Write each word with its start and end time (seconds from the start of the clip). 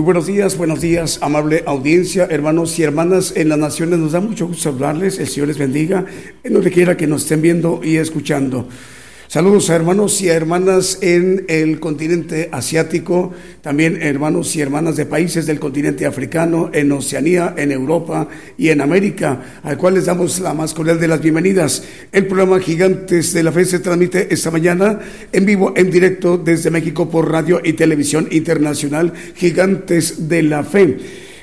Muy 0.00 0.06
buenos 0.06 0.28
días, 0.28 0.56
buenos 0.56 0.80
días, 0.80 1.18
amable 1.20 1.62
audiencia, 1.66 2.26
hermanos 2.30 2.78
y 2.78 2.82
hermanas 2.82 3.34
en 3.36 3.50
las 3.50 3.58
naciones. 3.58 3.98
Nos 3.98 4.12
da 4.12 4.20
mucho 4.20 4.46
gusto 4.46 4.70
hablarles. 4.70 5.18
El 5.18 5.28
Señor 5.28 5.48
les 5.48 5.58
bendiga 5.58 6.06
en 6.42 6.54
donde 6.54 6.70
quiera 6.70 6.96
que 6.96 7.06
nos 7.06 7.24
estén 7.24 7.42
viendo 7.42 7.82
y 7.84 7.98
escuchando. 7.98 8.66
Saludos 9.30 9.70
a 9.70 9.76
hermanos 9.76 10.20
y 10.22 10.28
a 10.28 10.34
hermanas 10.34 10.98
en 11.02 11.44
el 11.46 11.78
continente 11.78 12.48
asiático, 12.50 13.30
también 13.62 14.02
hermanos 14.02 14.56
y 14.56 14.60
hermanas 14.60 14.96
de 14.96 15.06
países 15.06 15.46
del 15.46 15.60
continente 15.60 16.04
africano, 16.04 16.68
en 16.72 16.90
Oceanía, 16.90 17.54
en 17.56 17.70
Europa 17.70 18.26
y 18.58 18.70
en 18.70 18.80
América, 18.80 19.60
al 19.62 19.78
cual 19.78 19.94
les 19.94 20.06
damos 20.06 20.40
la 20.40 20.52
más 20.52 20.74
cordial 20.74 20.98
de 20.98 21.06
las 21.06 21.22
bienvenidas. 21.22 21.84
El 22.10 22.26
programa 22.26 22.58
Gigantes 22.58 23.32
de 23.32 23.44
la 23.44 23.52
Fe 23.52 23.66
se 23.66 23.78
transmite 23.78 24.34
esta 24.34 24.50
mañana 24.50 24.98
en 25.30 25.46
vivo, 25.46 25.74
en 25.76 25.92
directo 25.92 26.36
desde 26.36 26.72
México 26.72 27.08
por 27.08 27.30
radio 27.30 27.60
y 27.62 27.74
televisión 27.74 28.26
internacional 28.32 29.12
Gigantes 29.36 30.28
de 30.28 30.42
la 30.42 30.64
Fe. 30.64 30.96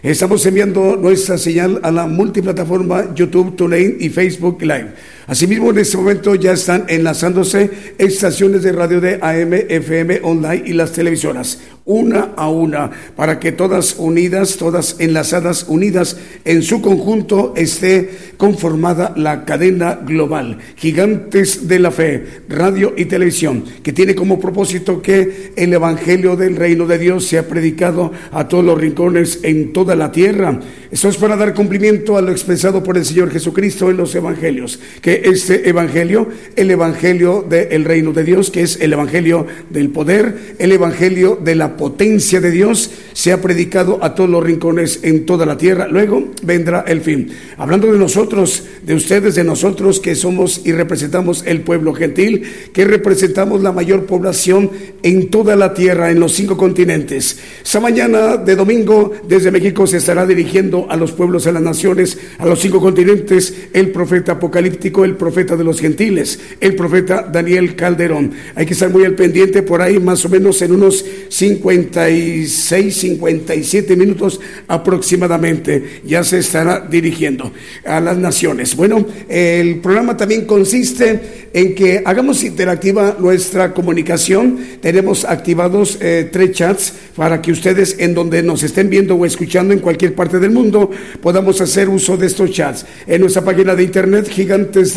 Estamos 0.03 0.45
enviando 0.45 0.97
nuestra 0.97 1.38
señal 1.38 1.79
a 1.83 1.91
la 1.91 2.05
multiplataforma 2.05 3.16
YouTube, 3.16 3.55
TuneIn 3.55 3.95
y 4.01 4.09
Facebook 4.09 4.61
Live. 4.61 4.91
Asimismo, 5.28 5.72
en 5.72 5.80
este 5.80 5.97
momento 5.97 6.36
ya 6.36 6.53
están 6.53 6.86
enlazándose 6.88 7.70
estaciones 7.97 8.64
de 8.64 8.72
radio 8.72 9.02
de 9.02 9.20
AM, 9.22 9.53
FM, 9.53 10.22
online 10.23 10.64
y 10.66 10.72
las 10.72 10.94
televisoras, 10.94 11.59
una 11.84 12.34
a 12.38 12.50
una, 12.50 12.92
para 13.14 13.38
que 13.38 13.52
todas 13.52 13.95
unidas, 13.97 14.56
todas 14.56 14.95
enlazadas, 15.00 15.66
unidas 15.67 16.16
en 16.45 16.64
su 16.64 16.81
conjunto, 16.81 17.53
esté 17.58 18.09
conformada 18.38 19.14
la 19.17 19.44
cadena 19.44 19.95
global, 19.95 20.59
Gigantes 20.78 21.67
de 21.67 21.80
la 21.80 21.91
Fe, 21.91 22.23
radio 22.47 22.94
y 22.95 23.03
televisión, 23.06 23.66
que 23.84 23.91
tiene 23.91 24.16
como 24.16 24.39
propósito 24.39 25.02
que 25.02 25.52
el 25.58 25.73
Evangelio 25.73 26.38
del 26.38 26.56
Reino 26.56 26.88
de 26.88 27.00
Dios 27.00 27.25
sea 27.25 27.46
predicado 27.50 28.13
a 28.31 28.47
todos 28.47 28.63
los 28.63 28.80
rincones 28.80 29.40
en 29.44 29.74
toda 29.74 29.94
la 29.96 30.09
tierra. 30.09 30.57
Esto 30.90 31.09
es 31.09 31.18
para 31.18 31.35
dar 31.35 31.53
cumplimiento 31.53 32.18
a 32.18 32.22
lo 32.22 32.31
expresado 32.31 32.81
por 32.81 32.97
el 32.97 33.03
Señor 33.03 33.30
Jesucristo 33.30 33.90
en 33.90 33.97
los 33.97 34.16
Evangelios, 34.16 34.80
que 35.01 35.16
este 35.25 35.69
Evangelio, 35.69 36.29
el 36.55 36.72
Evangelio 36.72 37.45
del 37.47 37.85
reino 37.85 38.13
de 38.13 38.23
Dios, 38.23 38.51
que 38.51 38.61
es 38.61 38.79
el 38.81 38.94
Evangelio 38.94 39.45
del 39.69 39.89
poder, 39.89 40.55
el 40.59 40.72
Evangelio 40.72 41.39
de 41.41 41.55
la 41.55 41.78
potencia 41.78 42.39
de 42.41 42.51
Dios, 42.51 42.91
sea 43.13 43.41
predicado 43.41 44.00
a 44.01 44.16
todos 44.16 44.29
los 44.29 44.44
rincones 44.44 45.00
en 45.03 45.25
toda 45.25 45.45
la 45.45 45.57
tierra. 45.57 45.88
Luego 45.88 46.31
vendrá 46.44 46.85
el 46.88 47.01
fin. 47.01 47.29
Hablando 47.57 47.91
de 47.91 47.97
nosotros, 47.97 48.63
de 48.83 48.95
ustedes, 48.95 49.35
de 49.35 49.44
nosotros 49.44 50.00
que 50.00 50.16
somos 50.16 50.61
y 50.66 50.72
representamos 50.72 51.44
el 51.45 51.61
pueblo 51.61 51.94
gentil, 51.94 52.44
que 52.73 52.85
representamos 52.85 53.61
la 53.61 53.72
mayor 53.72 54.06
población 54.06 54.72
en 55.03 55.29
toda 55.29 55.56
la 55.56 55.73
tierra, 55.73 56.11
en 56.11 56.19
los 56.19 56.33
cinco 56.33 56.57
continentes. 56.57 57.39
Esta 57.63 57.79
mañana 57.79 58.38
de 58.38 58.56
domingo, 58.56 59.13
desde 59.27 59.51
México, 59.51 59.88
se 59.88 59.97
estará 59.97 60.25
dirigiendo 60.25 60.88
a 60.89 60.95
los 60.95 61.11
pueblos, 61.11 61.47
a 61.47 61.51
las 61.51 61.61
naciones, 61.61 62.17
a 62.38 62.45
los 62.45 62.59
cinco 62.59 62.79
continentes, 62.79 63.53
el 63.73 63.91
profeta 63.91 64.33
apocalíptico, 64.33 65.06
el 65.07 65.16
profeta 65.16 65.56
de 65.56 65.63
los 65.63 65.79
gentiles, 65.79 66.40
el 66.59 66.75
profeta 66.75 67.28
Daniel 67.31 67.75
Calderón. 67.75 68.31
Hay 68.56 68.66
que 68.66 68.73
estar 68.73 68.90
muy 68.90 69.06
al 69.06 69.16
pendiente 69.16 69.63
por 69.63 69.81
ahí, 69.81 70.00
más 70.00 70.23
o 70.25 70.29
menos 70.29 70.62
en 70.62 70.73
unos 70.73 71.03
56, 71.29 72.95
57 72.95 73.95
minutos 73.95 74.40
aproximadamente, 74.68 76.01
ya 76.06 76.23
se 76.23 76.40
estará 76.40 76.79
dirigiendo 76.81 77.51
a 77.85 78.00
las 78.00 78.18
naciones. 78.18 78.75
Bueno, 78.75 79.06
el 79.28 79.79
programa 79.79 80.16
también 80.18 80.45
consiste 80.45 81.47
en 81.53 81.74
que 81.74 82.03
hagamos 82.06 82.44
interactiva 82.44 83.16
nuestra 83.19 83.74
comunicación. 83.74 84.59
Tenemos 84.81 85.25
activados 85.25 85.97
eh, 86.01 86.29
tres 86.31 86.51
chats 86.51 86.94
para 87.16 87.41
que 87.41 87.51
ustedes 87.51 87.95
en 88.00 88.13
donde 88.13 88.44
nos 88.44 88.63
estén 88.63 88.89
viendo 88.89 89.16
o 89.16 89.25
escuchando 89.25 89.74
en 89.74 89.79
cualquier 89.79 90.13
parte 90.13 90.39
del 90.39 90.51
mundo 90.51 90.91
podamos 91.22 91.59
hacer 91.62 91.89
uso 91.89 92.18
de 92.18 92.28
estos 92.28 92.51
chats. 92.51 92.85
En 93.07 93.22
nuestra 93.22 93.44
página 93.44 93.75
de 93.75 93.84
internet 93.84 94.28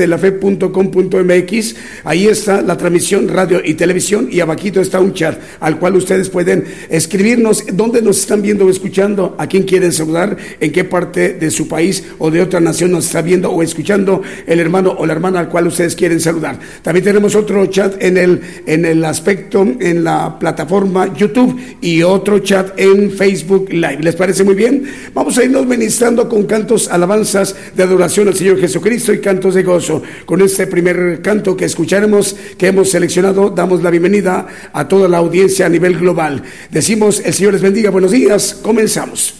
gigantesdelafe.com.mx, 0.00 1.74
ahí 2.04 2.26
está 2.26 2.62
la 2.62 2.76
transmisión 2.76 3.28
radio 3.28 3.60
y 3.64 3.74
televisión 3.74 4.28
y 4.30 4.40
abajito 4.40 4.80
está 4.80 5.00
un 5.00 5.12
chat 5.12 5.38
al 5.60 5.78
cual 5.78 5.96
ustedes 5.96 6.30
pueden 6.30 6.64
escribirnos 6.88 7.64
dónde 7.72 8.02
nos 8.02 8.18
están 8.20 8.42
viendo 8.42 8.66
o 8.66 8.70
escuchando, 8.70 9.34
a 9.38 9.46
quién 9.46 9.64
quieren 9.64 9.92
saludar, 9.92 10.36
en 10.60 10.72
qué 10.72 10.84
parte 10.84 11.34
de 11.34 11.50
su 11.50 11.68
país 11.68 12.04
o 12.18 12.30
de 12.30 12.40
otra 12.40 12.60
nación 12.60 12.92
nos 12.92 13.06
está 13.06 13.22
viendo 13.22 13.50
o 13.50 13.62
escuchando 13.62 14.22
el 14.46 14.60
hermano 14.60 14.94
o 14.98 15.06
la 15.06 15.12
hermana 15.12 15.40
al 15.40 15.48
cual 15.48 15.66
ustedes 15.66 15.94
quieren 15.94 16.20
saludar. 16.20 16.58
También 16.82 17.04
tenemos 17.04 17.34
otro 17.34 17.66
chat 17.66 18.02
en 18.02 18.16
el, 18.16 18.40
en 18.66 18.84
el 18.84 19.04
aspecto, 19.04 19.66
en 19.80 20.04
la 20.04 20.38
plataforma 20.38 21.12
YouTube 21.14 21.58
y 21.80 22.02
otro 22.02 22.38
chat 22.40 22.78
en 22.78 23.10
Facebook 23.10 23.70
Live. 23.70 23.98
¿Les 24.00 24.14
parece 24.14 24.44
muy 24.44 24.54
bien? 24.54 24.84
Vamos 25.14 25.36
a 25.38 25.44
irnos 25.44 25.66
ministrando 25.66 26.28
con 26.28 26.44
cantos, 26.44 26.88
alabanzas 26.88 27.54
de 27.74 27.82
adoración 27.82 28.28
al 28.28 28.34
Señor 28.34 28.58
Jesucristo 28.58 29.12
y 29.12 29.20
cantos 29.20 29.54
de 29.54 29.62
gozo. 29.62 29.89
Con 30.24 30.40
este 30.42 30.66
primer 30.66 31.20
canto 31.22 31.56
que 31.56 31.64
escucharemos, 31.64 32.36
que 32.56 32.68
hemos 32.68 32.90
seleccionado, 32.90 33.50
damos 33.50 33.82
la 33.82 33.90
bienvenida 33.90 34.46
a 34.72 34.86
toda 34.86 35.08
la 35.08 35.18
audiencia 35.18 35.66
a 35.66 35.68
nivel 35.68 35.98
global. 35.98 36.42
Decimos, 36.70 37.22
el 37.24 37.34
Señor 37.34 37.54
les 37.54 37.62
bendiga, 37.62 37.90
buenos 37.90 38.12
días, 38.12 38.58
comenzamos. 38.62 39.39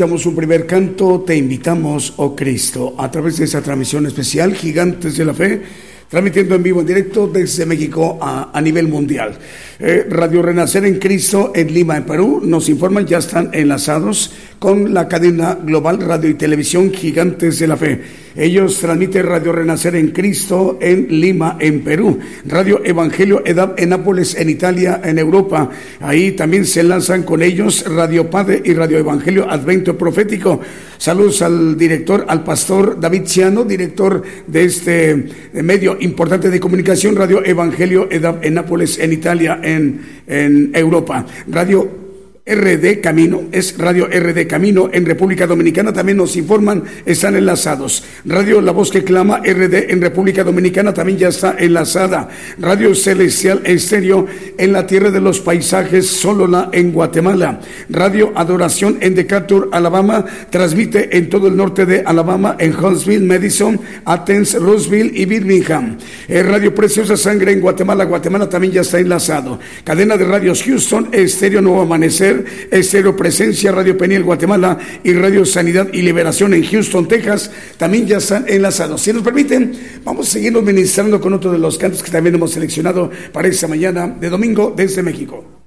Un 0.00 0.36
primer 0.36 0.64
canto, 0.64 1.24
Te 1.26 1.34
invitamos, 1.34 2.14
oh 2.18 2.36
Cristo, 2.36 2.94
a 2.98 3.10
través 3.10 3.38
de 3.38 3.46
esa 3.46 3.60
transmisión 3.62 4.06
especial, 4.06 4.54
Gigantes 4.54 5.16
de 5.16 5.24
la 5.24 5.34
Fe, 5.34 5.60
transmitiendo 6.08 6.54
en 6.54 6.62
vivo, 6.62 6.80
en 6.80 6.86
directo 6.86 7.26
desde 7.26 7.66
México 7.66 8.16
a, 8.20 8.56
a 8.56 8.60
nivel 8.60 8.86
mundial. 8.86 9.36
Eh, 9.80 10.06
Radio 10.08 10.40
Renacer 10.40 10.84
en 10.84 11.00
Cristo 11.00 11.50
en 11.52 11.74
Lima, 11.74 11.96
en 11.96 12.04
Perú, 12.04 12.40
nos 12.44 12.68
informan, 12.68 13.06
ya 13.06 13.18
están 13.18 13.50
enlazados 13.52 14.32
con 14.58 14.92
la 14.92 15.06
cadena 15.06 15.56
global 15.62 16.00
Radio 16.00 16.30
y 16.30 16.34
Televisión 16.34 16.92
Gigantes 16.92 17.58
de 17.58 17.66
la 17.66 17.76
Fe. 17.76 18.00
Ellos 18.36 18.78
transmiten 18.78 19.26
Radio 19.26 19.52
Renacer 19.52 19.96
en 19.96 20.10
Cristo 20.10 20.78
en 20.80 21.06
Lima, 21.20 21.56
en 21.60 21.82
Perú. 21.82 22.18
Radio 22.46 22.80
Evangelio 22.84 23.42
Edad 23.44 23.74
en 23.76 23.90
Nápoles, 23.90 24.34
en 24.34 24.50
Italia, 24.50 25.00
en 25.02 25.18
Europa. 25.18 25.70
Ahí 26.00 26.32
también 26.32 26.64
se 26.64 26.82
lanzan 26.82 27.22
con 27.22 27.42
ellos 27.42 27.84
Radio 27.86 28.30
Padre 28.30 28.62
y 28.64 28.74
Radio 28.74 28.98
Evangelio 28.98 29.48
Advento 29.48 29.96
Profético. 29.96 30.60
Saludos 30.98 31.42
al 31.42 31.76
director, 31.76 32.24
al 32.28 32.42
pastor 32.42 32.98
David 33.00 33.22
Ciano, 33.26 33.64
director 33.64 34.22
de 34.46 34.64
este 34.64 35.26
medio 35.52 35.96
importante 36.00 36.50
de 36.50 36.60
comunicación, 36.60 37.16
Radio 37.16 37.44
Evangelio 37.44 38.08
Edad 38.10 38.38
en 38.42 38.54
Nápoles, 38.54 38.98
en 38.98 39.12
Italia, 39.12 39.60
en, 39.62 40.00
en 40.26 40.70
Europa. 40.74 41.24
Radio 41.48 42.07
RD 42.48 43.00
Camino, 43.00 43.44
es 43.52 43.76
Radio 43.76 44.06
RD 44.06 44.46
Camino 44.46 44.88
en 44.92 45.04
República 45.04 45.46
Dominicana, 45.46 45.92
también 45.92 46.18
nos 46.18 46.36
informan, 46.36 46.82
están 47.04 47.36
enlazados. 47.36 48.04
Radio 48.24 48.60
La 48.60 48.72
Voz 48.72 48.90
que 48.90 49.04
Clama 49.04 49.38
RD 49.38 49.90
en 49.90 50.00
República 50.00 50.44
Dominicana 50.44 50.94
también 50.94 51.18
ya 51.18 51.28
está 51.28 51.56
enlazada. 51.58 52.28
Radio 52.58 52.94
Celestial 52.94 53.60
Estéreo 53.64 54.26
en 54.56 54.72
la 54.72 54.86
Tierra 54.86 55.10
de 55.10 55.20
los 55.20 55.40
Paisajes, 55.40 56.06
Solola 56.06 56.70
en 56.72 56.92
Guatemala. 56.92 57.60
Radio 57.88 58.32
Adoración 58.34 58.98
en 59.00 59.14
Decatur, 59.14 59.68
Alabama, 59.72 60.24
transmite 60.50 61.16
en 61.16 61.28
todo 61.28 61.48
el 61.48 61.56
norte 61.56 61.86
de 61.86 62.02
Alabama, 62.04 62.56
en 62.58 62.74
Huntsville, 62.74 63.26
Madison, 63.26 63.78
Athens, 64.04 64.54
Roseville 64.54 65.12
y 65.14 65.24
Birmingham. 65.24 65.96
Eh, 66.28 66.42
Radio 66.42 66.74
Preciosa 66.74 67.16
Sangre 67.16 67.52
en 67.52 67.60
Guatemala, 67.60 68.04
Guatemala 68.04 68.48
también 68.48 68.72
ya 68.72 68.80
está 68.80 68.98
enlazado. 68.98 69.58
Cadena 69.84 70.16
de 70.16 70.24
radios 70.24 70.62
Houston, 70.62 71.08
Estéreo 71.12 71.60
Nuevo 71.60 71.82
Amanecer, 71.82 72.37
Estero 72.70 73.16
Presencia, 73.16 73.72
Radio 73.72 73.96
Peniel 73.96 74.24
Guatemala 74.24 74.78
y 75.02 75.12
Radio 75.12 75.44
Sanidad 75.44 75.88
y 75.92 76.02
Liberación 76.02 76.54
en 76.54 76.64
Houston, 76.64 77.08
Texas, 77.08 77.50
también 77.76 78.06
ya 78.06 78.18
están 78.18 78.44
enlazados. 78.48 79.02
Si 79.02 79.12
nos 79.12 79.22
permiten, 79.22 79.72
vamos 80.04 80.28
a 80.28 80.32
seguirnos 80.32 80.62
ministrando 80.62 81.20
con 81.20 81.34
otro 81.34 81.52
de 81.52 81.58
los 81.58 81.78
cantos 81.78 82.02
que 82.02 82.10
también 82.10 82.34
hemos 82.34 82.52
seleccionado 82.52 83.10
para 83.32 83.48
esta 83.48 83.68
mañana 83.68 84.06
de 84.06 84.30
domingo 84.30 84.72
desde 84.76 85.02
México. 85.02 85.57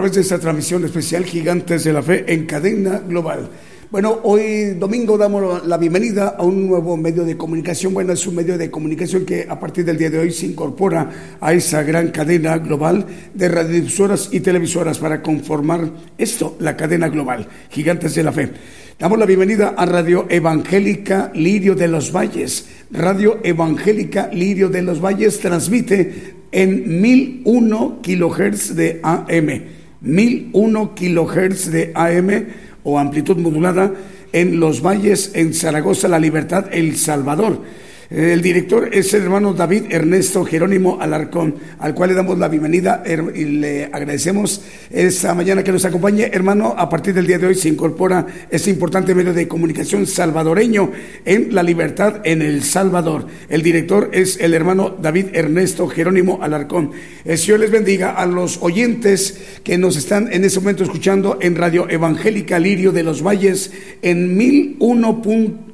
Través 0.00 0.14
de 0.14 0.22
esta 0.22 0.38
transmisión 0.38 0.82
especial 0.82 1.26
Gigantes 1.26 1.84
de 1.84 1.92
la 1.92 2.02
Fe 2.02 2.24
en 2.26 2.46
cadena 2.46 3.00
global. 3.00 3.50
Bueno, 3.90 4.20
hoy 4.22 4.70
domingo 4.78 5.18
damos 5.18 5.66
la 5.66 5.76
bienvenida 5.76 6.36
a 6.38 6.42
un 6.42 6.66
nuevo 6.66 6.96
medio 6.96 7.22
de 7.22 7.36
comunicación. 7.36 7.92
Bueno, 7.92 8.14
es 8.14 8.26
un 8.26 8.34
medio 8.34 8.56
de 8.56 8.70
comunicación 8.70 9.26
que 9.26 9.44
a 9.46 9.60
partir 9.60 9.84
del 9.84 9.98
día 9.98 10.08
de 10.08 10.18
hoy 10.18 10.32
se 10.32 10.46
incorpora 10.46 11.36
a 11.38 11.52
esa 11.52 11.82
gran 11.82 12.08
cadena 12.12 12.56
global 12.56 13.04
de 13.34 13.48
radiodifusoras 13.50 14.30
y 14.32 14.40
televisoras 14.40 14.98
para 14.98 15.20
conformar 15.20 15.90
esto, 16.16 16.56
la 16.60 16.78
cadena 16.78 17.10
global, 17.10 17.46
Gigantes 17.68 18.14
de 18.14 18.22
la 18.22 18.32
Fe. 18.32 18.50
Damos 18.98 19.18
la 19.18 19.26
bienvenida 19.26 19.74
a 19.76 19.84
Radio 19.84 20.24
Evangélica 20.30 21.30
Lirio 21.34 21.74
de 21.74 21.88
los 21.88 22.10
Valles. 22.10 22.68
Radio 22.90 23.40
Evangélica 23.42 24.30
Lirio 24.32 24.70
de 24.70 24.80
los 24.80 24.98
Valles 25.04 25.40
transmite 25.40 26.36
en 26.52 27.02
1001 27.02 27.98
kilohertz 28.00 28.74
de 28.74 29.00
AM. 29.02 29.79
1001 30.00 30.94
kilohertz 30.94 31.70
de 31.70 31.92
AM 31.94 32.46
o 32.84 32.98
amplitud 32.98 33.36
modulada 33.36 33.92
en 34.32 34.60
los 34.60 34.80
valles 34.80 35.32
en 35.34 35.54
Zaragoza, 35.54 36.08
La 36.08 36.18
Libertad, 36.18 36.66
El 36.72 36.96
Salvador. 36.96 37.62
El 38.10 38.42
director 38.42 38.90
es 38.92 39.14
el 39.14 39.22
hermano 39.22 39.54
David 39.54 39.84
Ernesto 39.88 40.44
Jerónimo 40.44 41.00
Alarcón, 41.00 41.54
al 41.78 41.94
cual 41.94 42.10
le 42.10 42.16
damos 42.16 42.36
la 42.40 42.48
bienvenida 42.48 43.04
y 43.06 43.44
le 43.44 43.84
agradecemos 43.84 44.62
esta 44.90 45.32
mañana 45.32 45.62
que 45.62 45.70
nos 45.70 45.84
acompañe. 45.84 46.28
Hermano, 46.32 46.74
a 46.76 46.88
partir 46.88 47.14
del 47.14 47.28
día 47.28 47.38
de 47.38 47.46
hoy 47.46 47.54
se 47.54 47.68
incorpora 47.68 48.26
este 48.50 48.70
importante 48.70 49.14
medio 49.14 49.32
de 49.32 49.46
comunicación 49.46 50.08
salvadoreño 50.08 50.90
en 51.24 51.54
La 51.54 51.62
Libertad 51.62 52.16
en 52.24 52.42
El 52.42 52.64
Salvador. 52.64 53.28
El 53.48 53.62
director 53.62 54.10
es 54.12 54.40
el 54.40 54.54
hermano 54.54 54.90
David 55.00 55.26
Ernesto 55.32 55.86
Jerónimo 55.86 56.40
Alarcón. 56.42 56.90
El 57.24 57.38
Señor 57.38 57.60
les 57.60 57.70
bendiga 57.70 58.10
a 58.10 58.26
los 58.26 58.58
oyentes 58.60 59.60
que 59.62 59.78
nos 59.78 59.94
están 59.94 60.32
en 60.32 60.44
este 60.44 60.58
momento 60.58 60.82
escuchando 60.82 61.38
en 61.40 61.54
Radio 61.54 61.88
Evangélica 61.88 62.58
Lirio 62.58 62.90
de 62.90 63.04
los 63.04 63.22
Valles 63.24 63.70
en 64.02 64.36
1001 64.36 65.22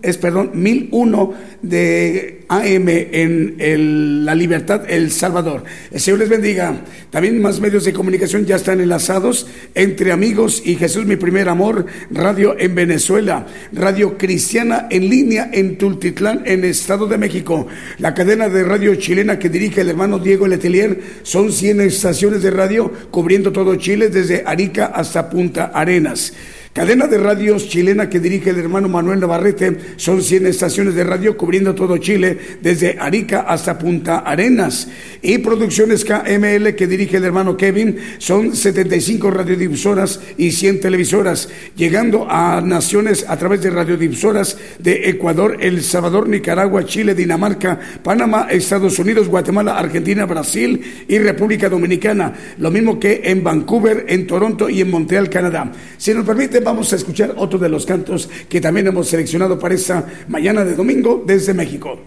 es, 0.07 0.19
perdón, 0.19 0.53
1001 0.55 1.35
de 1.63 2.45
AM 2.49 2.89
en 2.89 4.25
La 4.25 4.35
Libertad, 4.35 4.83
El 4.89 5.11
Salvador. 5.11 5.65
El 5.91 6.01
Señor 6.01 6.21
les 6.21 6.29
bendiga. 6.29 6.81
También 7.11 7.41
más 7.43 7.61
medios 7.61 7.85
de 7.85 7.93
comunicación 7.93 8.47
ya 8.47 8.57
están 8.57 8.81
enlazados 8.81 9.47
entre 9.75 10.13
amigos 10.13 10.63
y 10.65 10.77
Jesús, 10.77 11.07
mi 11.07 11.17
primer 11.17 11.49
amor, 11.49 11.87
radio 12.11 12.57
en 12.59 12.75
Venezuela, 12.75 13.47
radio 13.73 14.17
cristiana 14.17 14.87
en 14.91 15.09
línea 15.09 15.51
en 15.53 15.77
Tultitlán, 15.77 16.43
en 16.45 16.65
Estado 16.65 17.07
de 17.07 17.19
México. 17.19 17.67
La 17.99 18.15
cadena 18.15 18.49
de 18.49 18.63
radio 18.63 18.95
chilena 18.95 19.39
que 19.39 19.49
dirige 19.49 19.81
el 19.81 19.91
hermano 19.91 20.19
Diego 20.19 20.47
Letelier 20.47 21.01
son 21.23 21.53
100 21.53 21.81
estaciones 21.81 22.43
de 22.43 22.51
radio 22.51 22.93
cubriendo 23.11 23.53
todo 23.53 23.77
Chile 23.77 24.09
desde 24.09 24.43
Arica 24.47 24.87
hasta 24.87 25.29
Punta 25.29 25.73
Arenas. 25.75 26.33
Cadena 26.77 27.07
de 27.07 27.17
radios 27.17 27.71
chilena 27.71 28.11
que 28.11 28.21
dirige 28.21 28.51
el 28.51 28.59
hermano 28.59 28.87
Manuel 28.87 29.19
Navarrete. 29.19 29.79
Son 29.97 30.21
100 30.23 30.45
estaciones 30.45 30.95
de 30.95 31.05
radio 31.05 31.35
cubriendo 31.35 31.75
todo 31.75 31.97
Chile, 31.97 32.39
desde 32.61 32.99
Arica 33.01 33.47
hasta 33.49 33.79
Punta 33.79 34.19
Arenas. 34.19 34.87
Y 35.23 35.39
producciones 35.39 36.05
KML 36.05 36.75
que 36.75 36.87
dirige 36.87 37.17
el 37.17 37.25
hermano 37.25 37.57
Kevin. 37.57 37.97
Son 38.19 38.55
75 38.55 39.31
radiodifusoras 39.31 40.21
y 40.37 40.51
100 40.53 40.83
televisoras, 40.83 41.49
llegando 41.77 42.27
a 42.29 42.61
naciones 42.61 43.25
a 43.27 43.39
través 43.39 43.63
de 43.63 43.71
radiodifusoras 43.71 44.59
de 44.79 45.09
Ecuador, 45.09 45.57
El 45.59 45.83
Salvador, 45.83 46.29
Nicaragua, 46.29 46.85
Chile, 46.85 47.15
Dinamarca, 47.15 47.81
Panamá, 48.03 48.49
Estados 48.51 48.99
Unidos, 48.99 49.29
Guatemala, 49.29 49.79
Argentina, 49.79 50.27
Brasil 50.27 51.07
y 51.09 51.17
República 51.17 51.71
Dominicana. 51.71 52.35
Lo 52.59 52.71
mismo 52.71 53.01
que 53.01 53.23
en 53.25 53.43
Vancouver, 53.43 54.05
en 54.09 54.27
Toronto 54.27 54.69
y 54.69 54.83
en 54.83 54.91
Montreal, 54.91 55.31
Canadá. 55.31 55.73
Si 55.97 56.13
nos 56.13 56.27
permite, 56.27 56.66
vamos 56.67 56.93
a 56.93 56.97
escuchar 56.97 57.35
otro 57.37 57.61
de 57.61 57.69
los 57.69 57.87
cantos 57.87 58.29
que 58.49 58.61
también 58.61 58.89
hemos 58.89 59.07
seleccionado 59.07 59.57
para 59.57 59.77
esta 59.77 60.05
mañana 60.27 60.65
de 60.65 60.75
domingo 60.75 61.23
desde 61.25 61.55
México. 61.55 62.01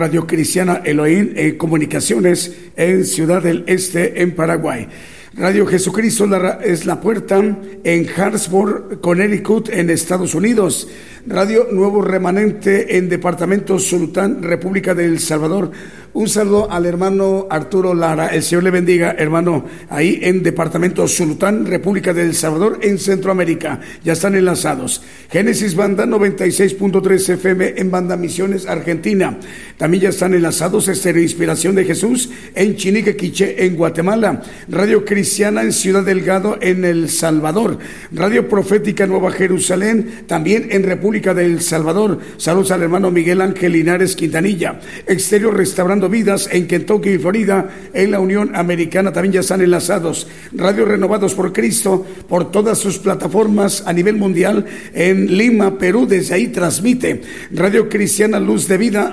Radio 0.00 0.26
Cristiana 0.26 0.80
Elohim 0.82 1.34
en 1.36 1.58
Comunicaciones 1.58 2.56
en 2.74 3.04
Ciudad 3.04 3.42
del 3.42 3.64
Este, 3.66 4.22
en 4.22 4.34
Paraguay. 4.34 4.88
Radio 5.34 5.66
Jesucristo 5.66 6.26
es 6.62 6.86
la 6.86 7.02
puerta 7.02 7.38
en 7.84 8.08
Harrisburg, 8.16 8.98
Connecticut, 9.02 9.68
en 9.68 9.90
Estados 9.90 10.34
Unidos. 10.34 10.88
Radio 11.26 11.68
Nuevo 11.70 12.00
Remanente 12.00 12.96
en 12.96 13.10
Departamento 13.10 13.78
Sultán, 13.78 14.42
República 14.42 14.94
del 14.94 15.18
Salvador. 15.18 15.70
Un 16.12 16.28
saludo 16.28 16.68
al 16.68 16.86
hermano 16.86 17.46
Arturo 17.48 17.94
Lara. 17.94 18.28
El 18.28 18.42
Señor 18.42 18.64
le 18.64 18.72
bendiga, 18.72 19.14
hermano, 19.16 19.64
ahí 19.90 20.18
en 20.22 20.42
Departamento 20.42 21.06
Sultán, 21.06 21.66
República 21.66 22.12
del 22.12 22.34
Salvador, 22.34 22.80
en 22.82 22.98
Centroamérica. 22.98 23.80
Ya 24.02 24.14
están 24.14 24.34
enlazados. 24.34 25.02
Génesis 25.30 25.76
Banda 25.76 26.06
96.3 26.06 27.34
FM 27.34 27.74
en 27.76 27.90
Banda 27.92 28.16
Misiones, 28.16 28.66
Argentina. 28.66 29.38
También 29.80 30.02
ya 30.02 30.08
están 30.10 30.34
enlazados 30.34 30.88
Estéreo 30.88 31.22
Inspiración 31.22 31.74
de 31.74 31.86
Jesús 31.86 32.28
en 32.54 32.76
Chinique, 32.76 33.16
Quiche, 33.16 33.64
en 33.64 33.76
Guatemala. 33.76 34.42
Radio 34.68 35.06
Cristiana 35.06 35.62
en 35.62 35.72
Ciudad 35.72 36.04
Delgado, 36.04 36.58
en 36.60 36.84
El 36.84 37.08
Salvador. 37.08 37.78
Radio 38.12 38.46
Profética 38.46 39.06
Nueva 39.06 39.30
Jerusalén, 39.30 40.24
también 40.26 40.68
en 40.70 40.82
República 40.82 41.32
del 41.32 41.62
Salvador. 41.62 42.18
Saludos 42.36 42.72
al 42.72 42.82
hermano 42.82 43.10
Miguel 43.10 43.40
Ángel 43.40 43.72
Linares 43.72 44.16
Quintanilla. 44.16 44.80
Exterior 45.06 45.56
Restaurante 45.56 46.08
vidas 46.08 46.50
en 46.52 46.66
Kentucky 46.66 47.16
Florida, 47.16 47.70
en 47.94 48.10
la 48.10 48.20
Unión 48.20 48.54
Americana 48.56 49.14
también 49.14 49.32
ya 49.32 49.40
están 49.40 49.62
enlazados. 49.62 50.26
Radio 50.52 50.84
Renovados 50.84 51.34
por 51.34 51.54
Cristo, 51.54 52.06
por 52.28 52.50
todas 52.50 52.76
sus 52.76 52.98
plataformas 52.98 53.84
a 53.86 53.94
nivel 53.94 54.16
mundial, 54.16 54.66
en 54.92 55.38
Lima, 55.38 55.78
Perú, 55.78 56.06
desde 56.06 56.34
ahí 56.34 56.48
transmite. 56.48 57.22
Radio 57.50 57.88
Cristiana 57.88 58.38
Luz 58.38 58.68
de 58.68 58.76
Vida, 58.76 59.12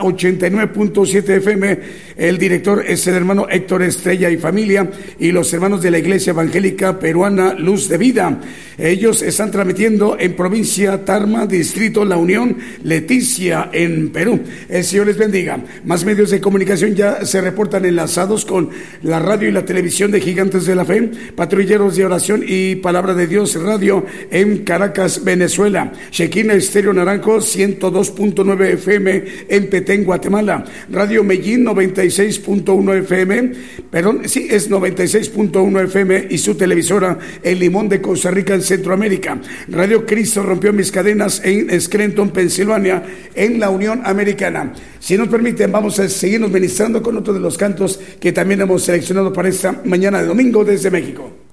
89.7 0.66 1.42
FM. 1.42 1.84
El 2.18 2.40
director 2.40 2.84
es 2.86 3.06
el 3.06 3.16
hermano 3.16 3.48
Héctor 3.50 3.84
Estrella 3.84 4.30
y 4.32 4.38
familia, 4.38 4.90
y 5.20 5.32
los 5.32 5.54
hermanos 5.54 5.84
de 5.84 5.92
la 5.92 6.00
Iglesia 6.00 6.32
Evangélica 6.32 6.98
Peruana 7.00 7.54
Luz 7.54 7.88
de 7.88 7.98
Vida. 7.98 8.42
Ellos 8.78 9.22
están 9.22 9.52
transmitiendo 9.52 10.18
en 10.20 10.36
provincia 10.36 11.04
Tarma, 11.04 11.46
Distrito 11.46 12.06
La 12.06 12.18
Unión, 12.18 12.58
Leticia, 12.84 13.70
en 13.72 14.10
Perú. 14.10 14.40
El 14.70 14.84
Señor 14.84 15.08
les 15.08 15.18
bendiga. 15.18 15.60
Más 15.86 16.06
medios 16.06 16.30
de 16.30 16.42
comunicación 16.42 16.96
ya 16.96 17.26
se 17.26 17.42
reportan 17.42 17.86
enlazados 17.86 18.46
con 18.46 18.70
la 19.04 19.20
radio 19.20 19.50
y 19.50 19.52
la 19.52 19.66
televisión 19.66 20.12
de 20.12 20.22
Gigantes 20.22 20.66
de 20.66 20.76
la 20.76 20.86
Fe, 20.86 21.10
Patrulleros 21.36 21.96
de 21.96 22.06
Oración 22.06 22.44
y 22.48 22.76
Palabra 22.76 23.14
de 23.14 23.28
Dios 23.28 23.56
Radio 23.62 24.06
en 24.32 24.60
Caracas, 24.64 25.24
Venezuela, 25.24 25.92
Shequina 26.12 26.54
Estéreo 26.54 26.94
Naranjo 26.94 27.38
102.9 27.38 28.74
FM 28.74 29.24
en 29.50 29.70
Petén, 29.70 30.04
Guatemala, 30.04 30.66
Radio 30.90 31.24
Medellín 31.24 31.64
96.1 32.08 33.00
FM, 33.00 33.52
perdón, 33.90 34.22
sí, 34.26 34.48
es 34.50 34.70
96.1 34.70 35.86
FM 35.86 36.28
y 36.30 36.38
su 36.38 36.56
televisora 36.56 37.18
El 37.44 37.60
Limón 37.60 37.90
de 37.90 38.02
Costa 38.02 38.32
Rica 38.32 38.54
en 38.54 38.62
Centroamérica, 38.62 39.40
Radio 39.68 40.06
Cristo 40.06 40.44
rompió 40.44 40.74
mis 40.74 40.92
cadenas 40.92 41.42
en 41.44 41.80
Scranton, 41.80 42.30
Pensilvania, 42.30 43.04
en 43.36 43.60
la 43.60 43.70
Unión 43.70 44.02
Americana. 44.04 44.74
Si 45.00 45.18
nos 45.18 45.28
permiten, 45.28 45.72
vamos 45.72 46.00
a 46.00 46.10
seguirnos 46.10 46.52
ministrando 46.52 47.02
con 47.02 47.18
otro 47.18 47.34
de 47.34 47.40
los 47.40 47.58
cantos 47.58 48.00
que 48.20 48.32
también 48.32 48.62
hemos 48.62 48.84
seleccionado 48.84 49.32
para 49.32 49.50
esta 49.50 49.82
mañana 49.86 50.22
de 50.22 50.28
domingo 50.28 50.64
desde 50.64 50.92
México. 50.92 51.47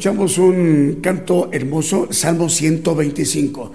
Escuchamos 0.00 0.38
un 0.38 1.00
canto 1.02 1.50
hermoso, 1.52 2.08
Salmo 2.10 2.48
125. 2.48 3.70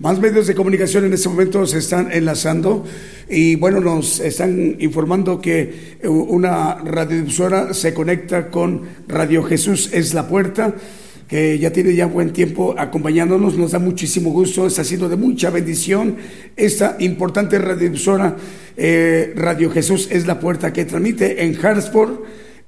Más 0.00 0.20
medios 0.20 0.46
de 0.46 0.54
comunicación 0.54 1.06
en 1.06 1.14
este 1.14 1.30
momento 1.30 1.66
se 1.66 1.78
están 1.78 2.12
enlazando 2.12 2.84
y 3.30 3.56
bueno, 3.56 3.80
nos 3.80 4.20
están 4.20 4.76
informando 4.78 5.40
que 5.40 5.96
una 6.04 6.74
radiodifusora 6.84 7.72
se 7.72 7.94
conecta 7.94 8.50
con 8.50 8.82
Radio 9.08 9.42
Jesús 9.42 9.88
es 9.94 10.12
la 10.12 10.28
puerta 10.28 10.74
que 11.26 11.58
ya 11.58 11.72
tiene 11.72 11.94
ya 11.94 12.04
buen 12.04 12.34
tiempo 12.34 12.74
acompañándonos, 12.76 13.56
nos 13.56 13.70
da 13.70 13.78
muchísimo 13.78 14.32
gusto, 14.32 14.66
está 14.66 14.84
siendo 14.84 15.08
de 15.08 15.16
mucha 15.16 15.48
bendición 15.48 16.16
esta 16.56 16.96
importante 16.98 17.58
radiodifusora. 17.58 18.36
Eh, 18.76 19.32
Radio 19.34 19.70
Jesús 19.70 20.08
es 20.10 20.26
la 20.26 20.40
puerta 20.40 20.74
que 20.74 20.84
transmite 20.84 21.42
en 21.42 21.56
Harrisburg, 21.64 22.20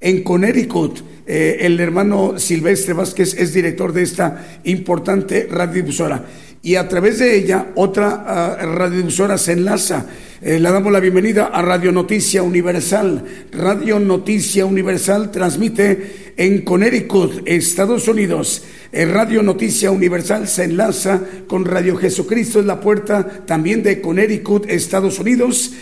en 0.02 0.22
Connecticut. 0.22 1.00
Eh, 1.26 1.58
el 1.60 1.80
hermano 1.80 2.38
Silvestre 2.38 2.92
Vázquez 2.92 3.34
es 3.38 3.54
director 3.54 3.92
de 3.92 4.02
esta 4.02 4.60
importante 4.64 5.46
radiodifusora 5.48 6.24
y 6.62 6.76
a 6.76 6.88
través 6.88 7.18
de 7.18 7.36
ella 7.36 7.72
otra 7.74 8.58
uh, 8.62 8.66
radiodifusora 8.66 9.36
se 9.36 9.52
enlaza. 9.52 10.06
Eh, 10.40 10.60
le 10.60 10.70
damos 10.70 10.92
la 10.92 11.00
bienvenida 11.00 11.46
a 11.46 11.60
Radio 11.60 11.90
Noticia 11.90 12.42
Universal. 12.44 13.24
Radio 13.50 13.98
Noticia 13.98 14.64
Universal 14.64 15.32
transmite 15.32 16.32
en 16.36 16.62
Connecticut, 16.62 17.42
Estados 17.46 18.06
Unidos. 18.06 18.62
Eh, 18.92 19.06
Radio 19.06 19.42
Noticia 19.42 19.90
Universal 19.90 20.46
se 20.46 20.64
enlaza 20.64 21.20
con 21.48 21.64
Radio 21.64 21.96
Jesucristo 21.96 22.60
es 22.60 22.66
la 22.66 22.80
puerta 22.80 23.44
también 23.44 23.82
de 23.82 24.00
Connecticut, 24.00 24.66
Estados 24.68 25.18
Unidos. 25.18 25.72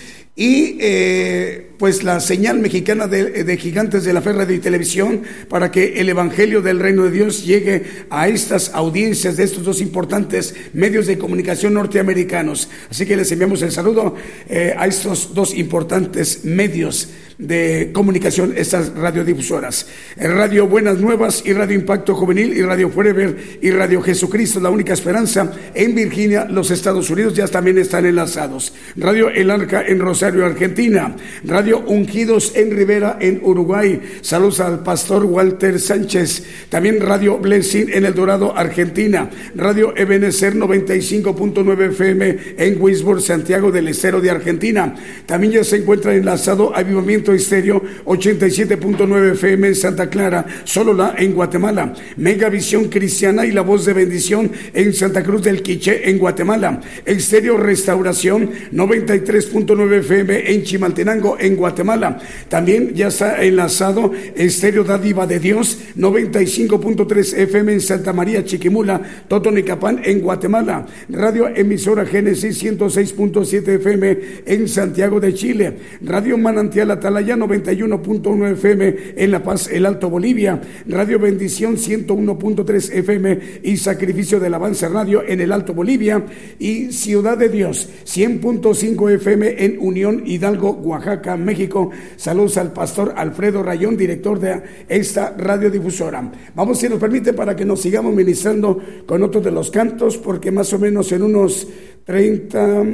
Y 0.40 0.78
eh, 0.80 1.72
pues 1.76 2.02
la 2.02 2.18
señal 2.18 2.60
mexicana 2.60 3.06
de, 3.06 3.58
Gigantes 3.58 4.04
de 4.04 4.14
la 4.14 4.22
Fe 4.22 4.32
Radio 4.32 4.56
y 4.56 4.58
Televisión 4.58 5.20
para 5.50 5.70
que 5.70 6.00
el 6.00 6.08
Evangelio 6.08 6.62
del 6.62 6.80
Reino 6.80 7.02
de 7.02 7.10
Dios 7.10 7.44
llegue 7.44 8.06
a 8.08 8.26
estas 8.26 8.70
audiencias 8.72 9.36
de 9.36 9.44
estos 9.44 9.64
dos 9.64 9.82
importantes 9.82 10.54
medios 10.72 11.06
de 11.06 11.18
comunicación 11.18 11.74
norteamericanos. 11.74 12.70
Así 12.90 13.04
que 13.04 13.18
les 13.18 13.30
enviamos 13.32 13.60
el 13.60 13.70
saludo 13.70 14.14
eh, 14.48 14.74
a 14.78 14.86
estos 14.86 15.34
dos 15.34 15.54
importantes 15.54 16.42
medios 16.42 17.10
de 17.40 17.90
comunicación, 17.92 18.52
estas 18.56 18.94
radiodifusoras. 18.94 19.88
Radio 20.16 20.68
Buenas 20.68 20.98
Nuevas 20.98 21.42
y 21.44 21.52
Radio 21.52 21.74
Impacto 21.74 22.14
Juvenil 22.14 22.56
y 22.56 22.62
Radio 22.62 22.90
Forever 22.90 23.36
y 23.60 23.70
Radio 23.70 24.02
Jesucristo, 24.02 24.60
la 24.60 24.70
única 24.70 24.92
esperanza 24.92 25.50
en 25.74 25.94
Virginia, 25.94 26.44
los 26.44 26.70
Estados 26.70 27.08
Unidos, 27.10 27.34
ya 27.34 27.48
también 27.48 27.78
están 27.78 28.04
enlazados. 28.04 28.74
Radio 28.96 29.30
El 29.30 29.50
Arca 29.50 29.82
en 29.86 30.00
Rosario, 30.00 30.44
Argentina. 30.44 31.16
Radio 31.44 31.80
Ungidos 31.86 32.52
en 32.54 32.76
Rivera, 32.76 33.16
en 33.20 33.40
Uruguay. 33.42 34.00
Saludos 34.20 34.60
al 34.60 34.82
pastor 34.82 35.24
Walter 35.24 35.80
Sánchez. 35.80 36.44
También 36.68 37.00
Radio 37.00 37.38
Blessing 37.38 37.88
en 37.92 38.04
El 38.04 38.14
Dorado, 38.14 38.56
Argentina. 38.56 39.30
Radio 39.54 39.94
Ebenecer 39.96 40.54
95.9 40.54 41.90
FM 41.90 42.38
en 42.58 42.82
Wisborne, 42.82 43.22
Santiago 43.22 43.72
del 43.72 43.88
Estero 43.88 44.20
de 44.20 44.30
Argentina. 44.30 44.94
También 45.26 45.54
ya 45.54 45.64
se 45.64 45.76
encuentra 45.76 46.14
enlazado 46.14 46.76
Avivamiento 46.76 47.29
Estéreo 47.32 47.82
87.9 48.04 49.32
FM 49.32 49.68
en 49.68 49.74
Santa 49.74 50.08
Clara, 50.08 50.46
Solola 50.64 51.14
en 51.18 51.32
Guatemala. 51.34 51.94
Megavisión 52.16 52.88
Cristiana 52.88 53.46
y 53.46 53.52
La 53.52 53.62
Voz 53.62 53.84
de 53.84 53.92
Bendición 53.92 54.50
en 54.74 54.92
Santa 54.92 55.22
Cruz 55.22 55.42
del 55.42 55.62
Quiché 55.62 56.08
en 56.10 56.18
Guatemala. 56.18 56.80
Estéreo 57.04 57.56
Restauración 57.56 58.50
93.9 58.72 59.98
FM 60.00 60.52
en 60.52 60.62
Chimaltenango 60.62 61.36
en 61.38 61.56
Guatemala. 61.56 62.18
También 62.48 62.94
ya 62.94 63.08
está 63.08 63.42
enlazado 63.42 64.12
Estéreo 64.34 64.84
Dádiva 64.84 65.26
de 65.26 65.38
Dios, 65.38 65.78
95.3 65.96 67.38
FM 67.38 67.72
en 67.72 67.80
Santa 67.80 68.12
María 68.12 68.44
Chiquimula, 68.44 69.00
Totonicapán 69.28 70.00
en 70.04 70.20
Guatemala. 70.20 70.86
Radio 71.08 71.48
Emisora 71.48 72.04
Génesis 72.06 72.62
106.7 72.62 73.68
FM 73.76 74.18
en 74.46 74.68
Santiago 74.68 75.20
de 75.20 75.34
Chile. 75.34 75.76
Radio 76.02 76.36
Manantial 76.38 76.90
Atalaya 77.20 77.36
91.1 77.36 78.52
FM 78.52 78.96
en 79.16 79.30
La 79.30 79.42
Paz, 79.42 79.68
el 79.70 79.84
Alto 79.84 80.08
Bolivia. 80.08 80.58
Radio 80.86 81.18
Bendición 81.18 81.76
101.3 81.76 82.94
FM 82.94 83.38
y 83.62 83.76
Sacrificio 83.76 84.40
del 84.40 84.54
Avance 84.54 84.88
Radio 84.88 85.22
en 85.26 85.42
el 85.42 85.52
Alto 85.52 85.74
Bolivia. 85.74 86.24
Y 86.58 86.92
Ciudad 86.92 87.36
de 87.36 87.50
Dios 87.50 87.90
100.5 88.06 89.10
FM 89.16 89.64
en 89.64 89.76
Unión 89.80 90.22
Hidalgo, 90.24 90.70
Oaxaca, 90.70 91.36
México. 91.36 91.90
Saludos 92.16 92.56
al 92.56 92.72
pastor 92.72 93.12
Alfredo 93.14 93.62
Rayón, 93.62 93.98
director 93.98 94.40
de 94.40 94.62
esta 94.88 95.34
radiodifusora. 95.36 96.32
Vamos, 96.54 96.78
si 96.78 96.88
nos 96.88 96.98
permite, 96.98 97.34
para 97.34 97.54
que 97.54 97.66
nos 97.66 97.82
sigamos 97.82 98.14
ministrando 98.14 98.78
con 99.04 99.22
otros 99.22 99.44
de 99.44 99.50
los 99.50 99.70
cantos, 99.70 100.16
porque 100.16 100.50
más 100.50 100.72
o 100.72 100.78
menos 100.78 101.12
en 101.12 101.22
unos 101.24 101.68
30, 102.04 102.84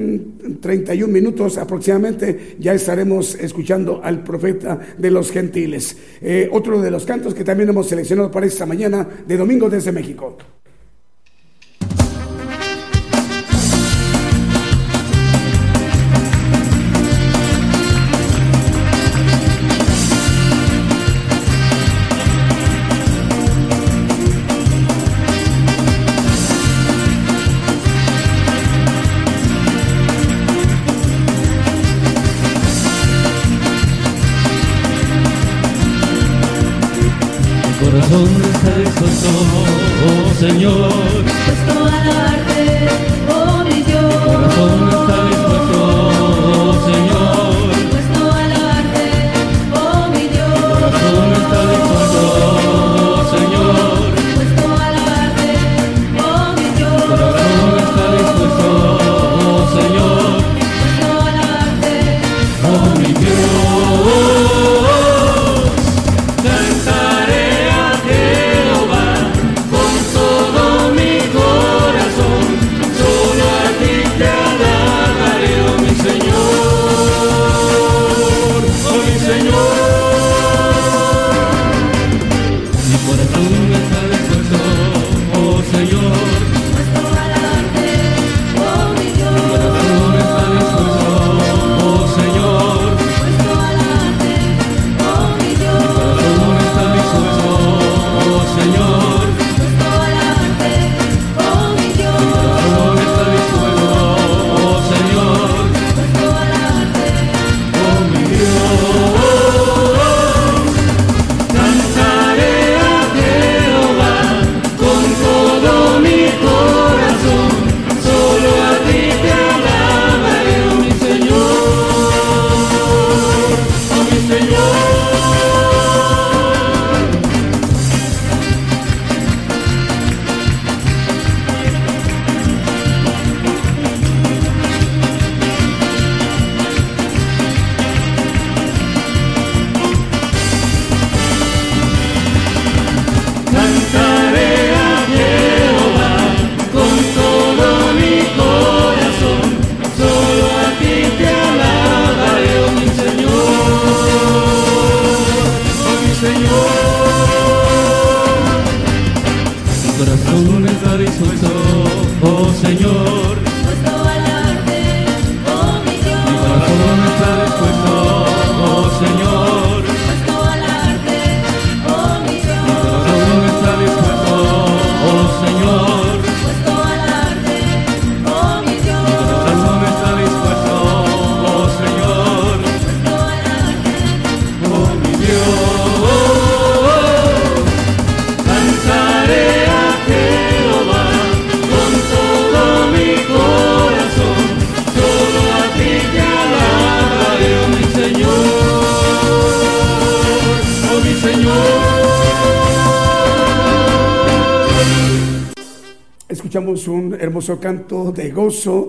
31 0.61 1.13
minutos 1.13 1.59
aproximadamente 1.59 2.57
ya 2.59 2.75
estaremos 2.75 3.35
escuchando 3.37 4.01
al 4.03 4.23
profeta 4.23 4.79
de 4.99 5.11
los 5.11 5.31
gentiles. 5.31 5.97
Eh, 6.21 6.49
otro 6.53 6.81
de 6.81 6.91
los 6.91 7.05
cantos 7.05 7.35
que 7.35 7.45
también 7.45 7.69
hemos 7.69 7.89
seleccionado 7.89 8.31
para 8.31 8.47
esta 8.47 8.67
mañana 8.67 9.07
de 9.27 9.37
domingo 9.37 9.71
desde 9.71 9.93
México. 9.93 10.37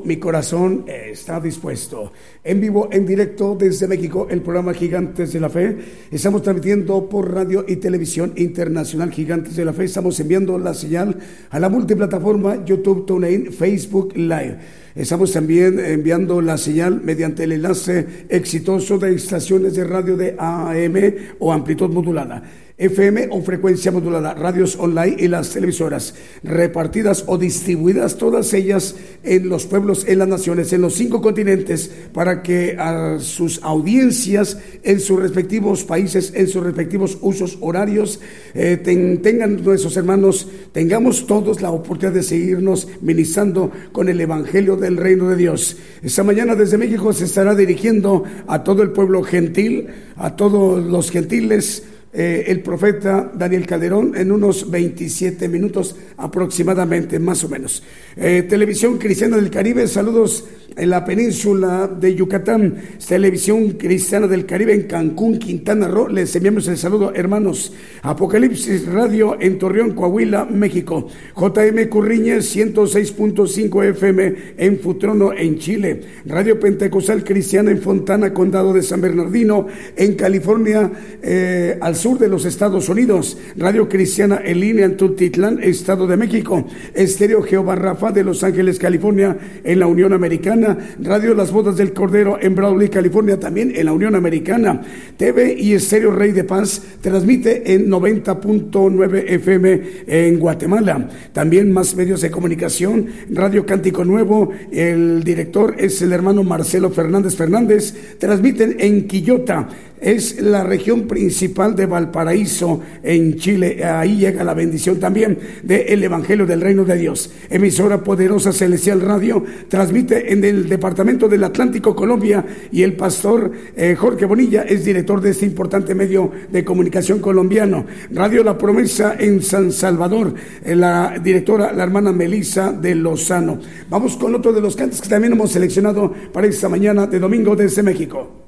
Mi 0.06 0.16
corazón 0.18 0.86
está 0.88 1.42
dispuesto. 1.42 2.14
En 2.42 2.62
vivo, 2.62 2.88
en 2.90 3.06
directo 3.06 3.56
desde 3.60 3.88
México, 3.88 4.26
el 4.30 4.42
programa 4.42 4.74
Gigantes 4.74 5.34
de 5.34 5.40
la 5.42 5.50
Fe. 5.50 5.78
Estamos 6.10 6.42
transmitiendo 6.42 7.10
por 7.10 7.34
radio 7.34 7.66
y 7.68 7.76
televisión 7.76 8.32
internacional 8.38 9.12
Gigantes 9.12 9.58
de 9.58 9.66
la 9.66 9.74
Fe. 9.74 9.84
Estamos 9.84 10.18
enviando 10.22 10.58
la 10.58 10.74
señal 10.74 11.18
a 11.50 11.60
la 11.60 11.68
multiplataforma 11.68 12.64
YouTube, 12.64 13.06
TuneIn, 13.06 13.52
Facebook 13.52 14.16
Live. 14.16 14.58
Estamos 14.96 15.34
también 15.34 15.80
enviando 15.80 16.42
la 16.42 16.58
señal 16.58 17.02
mediante 17.04 17.44
el 17.44 17.52
enlace 17.52 18.26
exitoso 18.30 18.98
de 18.98 19.14
estaciones 19.16 19.76
de 19.76 19.84
radio 19.84 20.16
de 20.16 20.36
AM 20.40 20.96
o 21.40 21.52
amplitud 21.52 21.90
modulada. 21.90 22.42
FM 22.80 23.30
o 23.32 23.42
frecuencia 23.42 23.92
modulada, 23.92 24.36
radios 24.36 24.76
online 24.76 25.16
y 25.18 25.28
las 25.28 25.50
televisoras, 25.50 26.14
repartidas 26.44 27.24
o 27.26 27.40
distribuidas 27.40 28.18
todas 28.18 28.54
ellas 28.54 28.96
en 29.28 29.50
los 29.50 29.66
pueblos, 29.66 30.06
en 30.08 30.20
las 30.20 30.28
naciones, 30.28 30.72
en 30.74 30.82
los 30.82 30.94
cinco 30.96 31.22
continentes, 31.22 31.92
para 32.14 32.42
que 32.42 32.76
a 32.78 33.20
sus 33.20 33.62
audiencias 33.64 34.58
en 34.84 35.00
sus 35.00 35.20
respectivos 35.20 35.84
países, 35.84 36.32
en 36.36 36.48
sus 36.48 36.64
respectivos 36.64 37.18
usos 37.22 37.58
horarios, 37.62 38.20
eh, 38.54 38.78
tengan 38.78 39.64
nuestros 39.64 39.98
hermanos, 39.98 40.48
tengamos 40.72 41.28
todos 41.28 41.62
la 41.62 41.72
oportunidad 41.72 42.16
de 42.16 42.24
seguirnos 42.24 42.88
ministrando 43.02 43.72
con 43.92 44.10
el 44.10 44.20
Evangelio 44.20 44.76
del 44.76 44.98
Reino 44.98 45.30
de 45.30 45.36
Dios. 45.36 45.78
Esta 46.02 46.24
mañana 46.24 46.56
desde 46.56 46.78
México 46.78 47.14
se 47.14 47.26
estará 47.26 47.56
dirigiendo 47.56 48.24
a 48.48 48.64
todo 48.64 48.84
el 48.84 48.92
pueblo 48.92 49.24
gentil, 49.24 49.88
a 50.16 50.36
todos 50.36 50.84
los 50.84 51.12
gentiles, 51.12 51.84
eh, 52.14 52.46
el 52.48 52.62
profeta 52.62 53.32
Daniel 53.34 53.68
Calderón 53.68 54.14
en 54.16 54.32
unos 54.32 54.72
27 54.72 55.50
minutos 55.50 55.96
aproximadamente, 56.18 57.20
más 57.20 57.44
o 57.44 57.50
menos. 57.50 57.84
Eh, 58.16 58.46
Televisión 58.48 58.98
Cristiana 58.98 59.36
del 59.36 59.52
Caribe, 59.52 59.88
saludos 59.88 60.46
en 60.78 60.90
la 60.90 61.04
península 61.04 61.88
de 61.88 62.16
Yucatán, 62.16 62.76
Televisión 63.06 63.72
Cristiana 63.72 64.28
del 64.28 64.46
Caribe 64.46 64.74
en 64.74 64.84
Cancún, 64.84 65.40
Quintana 65.40 65.88
Roo. 65.88 66.08
Les 66.08 66.36
enviamos 66.36 66.68
el 66.68 66.78
saludo, 66.78 67.12
hermanos. 67.14 67.74
Apocalipsis 68.04 68.86
Radio 68.86 69.38
en 69.40 69.58
Torreón, 69.58 69.92
Coahuila, 69.92 70.46
México. 70.46 71.08
JM 71.36 71.90
Curriñez, 71.90 72.56
106.5 72.56 73.84
FM 73.90 74.36
en 74.58 74.80
Futrono, 74.80 75.34
en 75.34 75.58
Chile. 75.58 76.02
Radio 76.26 76.60
Pentecostal 76.60 77.24
Cristiana 77.24 77.72
en 77.72 77.82
Fontana, 77.82 78.34
Condado 78.34 78.72
de 78.72 78.84
San 78.84 79.02
Bernardino, 79.02 79.68
en 79.96 80.14
California, 80.14 80.92
eh, 81.22 81.78
al 81.82 81.96
sur 81.98 82.18
de 82.18 82.30
los 82.30 82.46
Estados 82.46 82.88
Unidos. 82.88 83.38
Radio 83.58 83.90
Cristiana 83.90 84.40
en 84.44 84.60
línea 84.60 84.86
en 84.86 84.96
Tultitlán, 84.96 85.62
Estado 85.62 86.08
de 86.08 86.16
México. 86.16 86.66
Estéreo 86.94 87.42
Jehová 87.42 87.76
Rafa 87.76 88.12
de 88.12 88.24
Los 88.24 88.44
Ángeles, 88.44 88.80
California, 88.80 89.38
en 89.64 89.80
la 89.80 89.88
Unión 89.88 90.14
Americana. 90.14 90.78
Radio 91.02 91.34
Las 91.34 91.52
Bodas 91.52 91.76
del 91.76 91.94
Cordero 91.94 92.38
en 92.40 92.56
Bradley, 92.56 92.90
California, 92.90 93.40
también 93.40 93.74
en 93.76 93.86
la 93.86 93.94
Unión 93.94 94.16
Americana. 94.16 94.82
TV 95.18 95.56
y 95.60 95.74
Estéreo 95.74 96.12
Rey 96.12 96.32
de 96.32 96.44
Paz 96.44 96.82
transmite 97.02 97.74
en 97.74 97.90
90.9 97.90 99.24
FM 99.28 99.82
en 100.08 100.40
Guatemala. 100.40 101.10
También 101.34 101.72
más 101.72 101.96
medios 101.96 102.22
de 102.22 102.32
comunicación, 102.32 103.08
Radio 103.32 103.66
Cántico 103.66 104.06
Nuevo, 104.06 104.52
el 104.72 105.24
director 105.24 105.76
es 105.78 106.02
el 106.02 106.14
hermano 106.14 106.44
Marcelo 106.44 106.92
Fernández 106.92 107.36
Fernández, 107.36 107.94
transmiten 108.20 108.76
en 108.80 109.08
Quillota 109.08 109.68
es 110.00 110.42
la 110.42 110.64
región 110.64 111.08
principal 111.08 111.76
de 111.76 111.86
Valparaíso 111.86 112.82
en 113.04 113.36
Chile. 113.36 113.84
Ahí 113.84 114.18
llega 114.18 114.44
la 114.44 114.54
bendición 114.54 115.00
también 115.00 115.38
del 115.64 116.04
Evangelio 116.04 116.46
del 116.46 116.62
Reino 116.62 116.86
de 116.86 116.98
Dios. 116.98 117.32
Emisora 117.50 118.04
Poderosa 118.04 118.52
Celestial 118.52 119.02
Radio 119.02 119.44
transmite 119.70 120.32
en 120.32 120.44
el 120.44 120.70
Departamento 120.70 121.28
del 121.28 121.44
Atlántico, 121.44 121.96
Colombia, 121.96 122.46
y 122.72 122.84
el 122.84 122.94
pastor 122.94 123.52
eh, 123.76 123.96
Jorge 123.96 124.26
Bonilla 124.26 124.64
es 124.64 124.86
director 124.86 125.22
de 125.22 125.32
este 125.32 125.46
importante 125.46 125.96
medio 125.96 126.32
de 126.52 126.64
comunicación 126.64 127.20
colombiano. 127.20 127.86
Radio 128.12 128.44
La 128.44 128.58
Promesa 128.58 129.16
en 129.18 129.42
San 129.42 129.72
Salvador, 129.72 130.34
eh, 130.64 130.76
la 130.76 131.20
directora, 131.24 131.72
la 131.74 131.84
hermana 131.84 132.12
Melisa 132.12 132.72
de 132.72 132.96
Lozano. 132.96 133.60
Vamos 133.90 134.18
con 134.18 134.36
otro 134.36 134.54
de 134.54 134.62
los 134.62 134.76
cantos 134.76 135.02
que 135.02 135.10
también 135.10 135.34
hemos 135.34 135.52
seleccionado 135.52 136.14
para 136.32 136.48
esta 136.48 136.70
mañana 136.70 137.08
de 137.08 137.20
domingo 137.20 137.56
desde 137.56 137.84
México. 137.84 138.48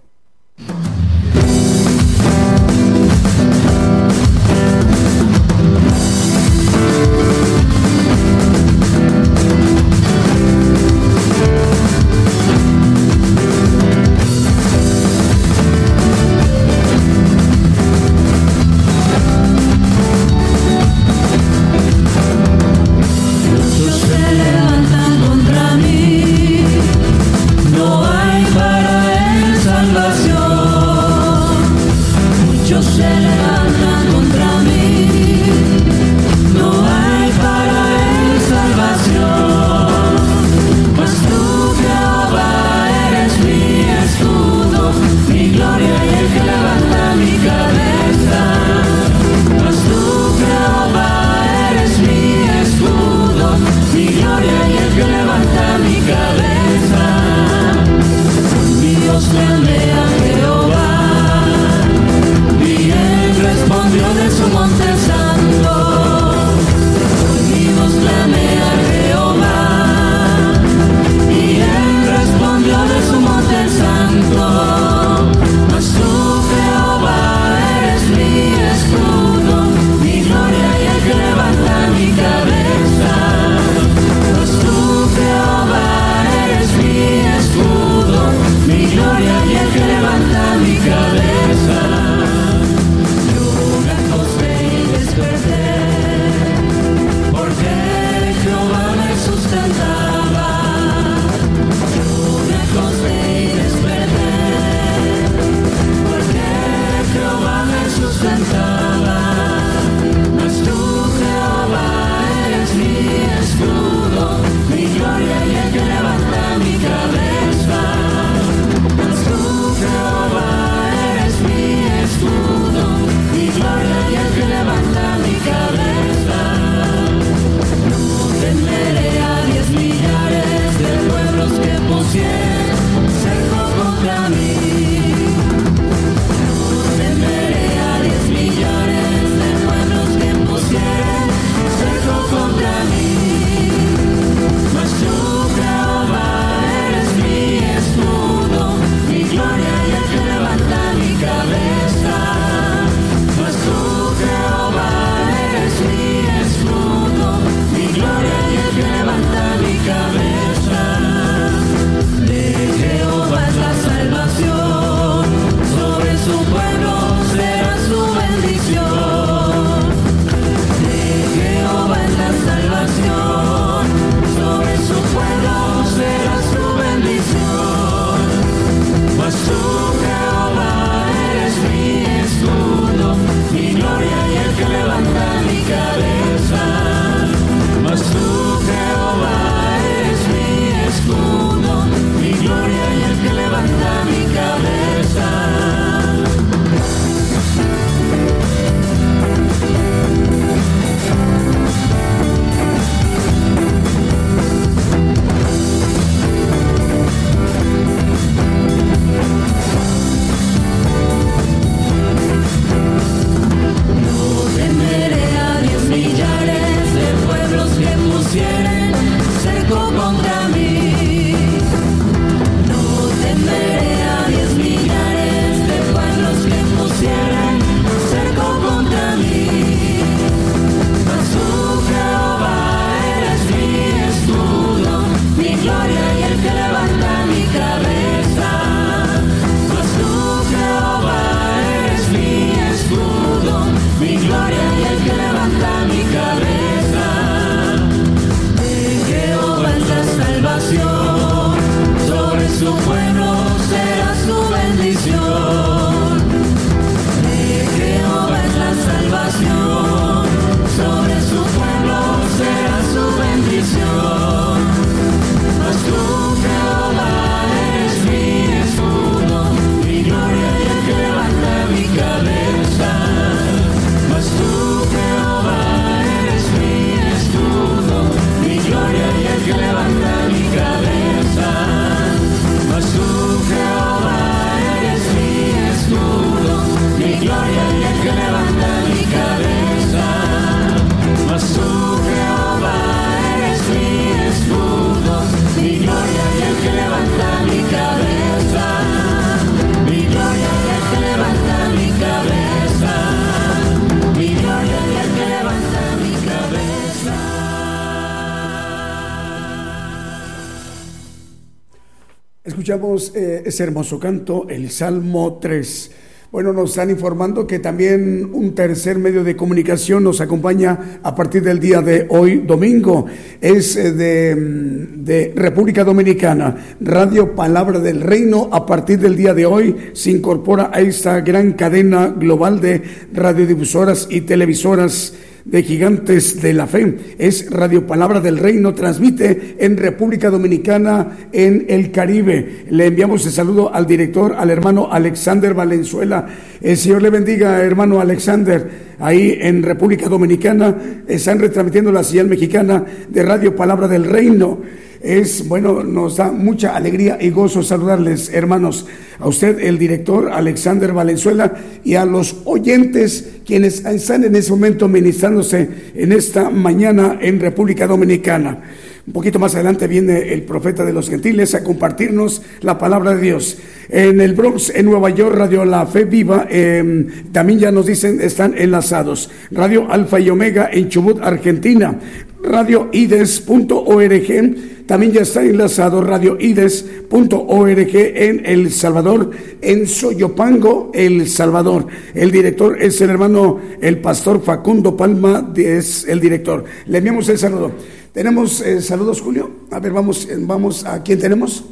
Escuchamos 312.70 313.11
eh, 313.15 313.41
ese 313.47 313.63
hermoso 313.63 313.99
canto, 313.99 314.45
el 314.47 314.70
Salmo 314.70 315.39
3. 315.41 315.91
Bueno, 316.32 316.53
nos 316.53 316.70
están 316.70 316.91
informando 316.91 317.47
que 317.47 317.57
también 317.57 318.30
un 318.32 318.53
tercer 318.53 318.99
medio 318.99 319.24
de 319.24 319.36
comunicación 319.36 320.03
nos 320.03 320.22
acompaña 320.22 320.99
a 321.01 321.15
partir 321.15 321.41
del 321.41 321.59
día 321.59 321.82
de 321.82 322.05
hoy, 322.09 322.43
domingo. 322.45 323.07
Es 323.41 323.76
eh, 323.76 324.36
mm, 324.36 325.03
de, 325.03 325.34
República 325.36 325.84
Dominicana. 325.84 326.76
Radio 326.80 327.34
Palabra 327.34 327.80
del 327.80 328.01
Reino, 328.01 328.49
a 328.51 328.67
partir 328.67 328.99
del 328.99 329.15
día 329.15 329.34
de 329.34 329.47
hoy, 329.47 329.76
se 329.93 330.11
incorpora 330.11 330.70
a 330.72 330.80
esta 330.80 331.22
gran 331.22 331.53
cadena 331.53 332.09
global 332.09 332.61
de 332.61 332.84
radiodifusoras 333.11 334.07
y 334.11 334.22
televisoras 334.22 335.15
de 335.52 335.64
Gigantes 335.64 336.41
de 336.41 336.54
la 336.54 336.68
Fe. 336.68 336.95
Es 337.18 337.50
Radio 337.50 337.88
Palabra 337.88 338.20
del 338.20 338.38
Reino, 338.38 338.74
transmite 338.74 339.56
en 339.60 339.78
República 339.78 340.30
Dominicana, 340.30 341.18
en 341.32 341.66
el 341.70 341.91
Caribe. 341.91 342.66
Le 342.70 342.88
enviamos 342.88 343.26
el 343.26 343.32
saludo 343.32 343.74
al 343.74 343.88
director, 343.88 344.36
al 344.38 344.50
hermano 344.50 344.89
Alexander 344.91 345.54
Valenzuela. 345.54 346.28
El 346.62 346.78
Señor 346.78 347.02
le 347.02 347.10
bendiga, 347.10 347.62
hermano 347.64 348.00
Alexander. 348.00 348.89
Ahí 349.00 349.38
en 349.41 349.64
República 349.64 350.08
Dominicana 350.08 350.76
están 351.08 351.39
retransmitiendo 351.39 351.91
la 351.91 352.04
señal 352.04 352.28
mexicana 352.28 352.84
de 353.10 353.24
Radio 353.24 353.56
Palabra 353.56 353.88
del 353.88 354.06
Reino. 354.06 354.60
Es 355.02 355.47
bueno, 355.47 355.84
nos 355.84 356.18
da 356.18 356.32
mucha 356.32 356.76
alegría 356.76 357.18
y 357.22 357.30
gozo 357.30 357.64
saludarles, 357.64 358.30
hermanos, 358.34 358.86
a 359.18 359.30
usted, 359.30 359.60
el 359.60 359.78
director 359.78 360.30
Alexander 360.30 360.91
Valenzuela, 360.91 361.54
y 361.86 361.95
a 361.95 362.06
los 362.06 362.36
oyentes 362.43 363.38
quienes 363.45 363.86
están 363.86 364.26
en 364.26 364.36
ese 364.36 364.52
momento 364.52 364.89
ministrándose 364.89 365.70
en 365.95 366.12
esta 366.12 366.50
mañana 366.50 367.18
en 367.22 367.39
República 367.39 367.88
Dominicana. 367.88 368.62
Un 369.08 369.14
poquito 369.14 369.39
más 369.39 369.56
adelante 369.56 369.88
viene 369.88 370.34
el 370.34 370.43
profeta 370.43 370.84
de 370.84 370.93
los 370.93 371.10
gentiles 371.10 371.56
a 371.56 371.64
compartirnos 371.64 372.43
la 372.62 372.78
palabra 372.78 373.16
de 373.16 373.22
Dios. 373.22 373.58
En 373.88 374.22
el 374.22 374.34
Bronx, 374.34 374.72
en 374.76 374.86
Nueva 374.86 375.10
York, 375.10 375.36
Radio 375.36 375.66
La 375.66 375.88
Fe 375.88 376.04
Viva, 376.04 376.45
eh, 376.50 377.08
también 377.32 377.58
ya 377.58 377.72
nos 377.72 377.88
dicen, 377.88 378.22
están 378.22 378.54
enlazados. 378.56 379.32
Radio 379.50 379.89
Alfa 379.89 380.20
y 380.20 380.30
Omega 380.30 380.70
en 380.72 380.89
Chubut, 380.89 381.20
Argentina. 381.22 381.97
radioides.org 382.43 384.78
también 384.89 385.11
ya 385.11 385.21
está 385.21 385.43
enlazado 385.43 386.01
radioides.org 386.01 387.95
en 387.95 388.43
El 388.43 388.71
Salvador, 388.71 389.29
en 389.61 389.85
Soyopango, 389.85 390.89
El 390.95 391.29
Salvador. 391.29 391.85
El 392.15 392.31
director 392.31 392.81
es 392.81 392.99
el 392.99 393.11
hermano, 393.11 393.59
el 393.81 393.99
pastor 393.99 394.41
Facundo 394.41 394.97
Palma, 394.97 395.53
es 395.55 396.05
el 396.07 396.19
director. 396.19 396.63
Le 396.87 396.97
enviamos 396.97 397.29
el 397.29 397.37
saludo. 397.37 397.71
Tenemos 398.11 398.61
eh, 398.61 398.81
saludos, 398.81 399.21
Julio. 399.21 399.51
A 399.69 399.79
ver, 399.79 399.93
vamos, 399.93 400.27
vamos 400.39 400.83
a 400.83 401.03
quién 401.03 401.19
tenemos 401.19 401.65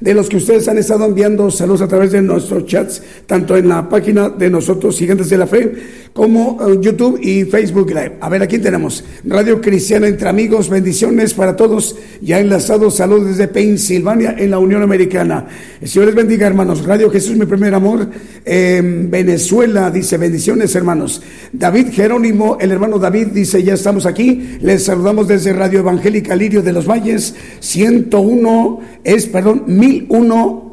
de 0.00 0.14
los 0.14 0.28
que 0.28 0.36
ustedes 0.36 0.68
han 0.68 0.78
estado 0.78 1.04
enviando 1.04 1.50
saludos 1.50 1.82
a 1.82 1.88
través 1.88 2.12
de 2.12 2.22
nuestros 2.22 2.66
chats, 2.66 3.02
tanto 3.26 3.56
en 3.56 3.68
la 3.68 3.88
página 3.88 4.28
de 4.28 4.50
nosotros, 4.50 4.98
Gigantes 4.98 5.30
de 5.30 5.38
la 5.38 5.46
Fe, 5.46 5.72
como 6.16 6.52
uh, 6.52 6.80
YouTube 6.80 7.20
y 7.22 7.44
Facebook 7.44 7.88
Live. 7.90 8.16
A 8.20 8.30
ver, 8.30 8.42
aquí 8.42 8.58
tenemos 8.58 9.04
Radio 9.22 9.60
Cristiana 9.60 10.08
entre 10.08 10.30
amigos, 10.30 10.70
bendiciones 10.70 11.34
para 11.34 11.54
todos, 11.54 11.94
ya 12.22 12.40
enlazados, 12.40 12.96
saludos 12.96 13.28
desde 13.28 13.48
Pensilvania 13.48 14.34
en 14.38 14.50
la 14.50 14.58
Unión 14.58 14.82
Americana. 14.82 15.46
El 15.78 15.86
Señor 15.86 16.06
les 16.06 16.14
bendiga, 16.14 16.46
hermanos. 16.46 16.86
Radio 16.86 17.10
Jesús, 17.10 17.36
mi 17.36 17.44
primer 17.44 17.74
amor, 17.74 18.08
en 18.46 19.10
Venezuela, 19.10 19.90
dice, 19.90 20.16
bendiciones, 20.16 20.74
hermanos. 20.74 21.20
David 21.52 21.88
Jerónimo, 21.92 22.56
el 22.60 22.72
hermano 22.72 22.98
David, 22.98 23.26
dice, 23.26 23.62
ya 23.62 23.74
estamos 23.74 24.06
aquí, 24.06 24.56
les 24.62 24.84
saludamos 24.84 25.28
desde 25.28 25.52
Radio 25.52 25.80
Evangélica 25.80 26.34
Lirio 26.34 26.62
de 26.62 26.72
los 26.72 26.88
Valles, 26.88 27.34
101, 27.60 28.80
es, 29.04 29.26
perdón, 29.26 29.64
1001 29.66 30.65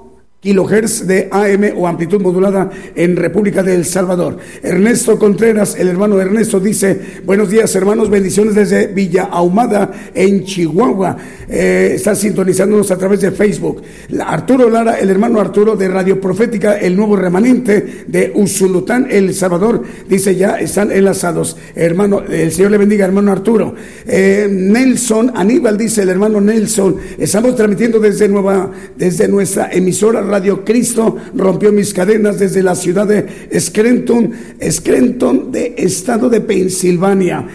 kilohertz 0.44 1.08
de 1.08 1.30
AM 1.32 1.72
o 1.78 1.88
amplitud 1.88 2.22
modulada 2.22 2.70
en 2.96 3.16
República 3.16 3.64
del 3.64 3.86
Salvador. 3.86 4.38
Ernesto 4.62 5.18
Contreras, 5.18 5.78
el 5.80 5.88
hermano 5.88 6.20
Ernesto, 6.20 6.60
dice, 6.60 7.00
buenos 7.26 7.50
días 7.50 7.74
hermanos, 7.76 8.10
bendiciones 8.10 8.54
desde 8.54 8.88
Villa 8.88 9.30
Ahumada 9.32 9.90
en 10.14 10.44
Chihuahua. 10.44 11.16
Eh, 11.48 11.94
está 11.96 12.14
sintonizándonos 12.14 12.92
a 12.92 12.98
través 12.98 13.22
de 13.22 13.32
Facebook. 13.32 13.84
Arturo 14.20 14.70
Lara, 14.70 15.00
el 15.00 15.10
hermano 15.10 15.40
Arturo 15.40 15.78
de 15.78 15.88
Radio 15.88 16.20
Profética, 16.20 16.74
el 16.78 16.98
nuevo 16.98 17.16
remanente 17.16 18.04
de 18.08 18.34
Usulután, 18.36 19.08
El 19.10 19.34
Salvador, 19.34 19.84
dice, 20.10 20.36
ya 20.36 20.60
están 20.60 20.92
enlazados. 20.92 21.56
Hermano, 21.74 22.22
el 22.22 22.52
Señor 22.52 22.72
le 22.72 22.78
bendiga, 22.78 23.06
hermano 23.06 23.32
Arturo. 23.32 23.76
Eh, 24.06 24.50
Nelson 24.52 25.32
Aníbal, 25.36 25.78
dice 25.78 26.02
el 26.02 26.10
hermano 26.10 26.42
Nelson, 26.42 26.98
estamos 27.18 27.56
transmitiendo 27.56 28.00
desde, 28.00 28.28
nueva, 28.28 28.72
desde 28.98 29.30
nuestra 29.30 29.72
emisora 29.72 30.22
Radio 30.34 30.66
Cristo 30.66 31.16
rompió 31.36 31.72
mis 31.72 31.94
cadenas 31.94 32.40
desde 32.40 32.64
la 32.64 32.74
ciudad 32.74 33.06
de 33.06 33.52
Scranton, 33.60 34.32
Scranton 34.68 35.52
de 35.52 35.76
estado 35.78 36.28
de 36.28 36.42
Pensilvania, 36.42 37.48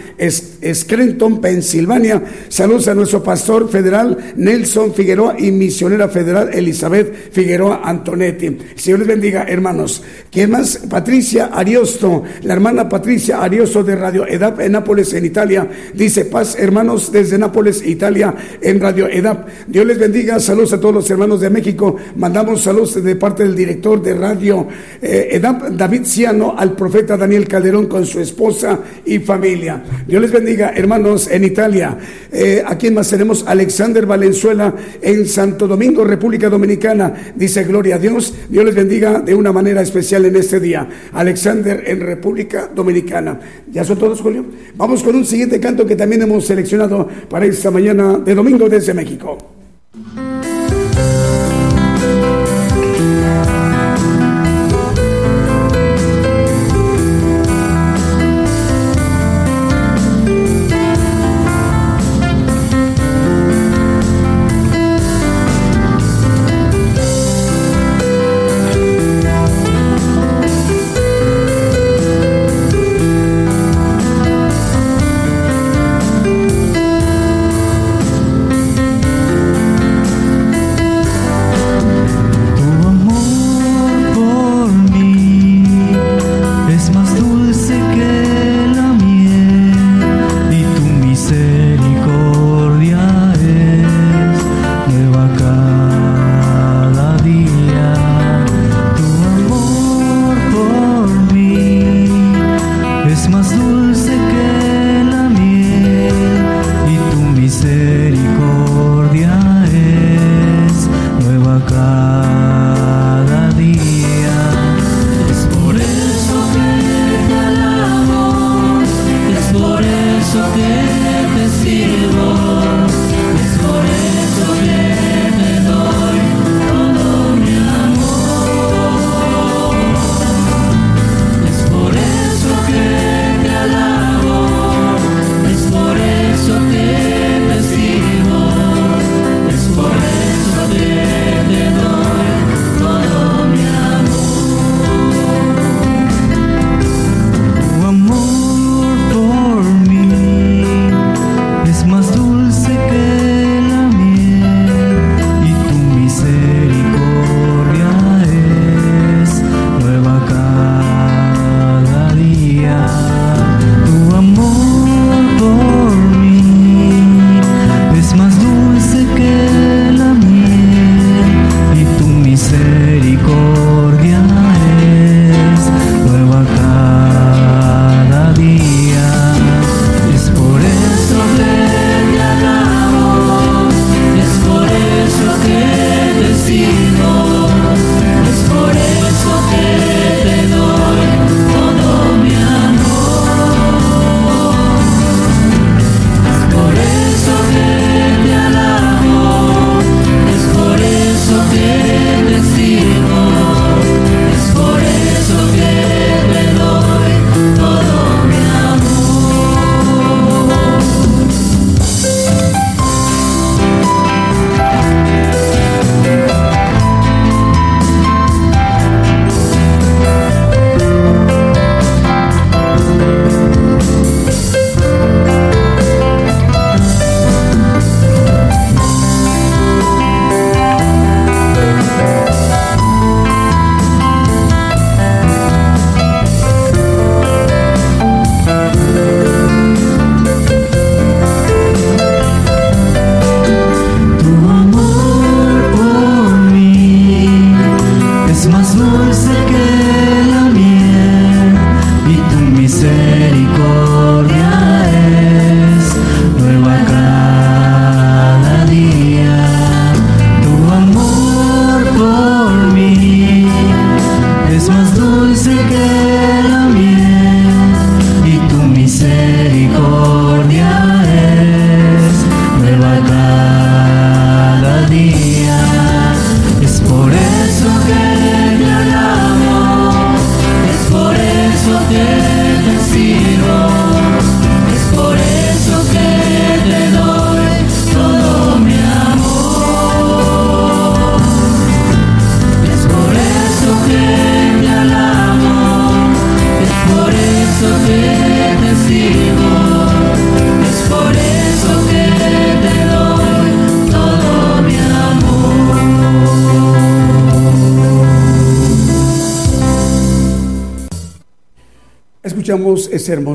Pensilvania. 1.41 2.23
Saludos 2.47 2.87
a 2.87 2.95
nuestro 2.95 3.23
pastor 3.23 3.69
federal 3.69 4.17
Nelson 4.35 4.93
Figueroa 4.93 5.35
y 5.39 5.51
misionera 5.51 6.09
federal 6.09 6.49
Elizabeth 6.53 7.31
Figueroa 7.31 7.81
Antonetti. 7.83 8.57
Señor 8.75 8.99
les 8.99 9.07
bendiga, 9.07 9.45
hermanos. 9.47 10.03
¿Quién 10.31 10.51
más? 10.51 10.77
Patricia 10.89 11.47
Ariosto, 11.47 12.23
la 12.43 12.53
hermana 12.53 12.87
Patricia 12.87 13.41
Ariosto 13.41 13.83
de 13.83 13.95
Radio 13.95 14.27
EDAP 14.27 14.61
en 14.61 14.71
Nápoles, 14.73 15.13
en 15.13 15.25
Italia. 15.25 15.67
Dice, 15.93 16.25
paz, 16.25 16.55
hermanos, 16.57 17.11
desde 17.11 17.37
Nápoles, 17.37 17.85
Italia, 17.85 18.33
en 18.61 18.79
Radio 18.79 19.07
EDAP. 19.07 19.47
Dios 19.67 19.85
les 19.85 19.97
bendiga. 19.97 20.39
Saludos 20.39 20.73
a 20.73 20.79
todos 20.79 20.95
los 20.95 21.09
hermanos 21.09 21.41
de 21.41 21.49
México. 21.49 21.95
Mandamos 22.15 22.61
saludos 22.61 23.01
de 23.03 23.15
parte 23.15 23.43
del 23.43 23.55
director 23.55 24.01
de 24.01 24.13
radio 24.13 24.67
eh, 25.01 25.41
David 25.71 26.03
Ciano 26.05 26.55
al 26.57 26.73
profeta 26.75 27.17
Daniel 27.17 27.47
Calderón 27.47 27.87
con 27.87 28.05
su 28.05 28.19
esposa 28.19 28.79
y 29.05 29.19
familia. 29.19 29.83
Dios 30.07 30.21
les 30.21 30.31
bendiga, 30.31 30.48
hermanos, 30.57 31.29
en 31.29 31.43
Italia. 31.43 31.97
Eh, 32.31 32.63
aquí 32.65 32.89
más 32.91 33.09
tenemos 33.09 33.43
Alexander 33.45 34.05
Valenzuela 34.05 34.73
en 35.01 35.27
Santo 35.27 35.67
Domingo, 35.67 36.03
República 36.03 36.49
Dominicana. 36.49 37.33
Dice, 37.35 37.63
gloria 37.63 37.95
a 37.95 37.99
Dios. 37.99 38.33
Dios 38.49 38.65
les 38.65 38.75
bendiga 38.75 39.19
de 39.19 39.35
una 39.35 39.51
manera 39.51 39.81
especial 39.81 40.25
en 40.25 40.35
este 40.35 40.59
día. 40.59 40.87
Alexander 41.13 41.83
en 41.85 42.01
República 42.01 42.69
Dominicana. 42.73 43.39
¿Ya 43.71 43.83
son 43.83 43.97
todos, 43.97 44.21
Julio? 44.21 44.45
Vamos 44.75 45.03
con 45.03 45.15
un 45.15 45.25
siguiente 45.25 45.59
canto 45.59 45.85
que 45.85 45.95
también 45.95 46.21
hemos 46.23 46.45
seleccionado 46.45 47.07
para 47.29 47.45
esta 47.45 47.69
mañana 47.71 48.17
de 48.17 48.33
domingo 48.33 48.67
desde 48.67 48.93
México. 48.93 49.58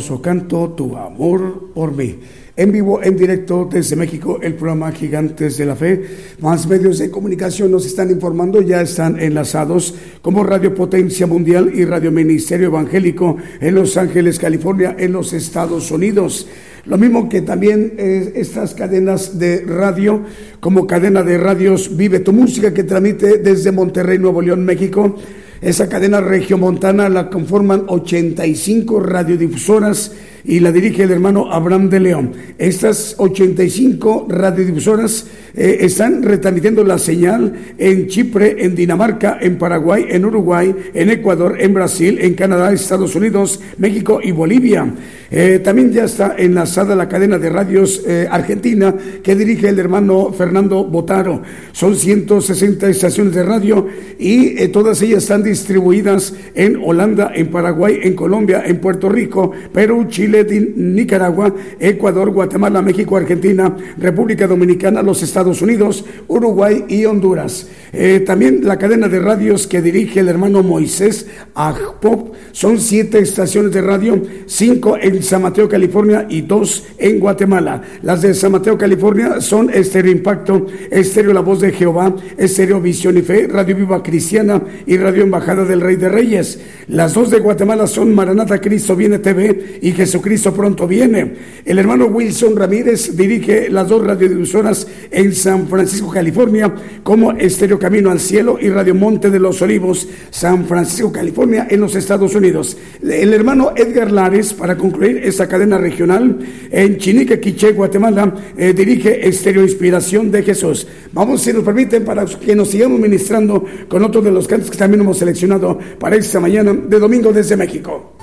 Hermoso 0.04 0.20
canto, 0.20 0.74
Tu 0.76 0.96
amor 0.96 1.70
por 1.74 1.96
mí. 1.96 2.18
En 2.56 2.70
vivo, 2.70 3.02
en 3.02 3.16
directo 3.16 3.68
desde 3.70 3.96
México, 3.96 4.38
el 4.42 4.54
programa 4.54 4.92
Gigantes 4.92 5.56
de 5.56 5.66
la 5.66 5.74
Fe. 5.74 6.04
Más 6.40 6.68
medios 6.68 6.98
de 6.98 7.10
comunicación 7.10 7.70
nos 7.70 7.86
están 7.86 8.10
informando, 8.10 8.60
ya 8.60 8.82
están 8.82 9.18
enlazados 9.18 9.94
como 10.22 10.44
Radio 10.44 10.74
Potencia 10.74 11.26
Mundial 11.26 11.72
y 11.74 11.84
Radio 11.84 12.12
Ministerio 12.12 12.66
Evangélico 12.66 13.38
en 13.60 13.74
Los 13.74 13.96
Ángeles, 13.96 14.38
California, 14.38 14.94
en 14.98 15.12
los 15.12 15.32
Estados 15.32 15.90
Unidos. 15.90 16.46
Lo 16.84 16.98
mismo 16.98 17.28
que 17.28 17.40
también 17.40 17.94
eh, 17.96 18.32
estas 18.36 18.74
cadenas 18.74 19.38
de 19.38 19.62
radio, 19.62 20.22
como 20.60 20.86
cadena 20.86 21.22
de 21.22 21.38
radios 21.38 21.96
Vive 21.96 22.20
tu 22.20 22.32
Música, 22.32 22.74
que 22.74 22.84
transmite 22.84 23.38
desde 23.38 23.72
Monterrey, 23.72 24.18
Nuevo 24.18 24.42
León, 24.42 24.64
México. 24.64 25.16
Esa 25.64 25.88
cadena 25.88 26.20
regiomontana 26.20 27.08
la 27.08 27.30
conforman 27.30 27.84
85 27.88 29.00
radiodifusoras 29.00 30.12
y 30.44 30.60
la 30.60 30.70
dirige 30.70 31.04
el 31.04 31.10
hermano 31.10 31.50
Abraham 31.50 31.88
de 31.88 32.00
León. 32.00 32.32
Estas 32.58 33.14
85 33.16 34.26
radiodifusoras 34.28 35.26
eh, 35.54 35.78
están 35.80 36.22
retransmitiendo 36.22 36.84
la 36.84 36.98
señal 36.98 37.54
en 37.78 38.08
Chipre, 38.08 38.62
en 38.62 38.74
Dinamarca, 38.74 39.38
en 39.40 39.56
Paraguay, 39.56 40.04
en 40.10 40.26
Uruguay, 40.26 40.74
en 40.92 41.08
Ecuador, 41.08 41.56
en 41.58 41.72
Brasil, 41.72 42.18
en 42.20 42.34
Canadá, 42.34 42.70
Estados 42.70 43.14
Unidos, 43.14 43.58
México 43.78 44.20
y 44.22 44.32
Bolivia. 44.32 44.94
Eh, 45.36 45.58
también 45.58 45.92
ya 45.92 46.04
está 46.04 46.36
enlazada 46.38 46.94
la 46.94 47.08
cadena 47.08 47.38
de 47.40 47.50
radios 47.50 48.04
eh, 48.06 48.28
argentina 48.30 48.94
que 49.20 49.34
dirige 49.34 49.68
el 49.68 49.80
hermano 49.80 50.32
Fernando 50.32 50.84
Botaro. 50.84 51.42
Son 51.72 51.96
160 51.96 52.88
estaciones 52.88 53.34
de 53.34 53.42
radio 53.42 53.88
y 54.16 54.68
todas 54.68 55.02
ellas 55.02 55.24
están 55.24 55.42
distribuidas 55.42 56.34
en 56.54 56.76
Holanda, 56.76 57.32
en 57.34 57.48
Paraguay, 57.48 57.98
en 58.04 58.14
Colombia, 58.14 58.62
en 58.64 58.78
Puerto 58.78 59.08
Rico, 59.08 59.50
Perú, 59.72 60.06
Chile, 60.08 60.46
Nicaragua, 60.76 61.52
Ecuador, 61.80 62.30
Guatemala, 62.30 62.80
México, 62.80 63.16
Argentina, 63.16 63.76
República 63.98 64.46
Dominicana, 64.46 65.02
los 65.02 65.20
Estados 65.24 65.60
Unidos, 65.62 66.04
Uruguay 66.28 66.84
y 66.86 67.06
Honduras. 67.06 67.66
Eh, 67.92 68.20
también 68.20 68.60
la 68.62 68.78
cadena 68.78 69.08
de 69.08 69.18
radios 69.18 69.66
que 69.66 69.82
dirige 69.82 70.20
el 70.20 70.28
hermano 70.28 70.62
Moisés 70.62 71.26
Agpop 71.54 72.34
son 72.52 72.78
siete 72.78 73.18
estaciones 73.18 73.72
de 73.72 73.82
radio, 73.82 74.22
cinco 74.46 74.96
en 74.96 75.23
San 75.24 75.42
Mateo, 75.42 75.68
California 75.68 76.26
y 76.28 76.42
dos 76.42 76.84
en 76.98 77.18
Guatemala. 77.18 77.82
Las 78.02 78.22
de 78.22 78.34
San 78.34 78.52
Mateo, 78.52 78.78
California 78.78 79.40
son 79.40 79.70
Estéreo 79.70 80.12
Impacto, 80.12 80.66
Estéreo 80.90 81.32
La 81.32 81.40
Voz 81.40 81.60
de 81.60 81.72
Jehová, 81.72 82.14
Estéreo 82.36 82.80
Visión 82.80 83.18
y 83.18 83.22
Fe, 83.22 83.48
Radio 83.48 83.76
Viva 83.76 84.02
Cristiana 84.02 84.62
y 84.86 84.96
Radio 84.96 85.22
Embajada 85.22 85.64
del 85.64 85.80
Rey 85.80 85.96
de 85.96 86.08
Reyes. 86.08 86.60
Las 86.88 87.14
dos 87.14 87.30
de 87.30 87.40
Guatemala 87.40 87.86
son 87.86 88.14
Maranata 88.14 88.60
Cristo 88.60 88.94
Viene 88.94 89.18
TV 89.18 89.78
y 89.80 89.92
Jesús 89.92 90.22
Cristo 90.22 90.52
pronto 90.52 90.86
viene. 90.86 91.34
El 91.64 91.78
hermano 91.78 92.06
Wilson 92.06 92.56
Ramírez 92.56 93.16
dirige 93.16 93.70
las 93.70 93.88
dos 93.88 94.04
radiodifusoras 94.04 94.86
en 95.10 95.34
San 95.34 95.68
Francisco, 95.68 96.10
California, 96.10 96.74
como 97.02 97.32
Estéreo 97.32 97.78
Camino 97.78 98.10
al 98.10 98.20
Cielo 98.20 98.58
y 98.60 98.68
Radio 98.68 98.94
Monte 98.94 99.30
de 99.30 99.38
los 99.38 99.60
Olivos, 99.62 100.08
San 100.30 100.66
Francisco, 100.66 101.12
California, 101.12 101.66
en 101.70 101.80
los 101.80 101.94
Estados 101.94 102.34
Unidos. 102.34 102.76
El 103.02 103.32
hermano 103.32 103.72
Edgar 103.76 104.10
Lares, 104.10 104.52
para 104.52 104.76
concluir 104.76 105.03
esta 105.04 105.48
cadena 105.48 105.78
regional, 105.78 106.38
en 106.70 106.98
Chinique, 106.98 107.40
Quiché, 107.40 107.72
Guatemala, 107.72 108.34
eh, 108.56 108.72
dirige 108.72 109.26
Estéreo 109.28 109.62
Inspiración 109.62 110.30
de 110.30 110.42
Jesús. 110.42 110.86
Vamos, 111.12 111.42
si 111.42 111.52
nos 111.52 111.64
permiten, 111.64 112.04
para 112.04 112.24
que 112.24 112.54
nos 112.54 112.70
sigamos 112.70 112.98
ministrando 112.98 113.64
con 113.88 114.02
otro 114.02 114.22
de 114.22 114.30
los 114.30 114.48
cantos 114.48 114.70
que 114.70 114.78
también 114.78 115.00
hemos 115.00 115.18
seleccionado 115.18 115.78
para 115.98 116.16
esta 116.16 116.40
mañana 116.40 116.72
de 116.72 116.98
domingo 116.98 117.32
desde 117.32 117.56
México. 117.56 118.14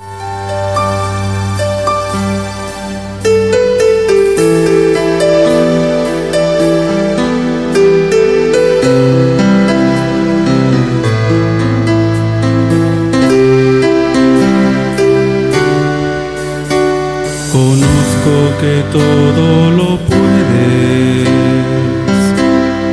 Todo 18.91 19.71
lo 19.71 19.97
puedes, 19.97 21.27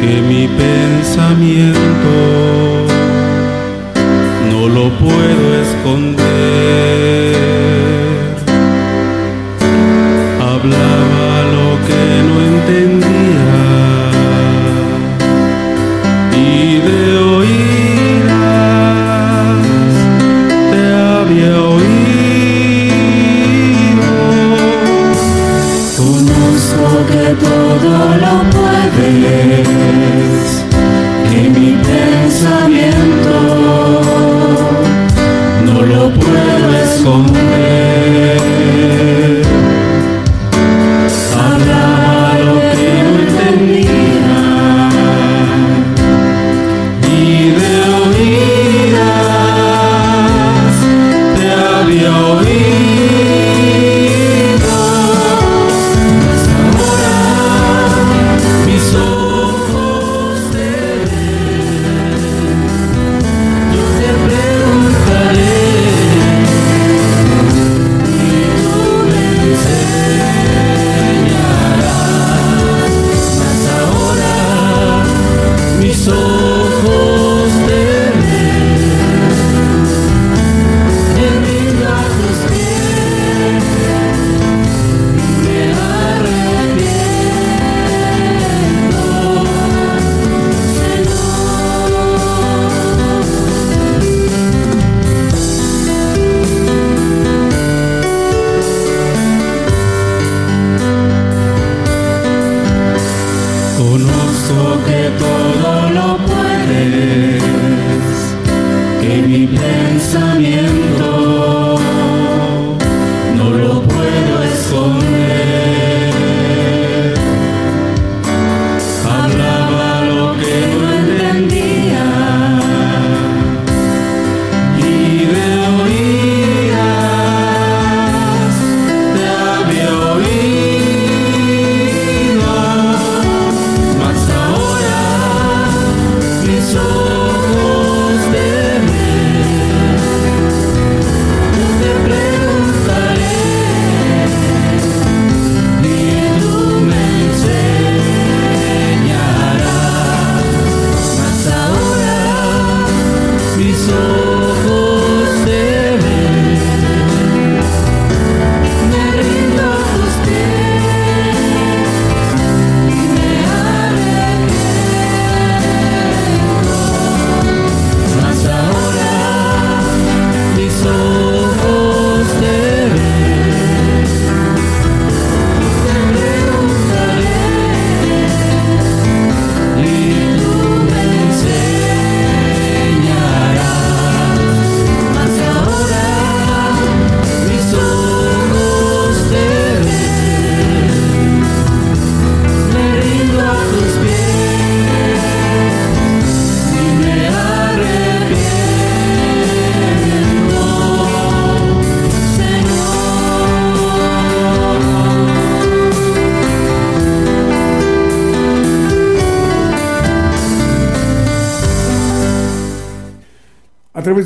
que 0.00 0.22
mi 0.28 0.46
pensamiento 0.46 1.78
no 4.50 4.68
lo 4.68 4.90
puedo 4.90 5.54
esconder. 5.62 6.37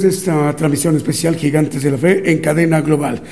Esta 0.04 0.54
transmisión 0.56 0.96
especial 0.96 1.36
Gigantes 1.36 1.82
de 1.82 1.90
la 1.90 1.98
Fe 1.98 2.30
en 2.30 2.38
cadena 2.38 2.80
global. 2.80 3.22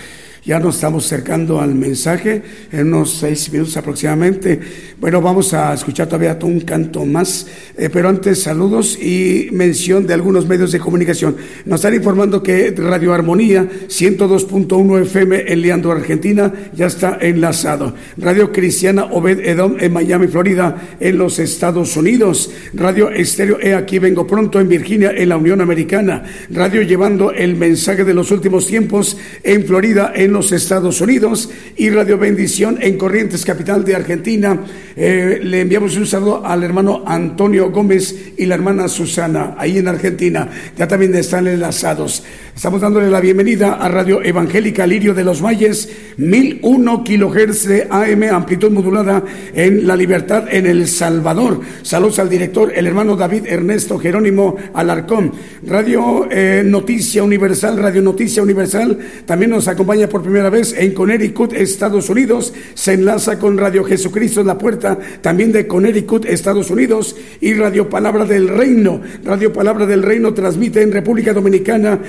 Ya 0.45 0.59
nos 0.59 0.77
estamos 0.77 1.05
acercando 1.05 1.61
al 1.61 1.75
mensaje 1.75 2.43
en 2.73 2.95
unos 2.95 3.15
seis 3.15 3.53
minutos 3.53 3.77
aproximadamente. 3.77 4.59
Bueno, 4.99 5.21
vamos 5.21 5.53
a 5.53 5.75
escuchar 5.75 6.07
todavía 6.07 6.39
un 6.43 6.61
canto 6.61 7.05
más, 7.05 7.47
eh, 7.81 7.89
pero 7.91 8.11
antes 8.11 8.43
saludos 8.43 8.99
y 9.01 9.49
mención 9.53 10.07
de 10.07 10.13
algunos 10.13 10.47
medios 10.47 10.71
de 10.71 10.79
comunicación. 10.81 11.37
Nos 11.65 11.81
están 11.81 11.95
informando 11.95 12.43
que 12.43 12.75
Radio 12.77 13.15
Armonía 13.15 13.67
102.1 13.89 15.01
FM 15.01 15.51
en 15.51 15.63
Leandro, 15.63 15.93
Argentina, 15.93 16.53
ya 16.75 16.87
está 16.87 17.17
enlazado. 17.23 17.95
Radio 18.19 18.53
Cristiana 18.53 19.07
Obed 19.07 19.41
Edom 19.41 19.77
en 19.81 19.95
Miami, 19.95 20.29
Florida, 20.29 20.97
en 21.01 21.17
los 21.17 21.39
Estados 21.39 21.97
Unidos. 21.97 22.51
Radio 22.75 23.09
Estéreo 23.09 23.59
E 23.59 23.75
aquí 23.75 23.99
vengo 23.99 24.27
pronto 24.27 24.61
en 24.61 24.69
Virginia, 24.69 25.13
en 25.17 25.31
la 25.31 25.39
Unión 25.39 25.63
Americana. 25.63 26.23
Radio 26.51 26.83
llevando 26.83 27.33
el 27.33 27.57
mensaje 27.57 28.05
de 28.05 28.13
los 28.13 28.31
últimos 28.31 28.67
tiempos 28.67 29.17
en 29.43 29.65
Florida, 29.65 30.13
en 30.15 30.35
los 30.35 30.53
Estados 30.53 31.01
Unidos 31.01 31.49
y 31.79 31.89
Radio 31.89 32.19
Bendición 32.19 32.77
en 32.79 32.99
Corrientes, 32.99 33.47
capital 33.47 33.87
de 33.87 33.95
Argentina. 33.95 34.61
Eh, 34.95 35.41
le 35.43 35.63
enviamos 35.63 35.97
un 35.97 36.07
saludo 36.07 36.45
al 36.45 36.63
hermano 36.63 37.05
Antonio 37.07 37.70
Gómez 37.71 38.33
y 38.37 38.47
la 38.47 38.55
hermana 38.55 38.89
Susana, 38.89 39.55
ahí 39.59 39.79
en 39.79 39.89
Argentina. 39.89 40.49
Ya 40.77 40.87
también 40.89 41.15
están 41.15 41.47
enlazados. 41.47 42.23
Estamos 42.61 42.83
dándole 42.83 43.09
la 43.09 43.21
bienvenida 43.23 43.77
a 43.77 43.89
Radio 43.89 44.23
Evangélica 44.23 44.87
Lirio 44.87 45.15
de 45.15 45.25
los 45.25 45.43
Valles, 45.43 45.89
1001 46.19 47.05
kilohertz 47.05 47.65
de 47.65 47.87
AM, 47.89 48.23
amplitud 48.25 48.71
modulada 48.71 49.25
en 49.55 49.87
La 49.87 49.97
Libertad, 49.97 50.45
en 50.51 50.67
El 50.67 50.87
Salvador. 50.87 51.63
Saludos 51.81 52.19
al 52.19 52.29
director, 52.29 52.71
el 52.77 52.87
hermano 52.87 53.17
David 53.17 53.47
Ernesto 53.47 53.99
Jerónimo 53.99 54.57
Alarcón. 54.75 55.33
Radio 55.63 56.29
eh, 56.31 56.63
Noticia 56.63 57.23
Universal, 57.23 57.79
Radio 57.79 58.03
Noticia 58.03 58.43
Universal, 58.43 58.99
también 59.25 59.53
nos 59.53 59.67
acompaña 59.67 60.07
por 60.11 60.21
primera 60.21 60.51
vez 60.51 60.75
en 60.77 60.93
Connecticut, 60.93 61.55
Estados 61.55 62.11
Unidos. 62.11 62.53
Se 62.75 62.93
enlaza 62.93 63.39
con 63.39 63.57
Radio 63.57 63.85
Jesucristo 63.85 64.43
en 64.43 64.49
la 64.49 64.59
Puerta, 64.59 64.99
también 65.23 65.51
de 65.51 65.67
Connecticut, 65.67 66.27
Estados 66.27 66.71
Unidos. 66.71 67.17
Y 67.41 67.55
Radio 67.55 67.89
Palabra 67.89 68.27
del 68.27 68.49
Reino. 68.49 69.01
Radio 69.25 69.51
Palabra 69.51 69.87
del 69.87 70.03
Reino 70.03 70.35
transmite 70.35 70.83
en 70.83 70.93
República 70.93 71.33
Dominicana. 71.33 72.01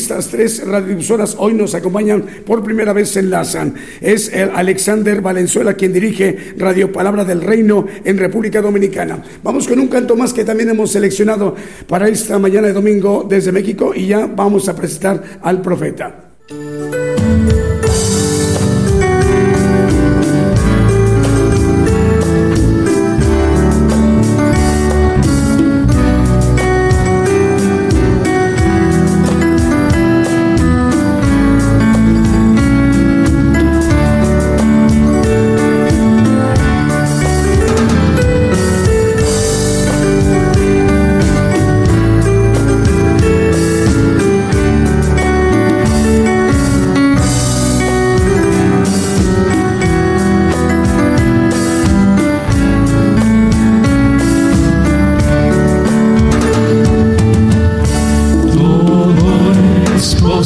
Estas 0.00 0.28
tres 0.28 0.66
radiodifusoras 0.66 1.36
hoy 1.38 1.52
nos 1.52 1.74
acompañan 1.74 2.24
por 2.46 2.64
primera 2.64 2.94
vez, 2.94 3.10
se 3.10 3.20
enlazan. 3.20 3.74
Es 4.00 4.32
el 4.32 4.48
Alexander 4.48 5.20
Valenzuela 5.20 5.74
quien 5.74 5.92
dirige 5.92 6.54
Radio 6.56 6.90
Palabra 6.90 7.22
del 7.22 7.42
Reino 7.42 7.84
en 8.02 8.16
República 8.16 8.62
Dominicana. 8.62 9.22
Vamos 9.42 9.68
con 9.68 9.78
un 9.78 9.88
canto 9.88 10.16
más 10.16 10.32
que 10.32 10.42
también 10.42 10.70
hemos 10.70 10.92
seleccionado 10.92 11.54
para 11.86 12.08
esta 12.08 12.38
mañana 12.38 12.68
de 12.68 12.72
domingo 12.72 13.26
desde 13.28 13.52
México 13.52 13.92
y 13.94 14.06
ya 14.06 14.24
vamos 14.24 14.70
a 14.70 14.74
presentar 14.74 15.22
al 15.42 15.60
profeta. 15.60 16.29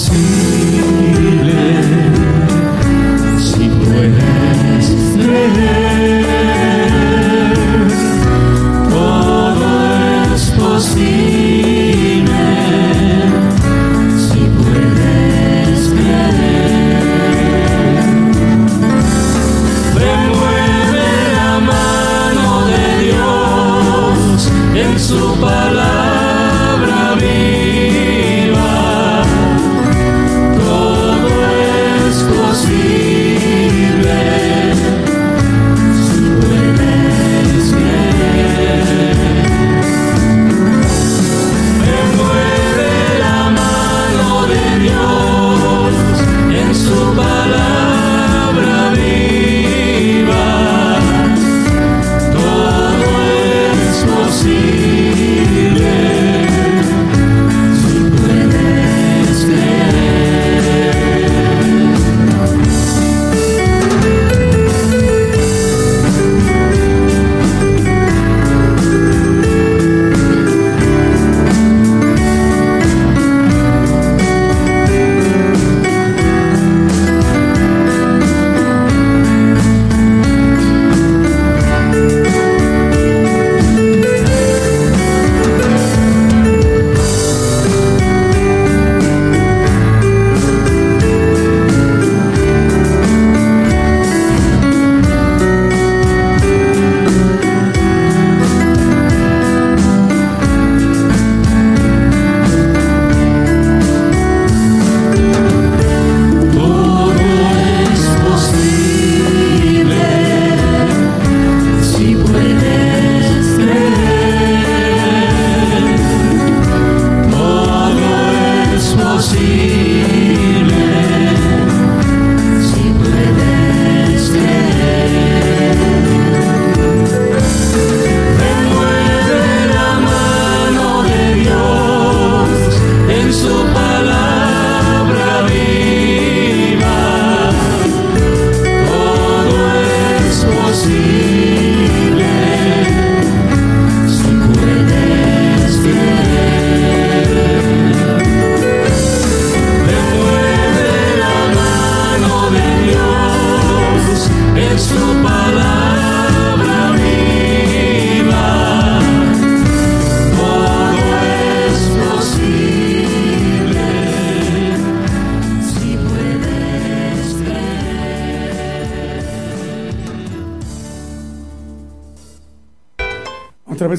see 0.04 0.33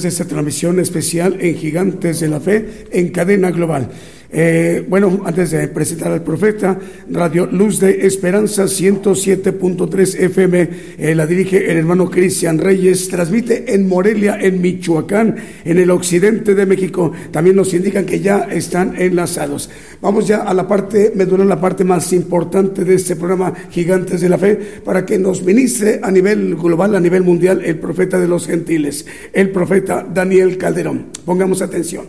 esta 0.06 0.26
transmisión 0.26 0.80
especial 0.80 1.38
en 1.40 1.56
Gigantes 1.56 2.20
de 2.20 2.28
la 2.28 2.40
Fe 2.40 2.86
en 2.92 3.10
cadena 3.10 3.52
global. 3.52 3.90
Eh, 4.38 4.84
bueno, 4.90 5.22
antes 5.26 5.52
de 5.52 5.68
presentar 5.70 6.12
al 6.12 6.22
profeta, 6.22 6.78
Radio 7.10 7.46
Luz 7.46 7.80
de 7.80 8.06
Esperanza 8.06 8.66
107.3 8.66 10.20
FM, 10.20 10.70
eh, 10.98 11.16
la 11.16 11.26
dirige 11.26 11.72
el 11.72 11.78
hermano 11.78 12.10
Cristian 12.10 12.58
Reyes, 12.60 13.08
transmite 13.08 13.74
en 13.74 13.88
Morelia, 13.88 14.38
en 14.40 14.62
Michoacán, 14.62 15.38
en 15.64 15.78
el 15.78 15.90
occidente 15.90 16.54
de 16.54 16.66
México. 16.66 17.14
También 17.32 17.56
nos 17.56 17.74
indican 17.74 18.06
que 18.06 18.20
ya 18.20 18.40
están 18.40 18.96
enlazados. 18.98 19.70
Vamos 20.06 20.28
ya 20.28 20.44
a 20.44 20.54
la 20.54 20.68
parte, 20.68 21.14
me 21.16 21.26
dura 21.26 21.44
la 21.44 21.60
parte 21.60 21.84
más 21.84 22.14
importante 22.14 22.86
de 22.86 22.94
este 22.94 23.16
programa 23.16 23.52
Gigantes 23.72 24.22
de 24.22 24.30
la 24.30 24.38
Fe, 24.38 24.56
para 24.86 25.04
que 25.04 25.18
nos 25.18 25.42
ministre 25.42 26.00
a 26.04 26.12
nivel 26.12 26.56
global, 26.58 26.94
a 26.94 27.00
nivel 27.00 27.24
mundial, 27.24 27.66
el 27.66 27.80
profeta 27.80 28.20
de 28.20 28.28
los 28.28 28.46
gentiles, 28.46 29.08
el 29.34 29.50
profeta 29.50 30.04
Daniel 30.08 30.60
Calderón. 30.60 31.08
Pongamos 31.26 31.64
atención. 31.64 32.06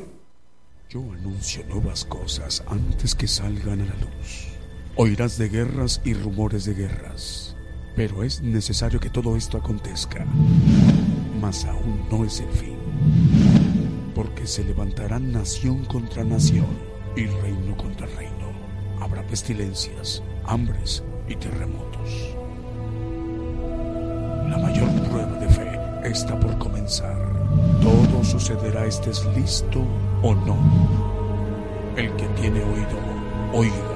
Yo 0.90 1.10
anuncio 1.10 1.62
nuevas 1.70 2.04
cosas 2.04 2.62
antes 2.66 3.14
que 3.14 3.26
salgan 3.26 3.80
a 3.80 3.86
la 3.86 3.94
luz. 3.94 4.48
Oirás 4.96 5.38
de 5.38 5.48
guerras 5.48 6.02
y 6.04 6.12
rumores 6.12 6.66
de 6.66 6.74
guerras, 6.74 7.56
pero 7.96 8.24
es 8.24 8.42
necesario 8.42 9.00
que 9.00 9.08
todo 9.08 9.38
esto 9.38 9.56
acontezca. 9.56 10.26
Mas 11.40 11.64
aún 11.64 12.06
no 12.10 12.26
es 12.26 12.40
el 12.40 12.50
fin, 12.50 12.76
porque 14.14 14.46
se 14.46 14.64
levantarán 14.64 15.32
nación 15.32 15.86
contra 15.86 16.24
nación 16.24 16.95
y 17.16 17.26
reino 17.26 17.76
contra 17.76 18.06
reino. 18.06 18.52
Habrá 19.00 19.22
pestilencias, 19.22 20.22
hambres 20.44 21.02
y 21.28 21.34
terremotos. 21.36 22.36
La 24.50 24.58
mayor 24.58 24.88
prueba 25.08 25.38
de 25.38 25.48
fe 25.48 25.80
está 26.04 26.38
por 26.38 26.56
comenzar. 26.58 27.16
Todo 27.82 28.22
sucederá 28.22 28.86
estés 28.86 29.24
listo 29.34 29.82
o 30.22 30.34
no. 30.34 30.56
El 31.96 32.14
que 32.16 32.28
tiene 32.40 32.62
oído, 32.62 32.98
oiga. 33.52 33.95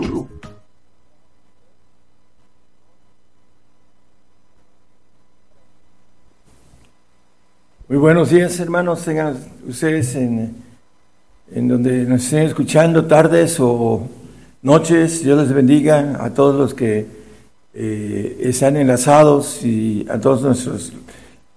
Muy 7.91 7.99
buenos 7.99 8.29
días, 8.29 8.57
hermanos. 8.61 9.03
Tengan 9.03 9.37
ustedes 9.67 10.15
en, 10.15 10.55
en 11.53 11.67
donde 11.67 12.05
nos 12.05 12.23
estén 12.23 12.43
escuchando, 12.43 13.03
tardes 13.03 13.59
o 13.59 14.07
noches. 14.61 15.25
Dios 15.25 15.37
les 15.45 15.53
bendiga 15.53 16.15
a 16.23 16.33
todos 16.33 16.55
los 16.55 16.73
que 16.73 17.05
eh, 17.73 18.37
están 18.43 18.77
enlazados 18.77 19.61
y 19.65 20.07
a 20.09 20.21
todos 20.21 20.41
nuestros 20.41 20.93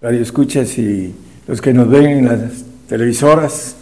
radioescuchas 0.01 0.77
y 0.77 1.15
los 1.47 1.61
que 1.61 1.73
nos 1.73 1.89
ven 1.89 2.07
en 2.07 2.25
las 2.25 2.65
televisoras. 2.89 3.77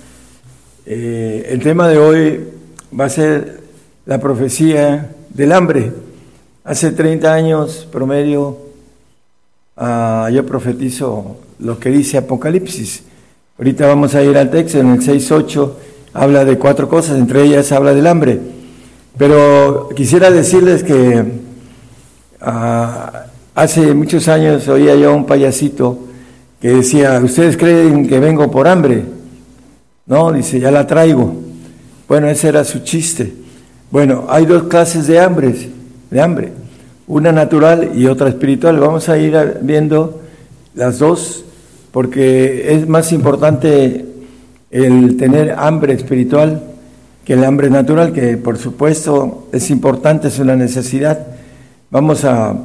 Eh, 0.85 1.47
el 1.49 1.61
tema 1.61 1.89
de 1.89 1.97
hoy 1.97 2.49
va 3.01 3.07
a 3.07 3.09
ser 3.09 3.63
la 4.05 4.21
profecía 4.21 5.11
del 5.31 5.53
hambre. 5.53 5.91
Hace 6.65 6.93
30 6.93 7.33
años 7.33 7.89
promedio 7.91 8.59
ah, 9.75 10.29
yo 10.31 10.45
profetizo 10.45 11.39
lo 11.63 11.79
que 11.79 11.91
dice 11.91 12.19
Apocalipsis. 12.19 13.05
Ahorita 13.59 13.87
vamos 13.87 14.15
a 14.15 14.23
ir 14.23 14.37
al 14.37 14.51
texto, 14.51 14.79
en 14.79 14.91
el 14.91 15.01
6.8 15.01 15.73
habla 16.15 16.45
de 16.45 16.59
cuatro 16.59 16.89
cosas, 16.89 17.19
entre 17.19 17.43
ellas 17.45 17.71
habla 17.73 17.95
del 17.95 18.07
hambre. 18.07 18.41
Pero 19.17 19.89
quisiera 19.95 20.31
decirles 20.31 20.83
que 20.83 21.25
ah, 22.41 23.27
hace 23.55 23.95
muchos 23.95 24.29
años 24.29 24.67
oía 24.69 24.95
yo 24.97 25.15
un 25.15 25.27
payasito 25.27 25.99
que 26.61 26.69
decía, 26.69 27.21
¿ustedes 27.23 27.57
creen 27.57 28.09
que 28.09 28.19
vengo 28.19 28.51
por 28.51 28.67
hambre? 28.67 29.05
No, 30.07 30.33
dice, 30.33 30.59
ya 30.59 30.71
la 30.71 30.87
traigo. 30.87 31.35
Bueno, 32.09 32.29
ese 32.29 32.49
era 32.49 32.65
su 32.65 32.81
chiste. 32.81 33.33
Bueno, 33.91 34.27
hay 34.29 34.47
dos 34.47 34.65
clases 34.65 35.07
de 35.07 35.15
de 36.11 36.21
hambre, 36.21 36.53
una 37.07 37.33
natural 37.33 37.93
y 37.95 38.07
otra 38.07 38.29
espiritual. 38.29 38.79
Vamos 38.79 39.09
a 39.09 39.19
ir 39.19 39.59
viendo 39.63 40.21
las 40.75 40.99
dos 40.99 41.45
porque 41.93 42.75
es 42.75 42.89
más 42.89 43.13
importante 43.13 44.05
el 44.71 45.17
tener 45.17 45.55
hambre 45.59 45.93
espiritual 45.93 46.63
que 47.25 47.35
el 47.35 47.45
hambre 47.45 47.71
natural, 47.71 48.13
que 48.13 48.37
por 48.37 48.59
supuesto 48.59 49.49
es 49.53 49.71
importante, 49.71 50.29
es 50.29 50.39
una 50.39 50.57
necesidad. 50.57 51.27
Vamos 51.91 52.25
a, 52.25 52.57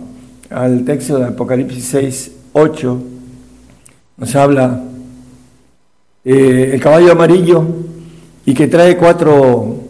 al 0.49 0.83
texto 0.83 1.19
de 1.19 1.25
Apocalipsis 1.25 1.85
6, 1.85 2.31
8, 2.53 3.03
nos 4.17 4.35
habla 4.35 4.81
eh, 6.25 6.71
el 6.73 6.81
caballo 6.81 7.11
amarillo 7.11 7.63
y 8.45 8.53
que 8.53 8.67
trae 8.67 8.97
cuatro, 8.97 9.83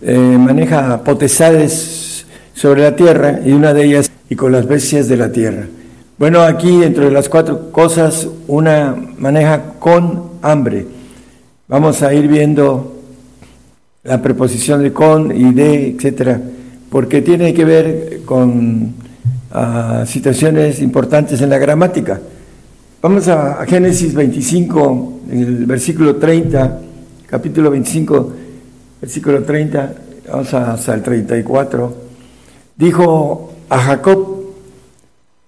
eh, 0.00 0.16
maneja 0.16 1.02
potestades 1.04 2.24
sobre 2.54 2.82
la 2.82 2.96
tierra 2.96 3.40
y 3.44 3.52
una 3.52 3.74
de 3.74 3.84
ellas 3.84 4.10
y 4.30 4.36
con 4.36 4.52
las 4.52 4.66
bestias 4.66 5.08
de 5.08 5.16
la 5.16 5.30
tierra. 5.30 5.66
Bueno, 6.20 6.42
aquí 6.42 6.82
entre 6.82 7.10
las 7.10 7.30
cuatro 7.30 7.72
cosas, 7.72 8.28
una 8.46 8.94
maneja 9.16 9.76
con 9.78 10.32
hambre. 10.42 10.84
Vamos 11.66 12.02
a 12.02 12.12
ir 12.12 12.28
viendo 12.28 13.00
la 14.02 14.20
preposición 14.20 14.82
de 14.82 14.92
con 14.92 15.34
y 15.34 15.54
de, 15.54 15.88
etcétera, 15.88 16.38
porque 16.90 17.22
tiene 17.22 17.54
que 17.54 17.64
ver 17.64 18.20
con 18.26 18.92
uh, 19.54 20.04
situaciones 20.04 20.82
importantes 20.82 21.40
en 21.40 21.48
la 21.48 21.56
gramática. 21.56 22.20
Vamos 23.00 23.26
a, 23.28 23.62
a, 23.62 23.64
Génesis 23.64 24.12
25, 24.12 25.20
el 25.32 25.64
versículo 25.64 26.16
30, 26.16 26.80
capítulo 27.28 27.70
25, 27.70 28.32
versículo 29.00 29.42
30, 29.42 29.94
vamos 30.30 30.52
hasta 30.52 30.92
el 30.92 31.02
34. 31.02 31.94
Dijo 32.76 33.54
a 33.70 33.78
Jacob, 33.78 34.39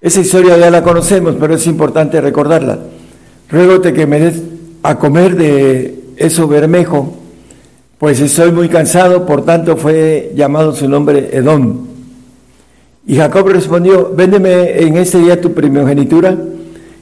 esa 0.02 0.20
historia 0.20 0.58
ya 0.58 0.68
la 0.68 0.82
conocemos, 0.82 1.36
pero 1.38 1.54
es 1.54 1.64
importante 1.68 2.20
recordarla. 2.20 2.80
Ruégote 3.48 3.92
que 3.92 4.04
me 4.04 4.18
des 4.18 4.42
a 4.82 4.98
comer 4.98 5.36
de 5.36 6.00
eso 6.16 6.48
bermejo, 6.48 7.14
pues 7.98 8.18
estoy 8.20 8.50
muy 8.50 8.68
cansado, 8.68 9.24
por 9.24 9.44
tanto 9.44 9.76
fue 9.76 10.32
llamado 10.34 10.74
su 10.74 10.88
nombre 10.88 11.30
Edom. 11.32 11.86
Y 13.06 13.14
Jacob 13.14 13.48
respondió, 13.48 14.12
véndeme 14.12 14.82
en 14.82 14.96
este 14.96 15.18
día 15.18 15.40
tu 15.40 15.52
primogenitura. 15.52 16.36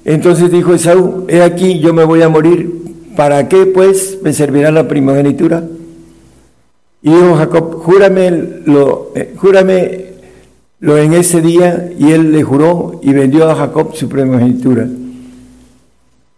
Entonces 0.04 0.50
dijo 0.50 0.74
Esaú, 0.74 1.24
he 1.28 1.42
aquí, 1.42 1.78
yo 1.78 1.94
me 1.94 2.04
voy 2.04 2.20
a 2.20 2.28
morir, 2.28 2.70
¿para 3.16 3.48
qué 3.48 3.64
pues 3.64 4.18
me 4.22 4.34
servirá 4.34 4.70
la 4.70 4.88
primogenitura? 4.88 5.64
Y 7.02 7.10
dijo 7.10 7.34
Jacob, 7.36 7.82
júrame, 7.82 8.30
lo, 8.66 9.12
eh, 9.14 9.32
júrame 9.36 10.09
lo 10.80 10.96
en 10.96 11.12
ese 11.12 11.42
día 11.42 11.90
y 11.98 12.10
él 12.10 12.32
le 12.32 12.42
juró 12.42 13.00
y 13.02 13.12
vendió 13.12 13.48
a 13.50 13.54
Jacob 13.54 13.94
su 13.94 14.08
primogenitura. 14.08 14.88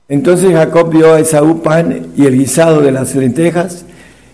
Entonces 0.09 0.53
Jacob 0.53 0.93
dio 0.93 1.15
a 1.15 1.21
Esaú 1.21 1.63
pan 1.63 2.09
y 2.17 2.27
el 2.27 2.37
guisado 2.37 2.81
de 2.81 2.93
las 2.93 3.15
lentejas, 3.15 3.87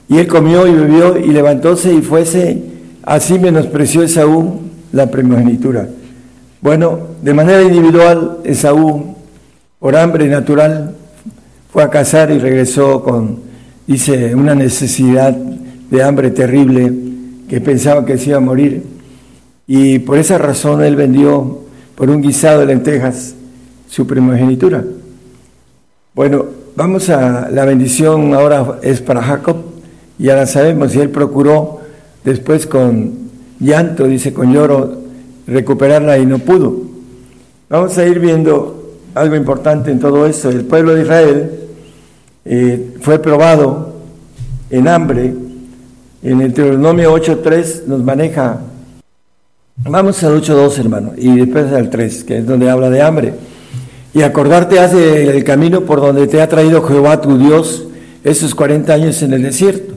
y 0.09 0.17
él 0.19 0.27
comió 0.27 0.67
y 0.67 0.73
bebió 0.73 1.19
y 1.19 1.29
levantóse 1.29 1.93
y 1.93 2.01
fuese, 2.01 2.63
así 3.03 3.39
menospreció 3.39 4.03
Esaú 4.03 4.61
la 4.93 5.11
primogenitura. 5.11 5.89
Bueno, 6.63 6.99
de 7.23 7.35
manera 7.35 7.63
individual, 7.63 8.39
Esaú, 8.45 9.15
por 9.79 9.95
hambre 9.95 10.27
natural, 10.27 10.97
fue 11.71 11.83
a 11.83 11.91
cazar 11.91 12.31
y 12.31 12.39
regresó 12.39 13.03
con, 13.03 13.41
dice, 13.87 14.35
una 14.35 14.55
necesidad 14.55 15.33
de 15.33 16.03
hambre 16.03 16.31
terrible, 16.31 16.93
que 17.47 17.61
pensaba 17.61 18.05
que 18.05 18.19
se 18.19 18.31
iba 18.31 18.39
a 18.39 18.41
morir 18.41 18.98
y 19.69 20.01
por 20.01 20.19
esa 20.19 20.39
razón 20.39 20.83
él 20.83 20.97
vendió 20.97 21.61
por 21.95 22.11
un 22.11 22.21
guisado 22.21 22.61
de 22.61 22.67
lentejas 22.67 23.35
su 23.89 24.07
primogenitura. 24.07 24.83
Bueno, 26.15 26.47
vamos 26.75 27.09
a 27.11 27.49
la 27.51 27.65
bendición 27.65 28.35
ahora 28.35 28.81
es 28.83 29.01
para 29.01 29.23
Jacob, 29.23 29.57
ya 30.19 30.35
la 30.35 30.47
sabemos, 30.47 30.95
y 30.97 31.01
él 31.01 31.11
procuró 31.11 31.81
después 32.25 32.67
con 32.67 33.29
llanto, 33.61 34.07
dice 34.07 34.33
con 34.33 34.53
lloro, 34.53 35.03
recuperarla 35.47 36.19
y 36.19 36.27
no 36.27 36.39
pudo. 36.39 36.83
Vamos 37.69 37.97
a 37.99 38.07
ir 38.07 38.19
viendo 38.19 38.97
algo 39.15 39.37
importante 39.37 39.91
en 39.91 39.99
todo 39.99 40.27
esto. 40.27 40.49
El 40.49 40.65
pueblo 40.65 40.95
de 40.95 41.03
Israel 41.03 41.51
eh, 42.45 42.95
fue 43.01 43.19
probado 43.19 43.95
en 44.71 44.89
hambre. 44.89 45.35
En 46.23 46.41
el 46.41 46.53
Deuteronomio 46.53 47.15
8.3 47.15 47.85
nos 47.87 48.03
maneja, 48.03 48.61
vamos 49.85 50.23
al 50.25 50.41
8.2 50.41 50.79
hermano, 50.79 51.13
y 51.17 51.37
después 51.37 51.73
al 51.73 51.91
3, 51.91 52.25
que 52.25 52.39
es 52.39 52.47
donde 52.47 52.71
habla 52.71 52.91
de 52.91 53.03
hambre. 53.03 53.35
Y 54.15 54.23
acordarte 54.23 54.81
hace 54.81 55.29
el 55.31 55.45
camino 55.45 55.83
por 55.83 56.01
donde 56.01 56.27
te 56.27 56.41
ha 56.41 56.49
traído 56.49 56.83
Jehová 56.83 57.21
tu 57.21 57.39
Dios 57.39 57.85
esos 58.25 58.55
40 58.55 58.93
años 58.93 59.23
en 59.23 59.33
el 59.33 59.43
desierto, 59.43 59.95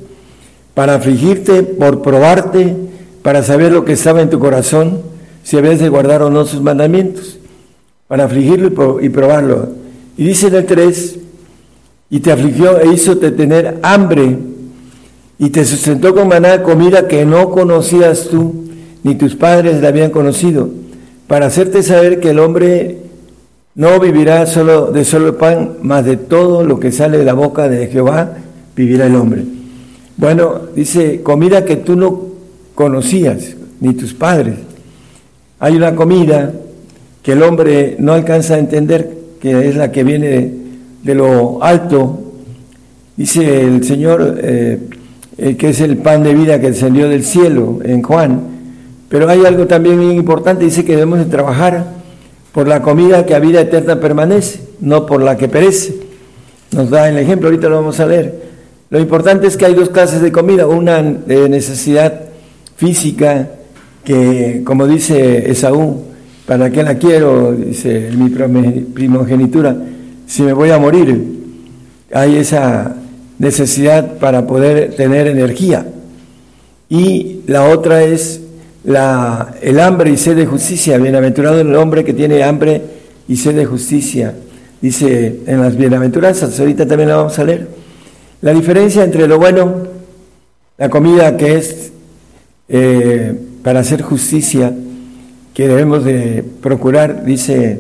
para 0.74 0.96
afligirte, 0.96 1.64
por 1.64 2.02
probarte, 2.02 2.76
para 3.24 3.44
saber 3.44 3.72
lo 3.72 3.84
que 3.86 3.94
estaba 3.94 4.22
en 4.22 4.30
tu 4.30 4.40
corazón, 4.40 5.02
si 5.44 5.58
habías 5.58 5.80
de 5.80 5.90
guardar 5.90 6.22
o 6.22 6.30
no 6.30 6.46
sus 6.46 6.62
mandamientos, 6.62 7.38
para 8.08 8.26
afligirlo 8.26 9.00
y 9.02 9.10
probarlo. 9.10 9.70
Y 10.18 10.26
dice 10.26 10.48
en 10.48 10.56
el 10.56 10.66
3, 10.66 11.18
y 12.10 12.20
te 12.20 12.32
afligió 12.32 12.80
e 12.80 12.94
hizo 12.94 13.18
tener 13.18 13.80
hambre, 13.82 14.38
y 15.40 15.50
te 15.50 15.66
sustentó 15.66 16.14
con 16.14 16.28
maná 16.28 16.62
comida 16.62 17.08
que 17.08 17.26
no 17.26 17.50
conocías 17.50 18.28
tú, 18.30 18.71
ni 19.04 19.16
tus 19.16 19.36
padres 19.36 19.82
la 19.82 19.90
habían 19.90 20.12
conocido, 20.12 20.70
para 21.28 21.48
hacerte 21.48 21.84
saber 21.84 22.20
que 22.20 22.32
el 22.32 22.40
hombre 22.40 22.98
no 23.76 24.00
vivirá 24.00 24.46
solo 24.46 24.92
de 24.92 25.06
solo 25.06 25.38
pan, 25.38 25.78
mas 25.82 26.06
de 26.06 26.18
todo 26.18 26.64
lo 26.64 26.80
que 26.80 26.92
sale 26.92 27.18
de 27.18 27.26
la 27.26 27.34
boca 27.34 27.70
de 27.70 27.88
Jehová 27.88 28.38
vivirá 28.76 29.06
el 29.06 29.16
hombre. 29.16 29.44
Bueno, 30.18 30.62
dice, 30.76 31.22
comida 31.22 31.66
que 31.66 31.78
tú 31.78 31.96
no 31.96 32.22
conocías, 32.76 33.56
ni 33.80 33.94
tus 33.94 34.14
padres. 34.14 34.56
Hay 35.60 35.76
una 35.76 35.96
comida 35.96 36.54
que 37.24 37.34
el 37.34 37.44
hombre 37.44 37.96
no 38.00 38.14
alcanza 38.14 38.56
a 38.56 38.60
entender, 38.60 39.10
que 39.40 39.68
es 39.68 39.76
la 39.76 39.92
que 39.92 40.04
viene 40.04 40.54
de, 41.04 41.16
lo 41.16 41.64
alto. 41.64 42.20
Dice 43.16 43.62
el 43.62 43.84
Señor 43.84 44.40
eh, 44.42 44.80
eh, 45.38 45.56
que 45.56 45.70
es 45.70 45.82
el 45.82 45.98
pan 45.98 46.24
de 46.24 46.34
vida 46.34 46.60
que 46.60 46.72
descendió 46.72 47.10
del 47.10 47.24
cielo 47.24 47.80
en 47.84 48.02
Juan. 48.02 48.42
Pero 49.12 49.28
hay 49.28 49.46
algo 49.46 49.68
también 49.68 50.00
muy 50.00 50.16
importante, 50.16 50.64
dice 50.64 50.86
que 50.86 50.94
debemos 50.94 51.20
de 51.20 51.26
trabajar 51.26 51.86
por 52.54 52.66
la 52.66 52.82
comida 52.82 53.26
que 53.26 53.36
a 53.36 53.40
vida 53.40 53.60
eterna 53.60 54.00
permanece, 54.00 54.62
no 54.80 55.06
por 55.06 55.22
la 55.22 55.36
que 55.36 55.50
perece. 55.50 55.96
Nos 56.72 56.90
da 56.90 57.10
el 57.10 57.18
ejemplo, 57.18 57.50
ahorita 57.50 57.68
lo 57.68 57.76
vamos 57.76 58.00
a 58.00 58.06
leer. 58.06 58.42
Lo 58.90 59.00
importante 59.00 59.48
es 59.48 59.58
que 59.58 59.66
hay 59.66 59.74
dos 59.74 59.90
clases 59.90 60.22
de 60.22 60.32
comida, 60.32 60.66
una 60.66 61.04
de 61.04 61.50
necesidad 61.50 62.22
física, 62.78 63.50
que 64.06 64.62
como 64.64 64.88
dice 64.88 65.52
Esaú, 65.52 66.06
¿para 66.46 66.70
qué 66.70 66.82
la 66.82 66.96
quiero? 66.96 67.52
Dice 67.52 68.12
mi 68.18 68.30
primogenitura, 68.30 69.76
si 70.26 70.44
me 70.44 70.54
voy 70.54 70.70
a 70.70 70.80
morir, 70.80 71.22
hay 72.14 72.38
esa 72.38 72.96
necesidad 73.40 74.20
para 74.20 74.48
poder 74.48 74.96
tener 74.96 75.28
energía. 75.28 75.86
Y 76.90 77.42
la 77.48 77.66
otra 77.68 78.04
es 78.04 78.41
la, 78.84 79.56
el 79.62 79.80
hambre 79.80 80.12
y 80.12 80.18
sed 80.18 80.36
de 80.36 80.46
justicia. 80.46 80.98
Bienaventurado 80.98 81.60
el 81.62 81.76
hombre 81.76 82.04
que 82.04 82.14
tiene 82.14 82.44
hambre 82.44 82.82
y 83.28 83.36
sed 83.36 83.56
de 83.56 83.66
justicia. 83.66 84.34
Dice 84.82 85.42
en 85.46 85.62
las 85.62 85.76
bienaventuranzas, 85.76 86.60
ahorita 86.60 86.88
también 86.88 87.10
la 87.10 87.18
vamos 87.18 87.38
a 87.38 87.44
leer. 87.44 87.68
La 88.42 88.54
diferencia 88.54 89.04
entre 89.04 89.28
lo 89.28 89.38
bueno, 89.38 89.88
la 90.78 90.90
comida 90.90 91.38
que 91.38 91.58
es 91.58 91.92
eh, 92.68 93.40
para 93.64 93.82
hacer 93.82 94.02
justicia, 94.02 94.74
que 95.54 95.68
debemos 95.68 96.04
de 96.04 96.44
procurar, 96.62 97.24
dice, 97.24 97.80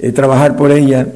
eh, 0.00 0.12
trabajar 0.12 0.56
por 0.56 0.72
ella. 0.72 1.06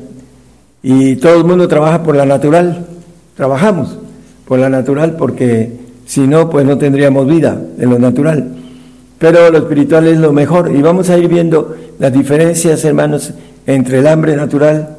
Y 0.82 1.16
todo 1.16 1.36
el 1.36 1.44
mundo 1.44 1.66
trabaja 1.66 2.04
por 2.04 2.14
la 2.14 2.26
natural, 2.26 2.86
trabajamos 3.34 3.98
por 4.46 4.60
la 4.60 4.68
natural 4.68 5.16
porque 5.16 5.72
si 6.06 6.20
no, 6.20 6.48
pues 6.48 6.64
no 6.64 6.78
tendríamos 6.78 7.26
vida 7.26 7.60
en 7.80 7.90
lo 7.90 7.98
natural 7.98 8.55
pero 9.18 9.50
lo 9.50 9.58
espiritual 9.58 10.06
es 10.06 10.18
lo 10.18 10.32
mejor. 10.32 10.70
Y 10.74 10.82
vamos 10.82 11.10
a 11.10 11.18
ir 11.18 11.28
viendo 11.28 11.74
las 11.98 12.12
diferencias, 12.12 12.84
hermanos, 12.84 13.32
entre 13.66 13.98
el 13.98 14.06
hambre 14.06 14.36
natural 14.36 14.96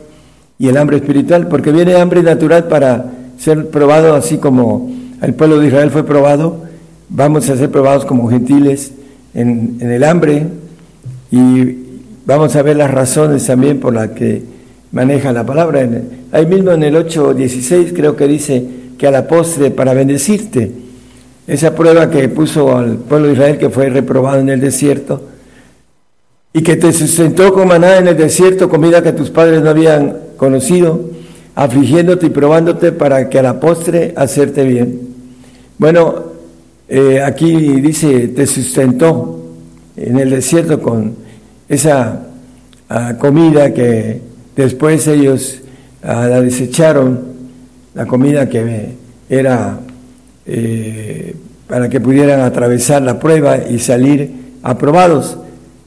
y 0.60 0.68
el 0.68 0.78
hambre 0.78 0.98
espiritual, 0.98 1.48
porque 1.48 1.72
viene 1.72 1.96
hambre 1.96 2.24
natural 2.24 2.66
para 2.68 3.06
ser 3.38 3.70
probado 3.70 4.16
así 4.16 4.38
como 4.38 4.92
el 5.22 5.34
pueblo 5.34 5.60
de 5.60 5.68
Israel 5.68 5.92
fue 5.92 6.06
probado, 6.06 6.64
vamos 7.10 7.50
a 7.50 7.58
ser 7.58 7.70
probados 7.70 8.06
como 8.06 8.30
gentiles 8.30 8.92
en, 9.34 9.78
el 9.82 10.04
hambre 10.04 10.48
y 11.32 11.76
vamos 12.26 12.56
a 12.56 12.62
ver 12.62 12.78
las 12.78 12.92
razones 12.92 13.46
también 13.46 13.80
por 13.80 13.94
las 13.94 14.10
que 14.10 14.44
maneja 14.92 15.32
la 15.32 15.46
palabra. 15.46 15.88
Ahí 16.32 16.46
mismo 16.46 16.72
en 16.72 16.84
el 16.84 16.96
8.16 16.96 17.94
creo 17.96 18.16
que 18.16 18.28
dice 18.28 18.66
que 18.98 19.08
a 19.08 19.12
la 19.12 19.28
postre 19.28 19.72
para 19.72 19.94
bendecirte 19.94 20.72
esa 21.48 21.74
prueba 21.74 22.10
que 22.10 22.28
puso 22.28 22.78
al 22.78 22.98
pueblo 22.98 23.28
de 23.28 23.34
Israel 23.34 23.58
que 23.58 23.70
fue 23.70 23.90
reprobado 23.90 24.42
en 24.42 24.50
el 24.50 24.60
desierto 24.60 25.22
y 26.52 26.62
que 26.62 26.76
te 26.76 26.92
sustentó 26.92 27.54
con 27.54 27.70
maná 27.70 27.98
en 27.98 28.08
el 28.08 28.18
desierto, 28.18 28.68
comida 28.68 29.02
que 29.02 29.14
tus 29.14 29.30
padres 29.30 29.62
no 29.62 29.70
habían 29.70 30.18
conocido, 30.38 31.00
afligiéndote 31.56 32.28
y 32.28 32.30
probándote 32.30 32.92
para 32.92 33.30
que 33.30 33.40
a 33.40 33.44
la 33.44 33.60
postre 33.60 34.14
hacerte 34.16 34.64
bien. 34.64 35.00
Bueno, 35.78 36.26
eh, 36.90 37.22
aquí 37.22 37.80
dice, 37.80 38.30
te 38.30 38.46
sustentó 38.48 39.40
en 39.96 40.20
el 40.20 40.32
desierto 40.32 40.82
con 40.82 41.16
esa 41.70 42.28
ah, 42.90 43.14
comida 43.20 43.74
que 43.74 44.22
después 44.56 45.08
ellos 45.08 45.60
ah, 46.02 46.28
la 46.28 46.42
desecharon, 46.42 47.20
la 47.94 48.06
comida 48.06 48.50
que 48.50 48.96
era 49.30 49.80
eh, 50.48 51.36
para 51.68 51.90
que 51.90 52.00
pudieran 52.00 52.40
atravesar 52.42 53.02
la 53.02 53.20
prueba 53.20 53.58
y 53.58 53.80
salir 53.80 54.32
aprobados. 54.64 55.38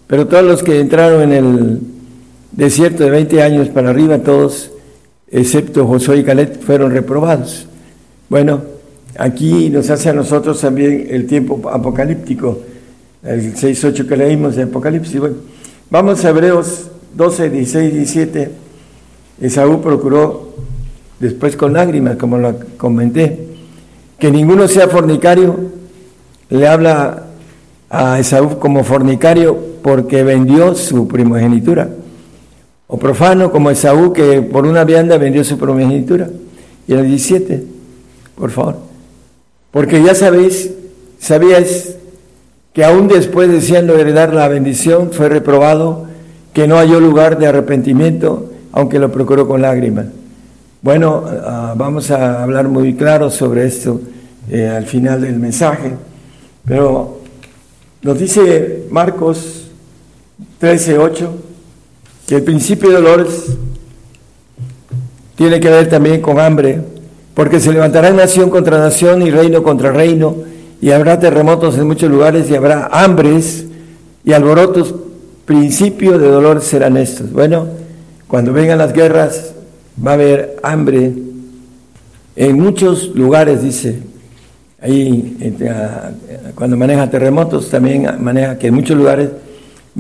Pero 0.07 0.27
todos 0.27 0.45
los 0.45 0.63
que 0.63 0.81
entraron 0.81 1.23
en 1.23 1.33
el 1.33 1.81
desierto 2.53 3.05
de 3.05 3.11
20 3.11 3.43
años 3.43 3.69
para 3.69 3.91
arriba, 3.91 4.19
todos, 4.19 4.71
excepto 5.31 5.87
Josué 5.87 6.19
y 6.19 6.25
Caleb, 6.25 6.61
fueron 6.61 6.91
reprobados. 6.91 7.67
Bueno, 8.29 8.63
aquí 9.17 9.71
nos 9.71 9.89
hace 9.91 10.11
a 10.11 10.13
nosotros 10.13 10.61
también 10.61 11.07
el 11.11 11.27
tiempo 11.27 11.69
apocalíptico, 11.71 12.59
el 13.23 13.55
6.8 13.55 14.07
que 14.07 14.17
leímos 14.17 14.57
de 14.57 14.65
Apocalipsis. 14.65 15.19
Bueno, 15.19 15.37
vamos 15.91 16.25
a 16.25 16.31
Hebreos 16.31 16.91
12, 17.15 17.51
16, 17.51 17.95
17. 17.95 18.51
Esaú 19.41 19.81
procuró, 19.81 20.55
después 21.19 21.57
con 21.57 21.73
lágrimas, 21.73 22.17
como 22.17 22.37
lo 22.39 22.55
comenté, 22.77 23.50
que 24.21 24.31
ninguno 24.31 24.69
sea 24.69 24.87
fornicario, 24.87 25.59
le 26.51 26.69
habla 26.69 27.25
a 27.89 28.21
Esaú 28.21 28.59
como 28.59 28.85
fornicario 28.85 29.59
porque 29.83 30.23
vendió 30.23 30.75
su 30.75 31.09
primogenitura. 31.09 31.89
O 32.87 32.99
profano 32.99 33.51
como 33.51 33.71
Esaú 33.71 34.13
que 34.13 34.43
por 34.43 34.67
una 34.67 34.85
vianda 34.85 35.17
vendió 35.17 35.43
su 35.43 35.59
primogenitura. 35.59 36.29
Y 36.87 36.93
el 36.93 37.07
17, 37.07 37.65
por 38.37 38.51
favor. 38.51 38.77
Porque 39.71 40.03
ya 40.03 40.15
sabéis, 40.15 40.71
sabíais 41.19 41.97
que 42.75 42.85
aún 42.85 43.09
después 43.09 43.51
deseando 43.51 43.97
heredar 43.97 44.35
la 44.35 44.49
bendición 44.49 45.13
fue 45.13 45.29
reprobado, 45.29 46.07
que 46.53 46.69
no 46.69 46.77
halló 46.77 47.01
lugar 47.01 47.39
de 47.39 47.47
arrepentimiento, 47.47 48.51
aunque 48.73 48.99
lo 48.99 49.11
procuró 49.11 49.49
con 49.49 49.63
lágrimas. 49.63 50.07
Bueno, 50.83 51.25
ah, 51.29 51.75
vamos 51.77 52.11
a 52.11 52.43
hablar 52.43 52.67
muy 52.67 52.95
claro 52.95 53.31
sobre 53.31 53.67
esto 53.67 54.01
eh, 54.51 54.67
al 54.67 54.87
final 54.87 55.21
del 55.21 55.39
mensaje, 55.39 55.93
pero 56.65 57.19
nos 58.01 58.19
dice 58.19 58.87
Marcos 58.91 59.67
13:8 60.59 61.29
que 62.27 62.37
el 62.37 62.45
principio 62.45 62.89
de 62.89 62.95
dolores 62.95 63.59
tiene 65.37 65.61
que 65.61 65.69
ver 65.69 65.87
también 65.91 66.23
con 66.23 66.41
hambre, 66.41 66.81
porque 67.35 67.61
se 67.61 67.75
levantará 67.75 68.11
nación 68.11 68.49
contra 68.49 68.79
nación 68.79 69.21
y 69.21 69.31
reino 69.31 69.63
contra 69.63 69.93
reino, 69.93 70.35
y 70.81 70.93
habrá 70.93 71.21
terremotos 71.21 71.77
en 71.77 71.89
muchos 71.89 72.11
lugares 72.11 72.49
y 72.49 72.57
habrá 72.57 72.89
hambres 72.91 73.67
y 74.25 74.33
alborotos. 74.33 74.95
Principio 75.45 76.19
de 76.19 76.29
dolores 76.29 76.65
serán 76.65 76.97
estos. 76.97 77.31
Bueno, 77.33 77.67
cuando 78.29 78.55
vengan 78.55 78.79
las 78.79 78.95
guerras, 78.95 79.53
va 80.05 80.13
a 80.13 80.15
haber 80.15 80.57
hambre 80.63 81.13
en 82.37 82.61
muchos 82.61 83.15
lugares, 83.15 83.63
dice. 83.63 83.99
ahí 84.81 85.37
cuando 86.55 86.77
maneja 86.77 87.11
terremotos 87.11 87.69
también 87.71 88.07
maneja 88.21 88.59
que 88.59 88.69
en 88.69 88.75
muchos 88.75 88.97
lugares 88.97 89.29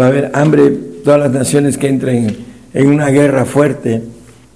va 0.00 0.06
a 0.06 0.08
haber 0.08 0.30
hambre, 0.34 0.70
todas 1.04 1.20
las 1.20 1.30
naciones 1.32 1.76
que 1.76 1.88
entren 1.88 2.36
en 2.72 2.86
una 2.86 3.08
guerra 3.08 3.44
fuerte 3.44 4.02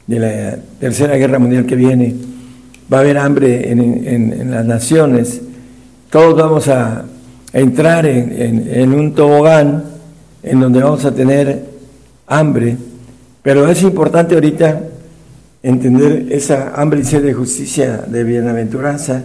de 0.06 0.18
la 0.18 0.56
tercera 0.80 1.16
guerra 1.16 1.38
mundial 1.38 1.66
que 1.66 1.76
viene, 1.76 2.14
va 2.92 2.98
a 2.98 3.00
haber 3.00 3.18
hambre 3.18 3.70
en, 3.70 4.50
las 4.50 4.64
naciones, 4.64 5.40
todos 6.10 6.36
vamos 6.36 6.68
a, 6.68 7.04
entrar 7.52 8.04
en, 8.06 8.32
en- 8.42 8.68
en 8.68 8.92
un 8.94 9.14
tobogán 9.14 9.84
en 10.42 10.60
donde 10.60 10.82
vamos 10.82 11.04
a 11.04 11.14
tener 11.14 11.64
hambre, 12.26 12.76
pero 13.42 13.68
es 13.68 13.80
importante 13.82 14.34
ahorita 14.34 14.80
entender 15.64 16.26
esa 16.30 16.74
hambre 16.80 17.00
y 17.00 17.04
sed 17.04 17.24
de 17.24 17.32
justicia, 17.34 18.04
de 18.06 18.22
bienaventuranza, 18.22 19.24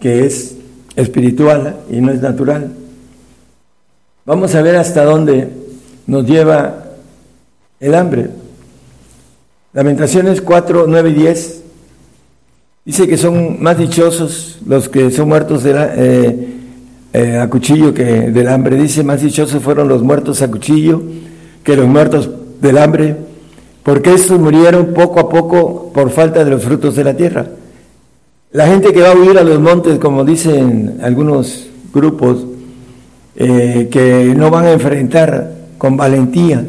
que 0.00 0.26
es 0.26 0.56
espiritual 0.96 1.76
y 1.90 2.00
no 2.00 2.10
es 2.12 2.20
natural. 2.20 2.72
Vamos 4.26 4.54
a 4.54 4.62
ver 4.62 4.76
hasta 4.76 5.04
dónde 5.04 5.48
nos 6.06 6.26
lleva 6.26 6.84
el 7.80 7.94
hambre. 7.94 8.28
Lamentaciones 9.72 10.42
4, 10.42 10.86
9 10.88 11.10
y 11.10 11.14
10 11.14 11.62
dice 12.84 13.06
que 13.06 13.16
son 13.16 13.62
más 13.62 13.78
dichosos 13.78 14.58
los 14.66 14.88
que 14.88 15.10
son 15.10 15.28
muertos 15.28 15.62
de 15.62 15.72
la- 15.72 15.92
eh, 15.96 16.48
eh, 17.12 17.38
a 17.38 17.48
cuchillo 17.48 17.94
que 17.94 18.04
del 18.04 18.48
hambre. 18.48 18.76
Dice, 18.76 19.02
más 19.04 19.22
dichosos 19.22 19.62
fueron 19.62 19.86
los 19.88 20.02
muertos 20.02 20.42
a 20.42 20.50
cuchillo 20.50 21.00
que 21.62 21.76
los 21.76 21.86
muertos 21.86 22.28
del 22.60 22.78
hambre, 22.78 23.16
porque 23.82 24.14
estos 24.14 24.38
murieron 24.38 24.94
poco 24.94 25.20
a 25.20 25.28
poco 25.28 25.92
por 25.92 26.10
falta 26.10 26.44
de 26.44 26.50
los 26.50 26.62
frutos 26.62 26.96
de 26.96 27.04
la 27.04 27.14
tierra. 27.14 27.46
La 28.52 28.66
gente 28.66 28.92
que 28.92 29.00
va 29.00 29.12
a 29.12 29.16
huir 29.16 29.38
a 29.38 29.44
los 29.44 29.60
montes, 29.60 29.98
como 29.98 30.24
dicen 30.24 30.98
algunos 31.02 31.68
grupos, 31.92 32.44
eh, 33.34 33.88
que 33.90 34.34
no 34.36 34.50
van 34.50 34.66
a 34.66 34.72
enfrentar 34.72 35.52
con 35.78 35.96
valentía 35.96 36.64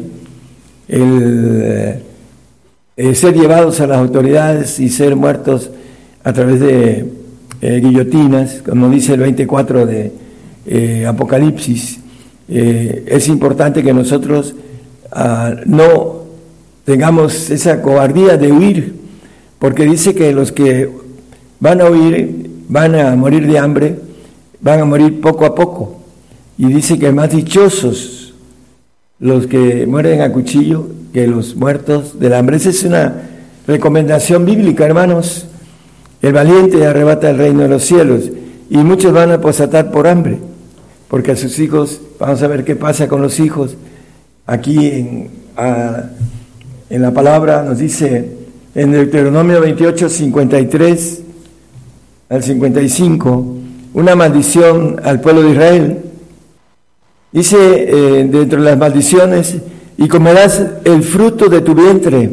el 0.88 1.60
eh, 1.62 2.02
eh, 2.96 3.14
ser 3.14 3.34
llevados 3.34 3.80
a 3.80 3.86
las 3.86 3.98
autoridades 3.98 4.78
y 4.80 4.88
ser 4.88 5.16
muertos 5.16 5.70
a 6.22 6.32
través 6.32 6.60
de 6.60 7.12
eh, 7.60 7.80
guillotinas, 7.80 8.62
como 8.66 8.88
dice 8.88 9.14
el 9.14 9.20
24 9.20 9.86
de 9.86 11.06
Apocalipsis. 11.06 12.00
Es 12.48 13.28
importante 13.28 13.82
que 13.82 13.92
nosotros 13.92 14.54
ah, 15.12 15.54
no 15.66 16.23
tengamos 16.84 17.50
esa 17.50 17.82
cobardía 17.82 18.36
de 18.36 18.52
huir, 18.52 18.94
porque 19.58 19.84
dice 19.84 20.14
que 20.14 20.32
los 20.32 20.52
que 20.52 20.90
van 21.60 21.80
a 21.80 21.90
huir 21.90 22.50
van 22.68 22.94
a 22.94 23.14
morir 23.16 23.46
de 23.46 23.58
hambre, 23.58 23.98
van 24.60 24.80
a 24.80 24.84
morir 24.84 25.20
poco 25.20 25.44
a 25.44 25.54
poco. 25.54 26.00
Y 26.56 26.66
dice 26.66 26.98
que 26.98 27.10
más 27.12 27.30
dichosos 27.30 28.34
los 29.18 29.46
que 29.46 29.86
mueren 29.86 30.20
a 30.20 30.32
cuchillo 30.32 30.88
que 31.12 31.26
los 31.26 31.56
muertos 31.56 32.18
del 32.18 32.34
hambre. 32.34 32.56
Esa 32.56 32.70
es 32.70 32.82
una 32.84 33.22
recomendación 33.66 34.44
bíblica, 34.44 34.84
hermanos. 34.84 35.46
El 36.20 36.32
valiente 36.32 36.86
arrebata 36.86 37.30
el 37.30 37.38
reino 37.38 37.62
de 37.62 37.68
los 37.68 37.84
cielos 37.84 38.30
y 38.70 38.78
muchos 38.78 39.12
van 39.12 39.30
a 39.30 39.40
posatar 39.40 39.90
por 39.90 40.06
hambre, 40.06 40.38
porque 41.08 41.32
a 41.32 41.36
sus 41.36 41.58
hijos, 41.58 42.00
vamos 42.18 42.42
a 42.42 42.48
ver 42.48 42.64
qué 42.64 42.76
pasa 42.76 43.08
con 43.08 43.22
los 43.22 43.38
hijos. 43.40 43.76
Aquí 44.46 44.86
en, 44.86 45.30
en 46.90 47.02
la 47.02 47.12
palabra 47.12 47.62
nos 47.62 47.78
dice 47.78 48.28
en 48.74 48.92
Deuteronomio 48.92 49.60
28, 49.60 50.08
53 50.08 51.22
al 52.28 52.42
55, 52.42 53.46
una 53.94 54.16
maldición 54.16 55.00
al 55.02 55.20
pueblo 55.20 55.42
de 55.42 55.50
Israel. 55.50 55.98
Dice 57.32 57.56
eh, 57.58 58.28
dentro 58.30 58.62
de 58.62 58.70
las 58.70 58.78
maldiciones, 58.78 59.56
y 59.96 60.08
comerás 60.08 60.64
el 60.84 61.02
fruto 61.02 61.48
de 61.48 61.60
tu 61.60 61.74
vientre, 61.74 62.30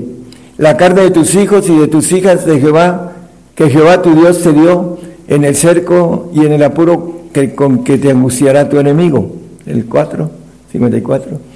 la 0.58 0.78
carne 0.78 1.04
de 1.04 1.12
tus 1.12 1.36
hijos 1.36 1.70
y 1.70 1.78
de 1.78 1.88
tus 1.88 2.12
hijas 2.12 2.46
de 2.46 2.60
Jehová, 2.60 3.14
que 3.56 3.70
Jehová 3.70 4.02
tu 4.02 4.16
Dios 4.16 4.42
te 4.42 4.54
dio 4.54 4.98
en 5.28 5.44
el 5.44 5.56
cerco 5.56 6.32
y 6.34 6.46
en 6.46 6.54
el 6.54 6.64
apuro 6.64 7.22
que, 7.32 7.54
con 7.54 7.84
que 7.84 7.98
te 7.98 8.10
angustiará 8.10 8.68
tu 8.68 8.80
enemigo. 8.80 9.36
El 9.66 9.86
4, 9.86 10.30
54. 10.72 11.51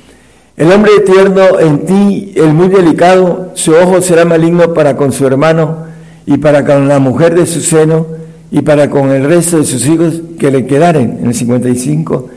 El 0.58 0.72
hombre 0.72 0.92
tierno 1.06 1.60
en 1.60 1.86
ti, 1.86 2.34
el 2.36 2.54
muy 2.54 2.70
delicado, 2.70 3.52
su 3.56 3.74
ojo 3.74 4.02
será 4.02 4.24
maligno 4.24 4.74
para 4.74 4.96
con 4.96 5.12
su 5.12 5.28
hermano 5.28 5.86
y 6.26 6.38
para 6.38 6.64
con 6.66 6.88
la 6.88 7.00
mujer 7.00 7.36
de 7.36 7.46
su 7.46 7.60
seno 7.60 8.08
y 8.52 8.62
para 8.62 8.90
con 8.90 9.12
el 9.12 9.26
resto 9.26 9.58
de 9.58 9.66
sus 9.66 9.86
hijos 9.86 10.22
que 10.40 10.52
le 10.52 10.66
quedaren. 10.66 11.20
En 11.20 11.28
el 11.28 11.34
55. 11.34 12.30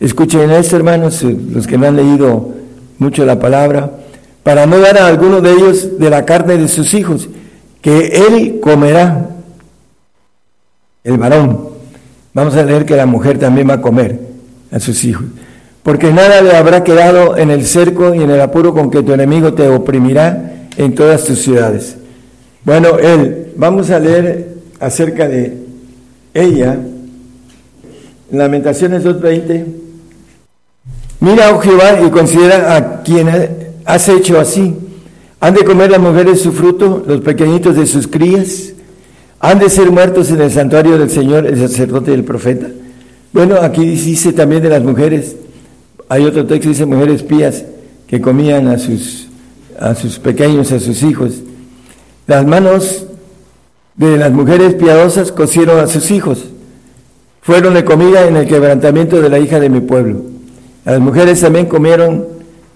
Escuchen 0.00 0.50
esto, 0.50 0.76
hermanos, 0.76 1.22
eh, 1.22 1.36
los 1.52 1.66
que 1.68 1.78
no 1.78 1.86
han 1.86 1.94
leído 1.94 2.54
mucho 2.98 3.24
la 3.24 3.38
palabra, 3.38 3.92
para 4.42 4.66
no 4.66 4.78
dar 4.78 4.98
a 4.98 5.06
alguno 5.06 5.40
de 5.40 5.52
ellos 5.52 5.98
de 5.98 6.10
la 6.10 6.24
carne 6.24 6.56
de 6.56 6.66
sus 6.66 6.92
hijos, 6.94 7.28
que 7.80 8.08
él 8.08 8.58
comerá, 8.60 9.28
el 11.04 11.18
varón. 11.18 11.68
Vamos 12.34 12.54
a 12.56 12.64
leer 12.64 12.84
que 12.84 12.96
la 12.96 13.06
mujer 13.06 13.38
también 13.38 13.68
va 13.68 13.74
a 13.74 13.80
comer 13.80 14.20
a 14.70 14.80
sus 14.80 15.04
hijos. 15.04 15.24
Porque 15.82 16.12
nada 16.12 16.42
le 16.42 16.56
habrá 16.56 16.84
quedado 16.84 17.36
en 17.38 17.50
el 17.50 17.64
cerco 17.66 18.14
y 18.14 18.22
en 18.22 18.30
el 18.30 18.40
apuro 18.40 18.74
con 18.74 18.90
que 18.90 19.02
tu 19.02 19.12
enemigo 19.12 19.54
te 19.54 19.68
oprimirá 19.68 20.66
en 20.76 20.94
todas 20.94 21.24
tus 21.24 21.40
ciudades. 21.40 21.96
Bueno, 22.64 22.98
él, 22.98 23.52
vamos 23.56 23.90
a 23.90 23.98
leer 23.98 24.56
acerca 24.78 25.26
de 25.26 25.56
ella. 26.34 26.78
En 28.30 28.38
Lamentaciones 28.38 29.04
2.20. 29.04 29.64
Mira, 31.20 31.54
oh 31.54 31.60
Jehová, 31.60 32.00
y 32.06 32.10
considera 32.10 32.76
a 32.76 33.02
quien 33.02 33.28
has 33.84 34.08
hecho 34.08 34.38
así. 34.38 34.74
Han 35.40 35.54
de 35.54 35.64
comer 35.64 35.90
las 35.90 36.00
mujeres 36.00 36.40
su 36.40 36.52
fruto, 36.52 37.02
los 37.06 37.22
pequeñitos 37.22 37.76
de 37.76 37.86
sus 37.86 38.06
crías. 38.06 38.72
Han 39.40 39.58
de 39.58 39.70
ser 39.70 39.90
muertos 39.90 40.30
en 40.30 40.42
el 40.42 40.50
santuario 40.50 40.98
del 40.98 41.10
Señor, 41.10 41.46
el 41.46 41.58
sacerdote 41.58 42.10
y 42.10 42.14
el 42.14 42.24
profeta. 42.24 42.68
Bueno, 43.32 43.56
aquí 43.56 43.86
dice 43.86 44.34
también 44.34 44.62
de 44.62 44.68
las 44.68 44.82
mujeres. 44.82 45.36
Hay 46.10 46.24
otro 46.24 46.44
texto 46.44 46.64
que 46.64 46.68
dice 46.70 46.86
mujeres 46.86 47.22
pías 47.22 47.64
que 48.08 48.20
comían 48.20 48.66
a 48.66 48.78
sus, 48.78 49.28
a 49.78 49.94
sus 49.94 50.18
pequeños, 50.18 50.72
a 50.72 50.80
sus 50.80 51.04
hijos. 51.04 51.34
Las 52.26 52.44
manos 52.44 53.06
de 53.94 54.16
las 54.16 54.32
mujeres 54.32 54.74
piadosas 54.74 55.30
cocieron 55.30 55.78
a 55.78 55.86
sus 55.86 56.10
hijos. 56.10 56.46
Fueron 57.42 57.74
de 57.74 57.84
comida 57.84 58.26
en 58.26 58.34
el 58.34 58.48
quebrantamiento 58.48 59.22
de 59.22 59.28
la 59.28 59.38
hija 59.38 59.60
de 59.60 59.68
mi 59.68 59.78
pueblo. 59.78 60.22
Las 60.84 60.98
mujeres 60.98 61.40
también 61.40 61.66
comieron, 61.66 62.26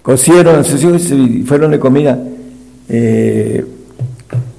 cocieron 0.01 0.55
a 0.55 0.63
sus 0.63 0.81
hijos 0.81 1.11
y 1.11 1.43
fueron 1.43 1.71
de 1.71 1.79
comida. 1.79 2.17
Eh, 2.87 3.65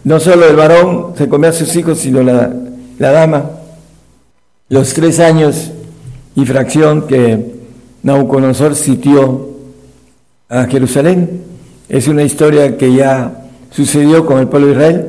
no 0.05 0.21
solo 0.21 0.51
el 0.51 0.55
varón 0.55 1.15
se 1.17 1.31
comía 1.31 1.49
a 1.49 1.55
sus 1.55 1.75
hijos, 1.77 1.97
sino 1.97 2.23
la, 2.23 2.53
la 2.99 3.11
dama. 3.11 3.53
Los 4.69 4.93
tres 4.93 5.19
años 5.19 5.71
y 6.35 6.45
fracción 6.45 7.07
que 7.07 7.56
Nabucodonosor 8.03 8.75
sitió 8.75 9.49
a 10.49 10.65
Jerusalén. 10.67 11.43
Es 11.89 12.09
una 12.09 12.23
historia 12.23 12.77
que 12.77 12.93
ya 12.95 13.45
sucedió 13.71 14.27
con 14.27 14.39
el 14.39 14.49
pueblo 14.49 14.69
de 14.69 14.73
Israel. 14.75 15.07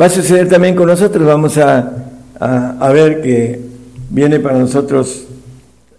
Va 0.00 0.06
a 0.06 0.10
suceder 0.10 0.48
también 0.48 0.74
con 0.76 0.86
nosotros. 0.86 1.26
Vamos 1.26 1.56
a, 1.58 1.92
a- 2.38 2.88
ver 2.90 3.20
que 3.22 3.60
viene 4.10 4.40
para 4.40 4.58
nosotros 4.58 5.24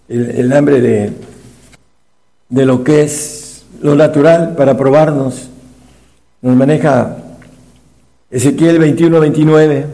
el, 0.08 0.30
el 0.30 0.52
hambre 0.52 0.80
de, 0.80 1.12
de 2.48 2.66
lo 2.66 2.82
que 2.84 3.02
es 3.02 3.64
lo 3.80 3.94
natural 3.94 4.54
para 4.56 4.76
probarnos. 4.76 5.48
Nos 6.40 6.56
maneja 6.56 7.16
Ezequiel 8.30 8.78
21, 8.78 9.20
29. 9.20 9.86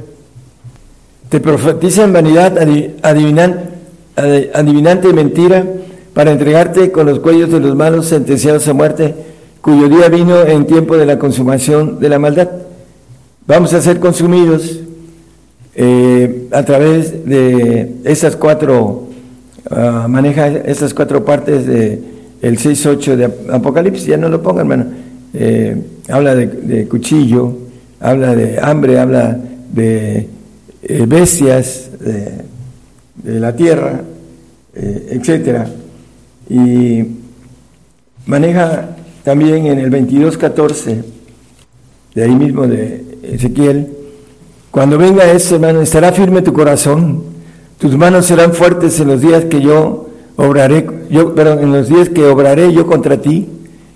Te 1.29 1.41
profetiza 1.41 2.05
en 2.05 2.13
vanidad 2.15 2.57
adi- 2.59 2.95
adivinan- 3.03 3.61
adi- 4.17 4.49
adivinante 4.55 5.13
mentira 5.13 5.65
para 6.19 6.33
entregarte 6.33 6.91
con 6.91 7.07
los 7.07 7.21
cuellos 7.21 7.49
de 7.49 7.61
los 7.61 7.77
malos 7.77 8.07
sentenciados 8.07 8.67
a 8.67 8.73
muerte, 8.73 9.15
cuyo 9.61 9.89
día 9.89 10.09
vino 10.09 10.43
en 10.45 10.67
tiempo 10.67 10.97
de 10.97 11.07
la 11.07 11.17
consumación 11.17 12.01
de 12.01 12.09
la 12.09 12.19
maldad. 12.19 12.49
Vamos 13.47 13.73
a 13.73 13.81
ser 13.81 14.01
consumidos 14.01 14.81
eh, 15.77 16.49
a 16.51 16.65
través 16.65 17.25
de 17.25 17.99
esas 18.03 18.35
cuatro, 18.35 19.11
ah, 19.71 20.07
maneja 20.09 20.49
esas 20.49 20.93
cuatro 20.93 21.25
partes 21.25 21.65
de 21.67 22.01
el 22.43 22.59
6.8 22.59 23.15
de 23.15 23.25
Ap- 23.27 23.51
Apocalipsis, 23.53 24.07
ya 24.07 24.17
no 24.17 24.29
lo 24.29 24.43
pongan, 24.43 24.63
hermano. 24.73 24.87
Eh, 25.35 25.77
habla 26.09 26.35
de, 26.35 26.89
cuchillo, 26.89 27.57
habla 28.01 28.35
de 28.35 28.59
hambre, 28.61 28.99
habla 28.99 29.39
de 29.73 30.27
eh, 30.83 31.05
bestias 31.07 31.91
de, 32.01 32.33
de 33.23 33.39
la 33.39 33.55
tierra, 33.55 34.01
etcétera. 34.75 35.69
Y 36.49 37.05
maneja 38.27 38.97
también 39.23 39.67
en 39.67 39.79
el 39.79 39.91
22.14, 39.91 41.03
de 42.15 42.23
ahí 42.23 42.35
mismo 42.35 42.67
de 42.67 43.05
Ezequiel, 43.23 43.89
cuando 44.71 44.99
venga 44.99 45.31
eso, 45.31 45.57
hermano, 45.57 45.81
estará 45.81 46.13
firme 46.13 46.43
tu 46.43 46.53
corazón, 46.53 47.23
tus 47.79 47.97
manos 47.97 48.27
serán 48.27 48.53
fuertes 48.53 49.01
en 49.01 49.09
los 49.09 49.21
días 49.21 49.45
que 49.47 49.61
yo 49.61 50.09
obraré, 50.37 50.87
yo, 51.11 51.35
perdón, 51.35 51.61
en 51.61 51.73
los 51.73 51.89
días 51.89 52.09
que 52.09 52.25
obraré 52.25 52.73
yo 52.73 52.87
contra 52.87 53.21
ti, 53.21 53.49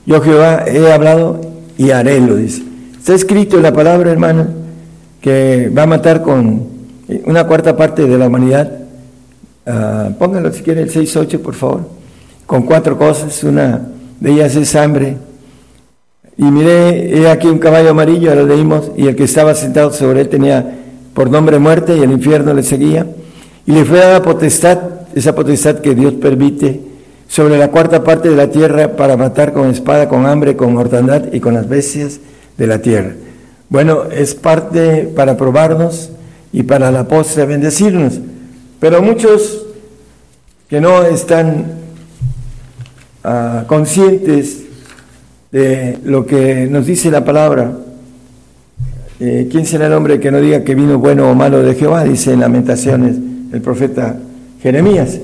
yo 0.07 0.21
Jehová 0.21 0.65
he 0.67 0.93
hablado 0.93 1.41
y 1.79 1.91
haré, 1.91 2.21
lo 2.21 2.37
dice. 2.37 2.63
Está 2.99 3.15
escrito 3.15 3.57
en 3.57 3.63
la 3.63 3.73
palabra, 3.73 4.11
hermano, 4.11 4.47
que 5.21 5.71
va 5.77 5.85
a 5.85 5.87
matar 5.87 6.23
con 6.23 6.67
una 7.25 7.47
cuarta 7.47 7.77
parte 7.77 8.07
de 8.07 8.19
la 8.19 8.27
humanidad. 8.27 8.73
Ah, 9.67 10.11
póngalo 10.19 10.53
si 10.53 10.63
quiere 10.63 10.83
el 10.83 10.91
6.8, 10.91 11.39
por 11.39 11.55
favor. 11.55 12.02
Con 12.53 12.65
cuatro 12.65 12.99
cosas, 12.99 13.43
una 13.45 13.81
de 14.21 14.31
ellas 14.31 14.55
es 14.57 14.77
hambre. 14.77 15.17
Y 16.37 16.43
miré, 16.43 17.17
he 17.19 17.31
aquí 17.31 17.47
un 17.47 17.59
caballo 17.59 17.89
amarillo, 17.89 18.35
lo 18.35 18.45
leímos, 18.45 18.91
y 18.95 19.07
el 19.07 19.17
que 19.17 19.25
estaba 19.25 19.55
sentado 19.55 19.91
sobre 19.91 20.21
él 20.21 20.29
tenía 20.29 20.75
por 21.15 21.31
nombre 21.31 21.59
muerte 21.59 21.97
y 21.97 22.03
el 22.03 22.13
infierno 22.13 22.53
le 22.53 22.63
seguía. 22.63 23.07
Y 23.65 23.73
le 23.73 23.87
fue 23.87 24.01
dada 24.01 24.23
potestad, 24.23 24.81
esa 25.15 25.35
potestad 25.35 25.77
que 25.77 25.95
Dios 25.95 26.13
permite, 26.21 26.83
sobre 27.27 27.57
la 27.57 27.69
cuarta 27.69 28.05
parte 28.05 28.29
de 28.29 28.37
la 28.37 28.51
tierra 28.51 28.97
para 28.97 29.17
matar 29.17 29.55
con 29.55 29.71
espada, 29.71 30.11
con 30.11 30.27
hambre, 30.27 30.55
con 30.55 30.75
mortandad 30.75 31.33
y 31.33 31.41
con 31.41 31.55
las 31.55 31.67
bestias 31.67 32.21
de 32.59 32.67
la 32.67 32.83
tierra. 32.83 33.15
Bueno, 33.71 34.11
es 34.15 34.35
parte 34.35 35.11
para 35.17 35.39
probarnos 35.39 36.11
y 36.53 36.65
para 36.65 36.91
la 36.91 37.09
postre 37.09 37.47
bendecirnos. 37.47 38.21
Pero 38.79 39.01
muchos 39.01 39.65
que 40.69 40.83
no 40.83 41.03
están 41.05 41.81
ah, 43.25 43.65
conscientes 43.67 44.63
de 45.51 45.99
lo 46.05 46.25
que 46.25 46.67
nos 46.67 46.87
dice 46.87 47.11
la 47.11 47.25
palabra, 47.25 47.73
eh, 49.21 49.49
¿quién 49.51 49.67
será 49.67 49.87
el 49.87 49.93
hombre 49.93 50.19
que 50.19 50.33
no 50.33 50.41
diga 50.41 50.65
que 50.65 50.75
vino 50.75 50.99
bueno 50.99 51.31
o 51.31 51.35
malo 51.35 51.63
de 51.63 51.75
Jehová? 51.75 52.05
Dice 52.05 52.33
en 52.33 52.41
Lamentaciones 52.41 53.17
el 53.53 53.61
profeta 53.61 54.19
Jeremías. 54.61 55.21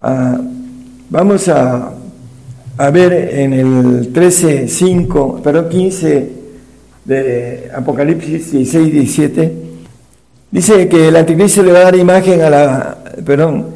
Ah, 0.00 0.40
vamos 1.10 1.48
a, 1.48 1.92
ver 2.92 3.12
en 3.12 3.52
el 3.52 4.12
13, 4.12 4.68
5, 4.68 5.40
perdón, 5.42 5.68
15 5.68 6.32
de 7.04 7.70
Apocalipsis 7.74 8.52
16, 8.52 8.92
17. 8.92 9.52
Dice 10.50 10.88
que 10.88 11.08
el 11.08 11.16
anticristo 11.16 11.62
le 11.62 11.72
va 11.72 11.80
a 11.80 11.82
dar 11.82 11.96
imagen 11.96 12.40
a 12.40 12.48
la, 12.48 12.98
perdón, 13.26 13.66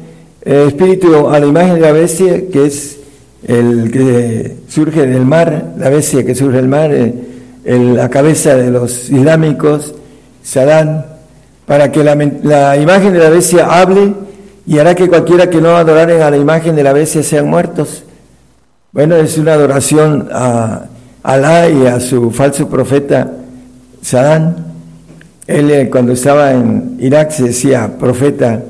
espíritu 0.41 1.27
a 1.27 1.39
la 1.39 1.45
imagen 1.45 1.75
de 1.75 1.81
la 1.81 1.91
bestia, 1.91 2.49
que 2.49 2.65
es 2.65 3.02
el 3.47 3.91
que 3.91 4.57
surge 4.67 5.05
del 5.05 5.25
mar, 5.25 5.73
la 5.77 5.89
bestia 5.89 6.25
que 6.25 6.35
surge 6.35 6.57
del 6.57 6.67
mar, 6.67 6.91
eh, 6.91 7.13
la 7.65 8.09
cabeza 8.09 8.55
de 8.55 8.71
los 8.71 9.09
islámicos, 9.09 9.93
Sadán, 10.43 11.05
para 11.65 11.91
que 11.91 12.03
la, 12.03 12.77
imagen 12.77 13.13
de 13.13 13.19
la 13.19 13.29
bestia 13.29 13.65
hable 13.65 14.13
y 14.65 14.79
hará 14.79 14.95
que 14.95 15.07
cualquiera 15.07 15.49
que 15.49 15.61
no 15.61 15.75
adoraren 15.75 16.21
a 16.21 16.29
la 16.29 16.37
imagen 16.37 16.75
de 16.75 16.83
la 16.83 16.93
bestia 16.93 17.23
sean 17.23 17.49
muertos. 17.49 18.03
Bueno, 18.91 19.15
es 19.15 19.37
una 19.37 19.53
adoración 19.53 20.29
a 20.31 20.85
Alá 21.23 21.69
y 21.69 21.85
a 21.85 21.99
su 21.99 22.31
falso 22.31 22.67
profeta 22.69 23.31
Sadán. 24.01 24.73
Él 25.47 25.71
eh, 25.71 25.89
cuando 25.89 26.11
estaba 26.13 26.51
en 26.51 26.97
Irak 26.99 27.31
se 27.31 27.43
decía 27.43 27.97
profeta 27.97 28.61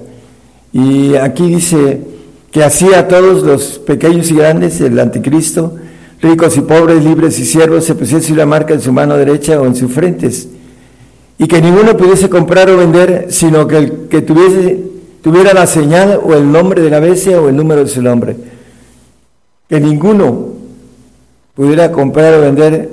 y 0.72 1.16
aquí 1.16 1.48
dice 1.48 2.13
que 2.54 2.64
hacía 2.64 3.00
a 3.00 3.08
todos 3.08 3.42
los 3.42 3.80
pequeños 3.80 4.30
y 4.30 4.36
grandes, 4.36 4.80
el 4.80 5.00
anticristo, 5.00 5.76
ricos 6.22 6.56
y 6.56 6.62
pobres, 6.62 7.04
libres 7.04 7.40
y 7.40 7.46
siervos, 7.46 7.84
se 7.84 7.96
pusiese 7.96 8.32
una 8.32 8.46
marca 8.46 8.76
en 8.76 8.80
su 8.80 8.94
mano 8.94 9.18
derecha 9.18 9.60
o 9.60 9.66
en 9.66 9.76
sus 9.76 9.92
frentes 9.92 10.48
y 11.40 11.48
que 11.48 11.60
ninguno 11.60 11.98
pudiese 11.98 12.30
comprar 12.30 12.70
o 12.70 12.78
vender, 12.78 13.26
sino 13.30 13.68
que 13.68 13.78
el 13.78 13.92
que 14.08 14.22
tuviese, 14.22 14.84
tuviera 15.24 15.52
la 15.52 15.66
señal 15.66 16.20
o 16.24 16.36
el 16.36 16.52
nombre 16.52 16.84
de 16.84 16.92
la 16.92 17.00
bestia 17.00 17.42
o 17.42 17.50
el 17.50 17.56
número 17.56 17.84
de 17.84 17.90
su 17.90 18.04
nombre. 18.04 18.38
Que 19.68 19.80
ninguno 19.80 20.50
pudiera 21.56 21.92
comprar 21.92 22.36
o 22.36 22.42
vender, 22.42 22.88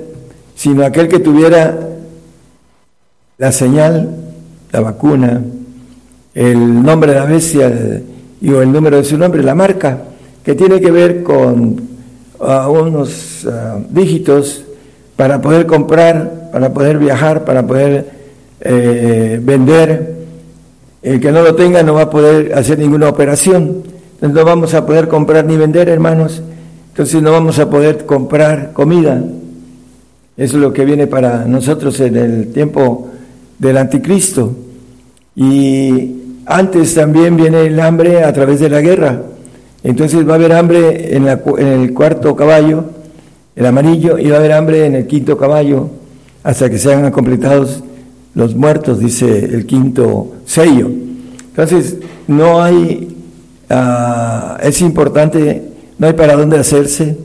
sino 0.55 0.83
aquel 0.83 1.07
que 1.07 1.19
tuviera 1.19 1.87
la 3.37 3.51
señal, 3.51 4.09
la 4.71 4.81
vacuna, 4.81 5.39
el 6.33 6.81
nombre 6.81 7.13
de 7.13 7.19
la 7.19 7.25
bestia 7.25 7.69
y 8.41 8.49
o 8.49 8.61
el 8.61 8.71
número 8.71 8.97
de 8.97 9.03
su 9.03 9.17
nombre, 9.17 9.43
la 9.43 9.53
marca, 9.53 9.99
que 10.43 10.55
tiene 10.55 10.81
que 10.81 10.89
ver 10.89 11.21
con 11.21 11.79
ah, 12.39 12.67
unos 12.69 13.45
ah, 13.45 13.77
dígitos 13.89 14.63
para 15.15 15.39
poder 15.39 15.67
comprar, 15.67 16.49
para 16.51 16.73
poder 16.73 16.97
viajar, 16.97 17.45
para 17.45 17.65
poder 17.65 18.09
eh, 18.59 19.39
vender. 19.41 20.15
El 21.03 21.19
que 21.19 21.31
no 21.31 21.43
lo 21.43 21.55
tenga 21.55 21.83
no 21.83 21.93
va 21.93 22.03
a 22.03 22.09
poder 22.09 22.53
hacer 22.55 22.79
ninguna 22.79 23.09
operación. 23.09 23.83
Entonces 24.15 24.35
no 24.35 24.45
vamos 24.45 24.73
a 24.73 24.85
poder 24.85 25.07
comprar 25.07 25.45
ni 25.45 25.57
vender, 25.57 25.87
hermanos. 25.89 26.41
Entonces 26.89 27.21
no 27.21 27.31
vamos 27.31 27.59
a 27.59 27.69
poder 27.69 28.05
comprar 28.07 28.73
comida. 28.73 29.23
Eso 30.35 30.57
es 30.57 30.61
lo 30.61 30.73
que 30.73 30.85
viene 30.85 31.05
para 31.05 31.45
nosotros 31.45 31.99
en 31.99 32.15
el 32.15 32.51
tiempo 32.51 33.09
del 33.59 33.77
anticristo. 33.77 34.55
Y 35.35 36.21
antes 36.55 36.93
también 36.93 37.37
viene 37.37 37.65
el 37.65 37.79
hambre 37.79 38.23
a 38.23 38.33
través 38.33 38.59
de 38.59 38.69
la 38.69 38.81
guerra. 38.81 39.21
Entonces 39.83 40.27
va 40.27 40.33
a 40.33 40.35
haber 40.35 40.53
hambre 40.53 41.15
en, 41.15 41.27
el 41.27 41.93
cuarto 41.93 42.35
caballo, 42.35 42.85
el 43.55 43.65
amarillo, 43.65 44.19
y 44.19 44.29
va 44.29 44.35
a 44.35 44.39
haber 44.39 44.51
hambre 44.53 44.85
en 44.85 44.95
el 44.95 45.07
quinto 45.07 45.37
caballo, 45.37 45.89
hasta 46.43 46.69
que 46.69 46.77
sean 46.77 47.09
completados 47.11 47.83
los 48.35 48.55
muertos, 48.55 48.99
dice 48.99 49.45
el 49.45 49.65
quinto 49.65 50.33
sello. 50.45 50.89
Entonces, 51.49 51.97
no 52.27 52.61
hay, 52.61 53.17
ah, 53.69 54.57
es 54.61 54.81
importante, 54.81 55.63
no 55.97 56.07
hay 56.07 56.13
para 56.13 56.35
dónde 56.35 56.59
hacerse. 56.59 57.17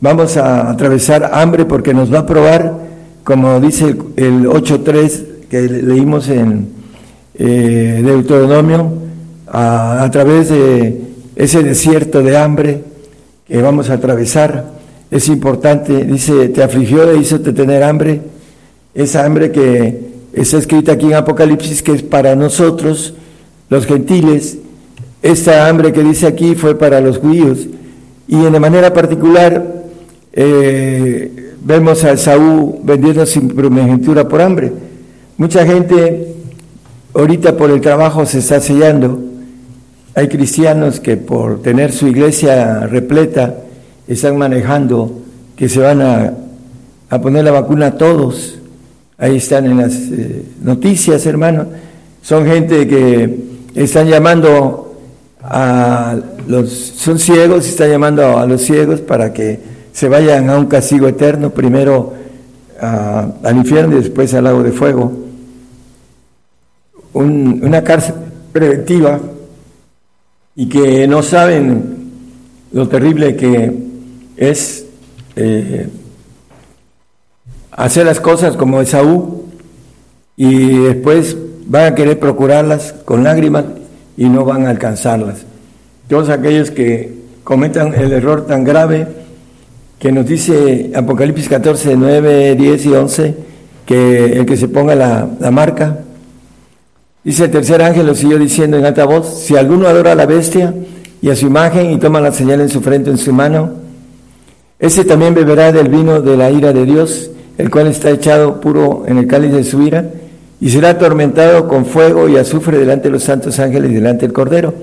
Vamos 0.00 0.36
a 0.36 0.70
atravesar 0.70 1.30
hambre 1.32 1.64
porque 1.64 1.94
nos 1.94 2.12
va 2.12 2.20
a 2.20 2.26
probar, 2.26 2.74
como 3.24 3.58
dice 3.60 3.96
el, 4.16 4.44
8.3 4.46 5.48
que 5.48 5.62
leímos 5.62 6.28
en 6.28 6.68
eh, 7.38 8.00
Deuteronomio, 8.04 8.92
a, 9.46 10.02
a 10.02 10.10
través 10.10 10.48
de 10.48 11.00
ese 11.36 11.62
desierto 11.62 12.22
de 12.22 12.36
hambre 12.36 12.84
que 13.46 13.60
vamos 13.60 13.90
a 13.90 13.94
atravesar. 13.94 14.72
Es 15.10 15.28
importante, 15.28 16.04
dice, 16.04 16.48
te 16.48 16.62
afligió 16.62 17.10
e 17.10 17.18
hizo 17.18 17.40
tener 17.40 17.82
hambre, 17.82 18.20
esa 18.94 19.24
hambre 19.24 19.52
que 19.52 20.14
Está 20.34 20.58
escrita 20.58 20.92
aquí 20.92 21.06
en 21.06 21.14
Apocalipsis 21.14 21.80
que 21.80 21.92
es 21.92 22.02
para 22.02 22.34
nosotros, 22.34 23.14
los 23.70 23.86
gentiles. 23.86 24.58
Esta 25.22 25.68
hambre 25.68 25.92
que 25.92 26.02
dice 26.02 26.26
aquí 26.26 26.56
fue 26.56 26.76
para 26.76 27.00
los 27.00 27.18
judíos. 27.18 27.68
Y 28.26 28.36
de 28.36 28.58
manera 28.58 28.92
particular 28.92 29.84
eh, 30.32 31.54
vemos 31.62 32.02
a 32.02 32.16
Saúl 32.16 32.78
vendiendo 32.82 33.24
sin 33.26 33.48
primogenitura 33.48 34.26
por 34.26 34.42
hambre. 34.42 34.72
Mucha 35.36 35.64
gente 35.64 36.33
ahorita 37.14 37.56
por 37.56 37.70
el 37.70 37.80
trabajo 37.80 38.26
se 38.26 38.38
está 38.38 38.60
sellando. 38.60 39.18
Hay 40.14 40.28
cristianos 40.28 41.00
que 41.00 41.16
por 41.16 41.62
tener 41.62 41.92
su 41.92 42.06
iglesia 42.06 42.86
repleta 42.86 43.56
están 44.06 44.36
manejando 44.36 45.20
que 45.56 45.68
se 45.68 45.80
van 45.80 46.02
a, 46.02 46.34
a 47.10 47.20
poner 47.20 47.44
la 47.44 47.50
vacuna 47.50 47.86
a 47.86 47.98
todos 47.98 48.58
ahí 49.18 49.36
están 49.36 49.66
en 49.66 49.76
las 49.78 49.94
eh, 49.94 50.44
noticias, 50.62 51.24
hermano. 51.26 51.66
Son 52.22 52.46
gente 52.46 52.86
que 52.88 53.38
están 53.74 54.08
llamando 54.08 54.94
a 55.42 56.16
los, 56.48 56.70
son 56.70 57.18
ciegos 57.18 57.68
están 57.68 57.90
llamando 57.90 58.38
a 58.38 58.46
los 58.46 58.62
ciegos 58.62 59.00
para 59.00 59.32
que 59.32 59.60
se 59.92 60.08
vayan 60.08 60.48
a 60.48 60.58
un 60.58 60.66
castigo 60.66 61.06
eterno, 61.06 61.50
primero 61.50 62.14
al 62.80 63.56
infierno 63.56 63.96
y 63.96 64.00
después 64.00 64.34
al 64.34 64.44
lago 64.44 64.62
de 64.62 64.72
fuego. 64.72 65.23
Una 67.14 67.82
cárcel 67.82 68.14
preventiva 68.52 69.20
y 70.56 70.68
que 70.68 71.06
no 71.08 71.22
saben 71.22 72.10
lo 72.72 72.88
terrible 72.88 73.36
que 73.36 73.72
es 74.36 74.86
eh, 75.36 75.88
hacer 77.70 78.06
las 78.06 78.20
cosas 78.20 78.56
como 78.56 78.80
Esaú 78.80 79.44
y 80.36 80.78
después 80.78 81.36
van 81.66 81.92
a 81.92 81.94
querer 81.94 82.18
procurarlas 82.18 82.92
con 83.04 83.24
lágrimas 83.24 83.64
y 84.16 84.28
no 84.28 84.44
van 84.44 84.66
a 84.66 84.70
alcanzarlas. 84.70 85.44
Todos 86.08 86.28
aquellos 86.28 86.70
que 86.70 87.14
cometan 87.42 87.94
el 87.94 88.12
error 88.12 88.46
tan 88.46 88.64
grave 88.64 89.06
que 89.98 90.12
nos 90.12 90.26
dice 90.26 90.92
Apocalipsis 90.94 91.48
14, 91.48 91.96
9, 91.96 92.56
10 92.56 92.86
y 92.86 92.88
11, 92.92 93.34
que 93.86 94.24
el 94.38 94.46
que 94.46 94.56
se 94.56 94.68
ponga 94.68 94.94
la, 94.94 95.28
la 95.40 95.50
marca, 95.50 96.00
dice 97.24 97.44
el 97.44 97.50
tercer 97.50 97.82
ángel, 97.82 98.06
lo 98.06 98.14
siguió 98.14 98.38
diciendo 98.38 98.76
en 98.76 98.84
alta 98.84 99.04
voz, 99.06 99.42
si 99.42 99.56
alguno 99.56 99.88
adora 99.88 100.12
a 100.12 100.14
la 100.14 100.26
bestia 100.26 100.74
y 101.20 101.30
a 101.30 101.36
su 101.36 101.46
imagen 101.46 101.90
y 101.90 101.98
toma 101.98 102.20
la 102.20 102.32
señal 102.32 102.60
en 102.60 102.68
su 102.68 102.80
frente, 102.80 103.10
en 103.10 103.18
su 103.18 103.32
mano, 103.32 103.72
ese 104.78 105.04
también 105.04 105.34
beberá 105.34 105.72
del 105.72 105.88
vino 105.88 106.20
de 106.20 106.36
la 106.36 106.50
ira 106.50 106.72
de 106.72 106.84
Dios 106.84 107.30
el 107.58 107.70
cual 107.70 107.86
está 107.86 108.10
echado 108.10 108.60
puro 108.60 109.04
en 109.06 109.18
el 109.18 109.26
cáliz 109.26 109.52
de 109.52 109.64
su 109.64 109.82
ira, 109.82 110.10
y 110.60 110.70
será 110.70 110.90
atormentado 110.90 111.68
con 111.68 111.84
fuego 111.86 112.28
y 112.28 112.36
azufre 112.36 112.78
delante 112.78 113.08
de 113.08 113.12
los 113.12 113.22
santos 113.22 113.58
ángeles 113.58 113.90
y 113.90 113.94
delante 113.94 114.26
del 114.26 114.32
Cordero. 114.32 114.74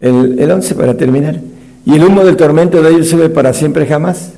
El, 0.00 0.38
el 0.38 0.50
11 0.50 0.74
para 0.74 0.96
terminar. 0.96 1.40
Y 1.86 1.94
el 1.94 2.04
humo 2.04 2.24
del 2.24 2.36
tormento 2.36 2.82
de 2.82 2.90
ellos 2.90 3.08
sube 3.08 3.28
para 3.28 3.52
siempre 3.52 3.86
jamás. 3.86 4.32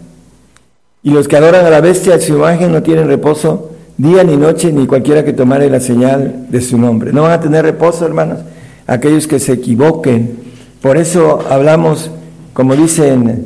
Y 1.02 1.10
los 1.10 1.26
que 1.26 1.36
adoran 1.36 1.64
a 1.64 1.70
la 1.70 1.80
bestia, 1.80 2.16
a 2.16 2.20
su 2.20 2.34
imagen, 2.34 2.72
no 2.72 2.82
tienen 2.82 3.08
reposo 3.08 3.70
día 3.98 4.24
ni 4.24 4.36
noche, 4.36 4.72
ni 4.72 4.86
cualquiera 4.86 5.24
que 5.24 5.32
tomare 5.32 5.70
la 5.70 5.80
señal 5.80 6.46
de 6.50 6.60
su 6.60 6.78
nombre. 6.78 7.12
No 7.12 7.22
van 7.22 7.32
a 7.32 7.40
tener 7.40 7.64
reposo, 7.64 8.04
hermanos, 8.04 8.40
aquellos 8.86 9.26
que 9.26 9.38
se 9.38 9.54
equivoquen. 9.54 10.38
Por 10.80 10.96
eso 10.96 11.40
hablamos, 11.48 12.10
como 12.52 12.76
dicen, 12.76 13.44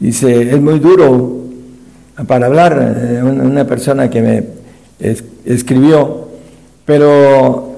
dice, 0.00 0.54
es 0.54 0.60
muy 0.60 0.78
duro 0.78 1.38
para 2.26 2.46
hablar, 2.46 2.96
eh, 2.98 3.22
una 3.22 3.66
persona 3.66 4.10
que 4.10 4.22
me 4.22 4.44
escribió, 5.44 6.28
pero 6.84 7.76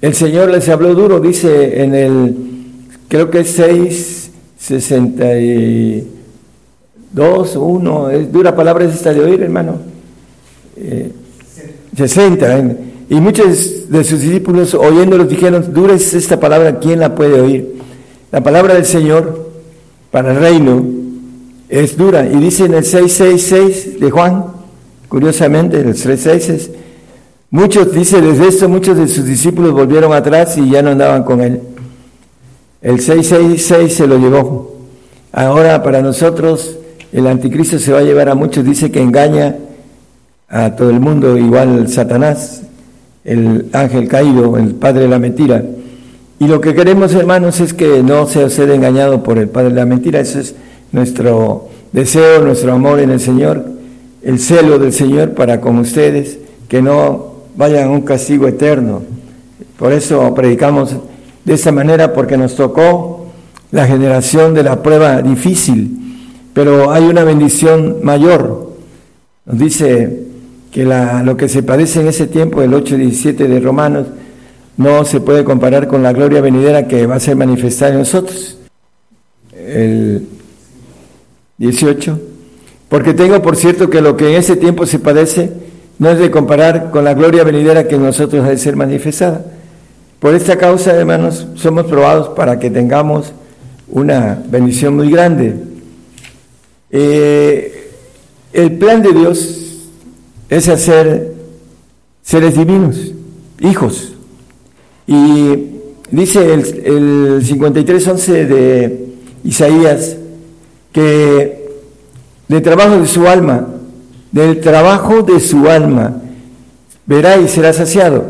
el 0.00 0.14
Señor 0.14 0.50
les 0.50 0.68
habló 0.68 0.94
duro, 0.94 1.20
dice 1.20 1.82
en 1.82 1.94
el, 1.94 2.36
creo 3.08 3.30
que 3.30 3.40
es 3.40 3.50
6, 3.50 4.30
62, 4.58 7.56
1, 7.56 8.10
es 8.10 8.32
dura 8.32 8.56
palabra 8.56 8.84
esta 8.84 9.12
de 9.12 9.20
oír, 9.20 9.42
hermano. 9.42 9.76
Eh, 10.76 11.12
60. 12.00 12.76
Y 13.10 13.14
muchos 13.16 13.90
de 13.90 14.04
sus 14.04 14.20
discípulos 14.20 14.74
oyéndolos 14.74 15.28
dijeron, 15.28 15.72
dura 15.72 15.94
es 15.94 16.14
esta 16.14 16.38
palabra, 16.38 16.78
¿quién 16.78 17.00
la 17.00 17.14
puede 17.14 17.40
oír? 17.40 17.80
La 18.32 18.40
palabra 18.42 18.74
del 18.74 18.86
Señor 18.86 19.50
para 20.10 20.32
el 20.32 20.38
reino 20.38 20.84
es 21.68 21.96
dura. 21.96 22.26
Y 22.26 22.36
dice 22.36 22.64
en 22.64 22.74
el 22.74 22.84
666 22.84 24.00
de 24.00 24.10
Juan, 24.10 24.44
curiosamente, 25.08 25.80
en 25.80 25.88
el 25.88 25.96
666, 25.96 26.70
muchos, 27.50 27.92
dice 27.92 28.20
desde 28.20 28.48
esto, 28.48 28.68
muchos 28.68 28.96
de 28.96 29.08
sus 29.08 29.24
discípulos 29.24 29.72
volvieron 29.72 30.12
atrás 30.12 30.56
y 30.56 30.70
ya 30.70 30.82
no 30.82 30.90
andaban 30.90 31.24
con 31.24 31.40
él. 31.40 31.60
El 32.80 33.00
666 33.00 33.92
se 33.92 34.06
lo 34.06 34.18
llevó. 34.18 34.76
Ahora 35.32 35.82
para 35.82 36.00
nosotros 36.00 36.76
el 37.12 37.26
anticristo 37.26 37.78
se 37.78 37.92
va 37.92 37.98
a 37.98 38.02
llevar 38.02 38.28
a 38.28 38.34
muchos, 38.34 38.64
dice 38.64 38.90
que 38.90 39.00
engaña 39.00 39.56
a 40.50 40.74
todo 40.74 40.90
el 40.90 40.98
mundo, 40.98 41.38
igual 41.38 41.88
Satanás, 41.88 42.62
el 43.24 43.66
ángel 43.72 44.08
caído, 44.08 44.58
el 44.58 44.74
padre 44.74 45.02
de 45.02 45.08
la 45.08 45.20
mentira. 45.20 45.62
Y 46.40 46.48
lo 46.48 46.60
que 46.60 46.74
queremos, 46.74 47.14
hermanos, 47.14 47.60
es 47.60 47.72
que 47.72 48.02
no 48.02 48.26
sea 48.26 48.46
usted 48.46 48.68
engañado 48.70 49.22
por 49.22 49.38
el 49.38 49.48
padre 49.48 49.68
de 49.68 49.76
la 49.76 49.86
mentira. 49.86 50.20
Eso 50.20 50.40
es 50.40 50.54
nuestro 50.90 51.68
deseo, 51.92 52.40
nuestro 52.42 52.72
amor 52.72 52.98
en 52.98 53.10
el 53.10 53.20
Señor, 53.20 53.64
el 54.22 54.40
celo 54.40 54.78
del 54.78 54.92
Señor 54.92 55.34
para 55.34 55.60
con 55.60 55.78
ustedes, 55.78 56.38
que 56.68 56.82
no 56.82 57.34
vayan 57.56 57.88
a 57.88 57.90
un 57.90 58.00
castigo 58.00 58.48
eterno. 58.48 59.02
Por 59.78 59.92
eso 59.92 60.34
predicamos 60.34 60.96
de 61.44 61.54
esta 61.54 61.70
manera, 61.70 62.12
porque 62.12 62.36
nos 62.36 62.56
tocó 62.56 63.26
la 63.70 63.86
generación 63.86 64.52
de 64.52 64.64
la 64.64 64.82
prueba 64.82 65.22
difícil, 65.22 65.96
pero 66.52 66.90
hay 66.90 67.04
una 67.04 67.22
bendición 67.22 67.98
mayor. 68.02 68.72
Nos 69.46 69.58
dice 69.58 70.29
que 70.70 70.84
la, 70.84 71.22
lo 71.22 71.36
que 71.36 71.48
se 71.48 71.62
padece 71.62 72.00
en 72.00 72.08
ese 72.08 72.26
tiempo, 72.26 72.62
el 72.62 72.74
8 72.74 72.94
y 72.96 72.98
17 72.98 73.48
de 73.48 73.60
Romanos, 73.60 74.06
no 74.76 75.04
se 75.04 75.20
puede 75.20 75.44
comparar 75.44 75.88
con 75.88 76.02
la 76.02 76.12
gloria 76.12 76.40
venidera 76.40 76.86
que 76.86 77.06
va 77.06 77.16
a 77.16 77.20
ser 77.20 77.36
manifestada 77.36 77.92
en 77.92 77.98
nosotros. 77.98 78.58
El 79.52 80.26
18. 81.58 82.18
Porque 82.88 83.14
tengo 83.14 83.40
por 83.42 83.56
cierto 83.56 83.90
que 83.90 84.00
lo 84.00 84.16
que 84.16 84.30
en 84.30 84.36
ese 84.36 84.56
tiempo 84.56 84.86
se 84.86 84.98
padece 84.98 85.52
no 85.98 86.10
es 86.10 86.18
de 86.18 86.30
comparar 86.30 86.90
con 86.90 87.04
la 87.04 87.14
gloria 87.14 87.44
venidera 87.44 87.86
que 87.86 87.96
en 87.96 88.02
nosotros 88.02 88.44
ha 88.44 88.48
de 88.48 88.58
ser 88.58 88.74
manifestada. 88.74 89.44
Por 90.18 90.34
esta 90.34 90.56
causa, 90.56 90.94
hermanos, 90.94 91.46
somos 91.56 91.86
probados 91.86 92.30
para 92.30 92.58
que 92.58 92.70
tengamos 92.70 93.32
una 93.88 94.42
bendición 94.48 94.96
muy 94.96 95.10
grande. 95.10 95.56
Eh, 96.90 97.90
el 98.52 98.78
plan 98.78 99.02
de 99.02 99.12
Dios 99.12 99.69
es 100.50 100.68
hacer 100.68 101.32
seres 102.22 102.56
divinos, 102.56 103.12
hijos. 103.60 104.12
Y 105.06 105.70
dice 106.10 106.52
el, 106.52 106.60
el 106.84 107.42
53.11 107.42 108.46
de 108.46 109.08
Isaías 109.44 110.16
que 110.92 111.70
del 112.48 112.62
trabajo 112.62 112.98
de 112.98 113.06
su 113.06 113.28
alma, 113.28 113.68
del 114.32 114.60
trabajo 114.60 115.22
de 115.22 115.38
su 115.38 115.68
alma, 115.68 116.20
verá 117.06 117.36
y 117.36 117.48
será 117.48 117.72
saciado. 117.72 118.24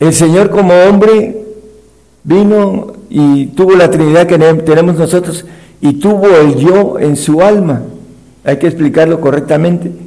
El 0.00 0.12
Señor 0.14 0.50
como 0.50 0.72
hombre 0.88 1.44
vino 2.24 2.94
y 3.10 3.46
tuvo 3.48 3.76
la 3.76 3.90
Trinidad 3.90 4.26
que 4.26 4.38
tenemos 4.38 4.96
nosotros 4.96 5.44
y 5.80 5.94
tuvo 5.94 6.26
el 6.26 6.56
yo 6.56 6.98
en 6.98 7.16
su 7.16 7.42
alma. 7.42 7.82
Hay 8.44 8.58
que 8.58 8.66
explicarlo 8.66 9.20
correctamente. 9.20 10.03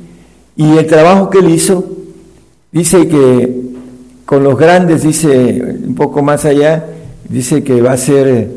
Y 0.57 0.77
el 0.77 0.87
trabajo 0.87 1.29
que 1.29 1.37
él 1.37 1.51
hizo, 1.51 1.85
dice 2.71 3.07
que 3.07 3.61
con 4.25 4.43
los 4.43 4.57
grandes, 4.57 5.03
dice 5.03 5.77
un 5.85 5.93
poco 5.93 6.23
más 6.23 6.45
allá, 6.45 6.83
dice 7.29 7.63
que 7.63 7.81
va 7.81 7.93
a 7.93 7.97
ser 7.97 8.49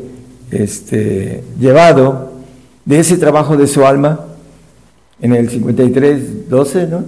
este, 0.49 1.43
llevado 1.59 2.31
de 2.85 2.99
ese 2.99 3.17
trabajo 3.17 3.55
de 3.55 3.67
su 3.67 3.85
alma 3.85 4.19
en 5.21 5.35
el 5.35 5.49
53, 5.49 6.49
12, 6.49 6.87
¿no? 6.87 7.03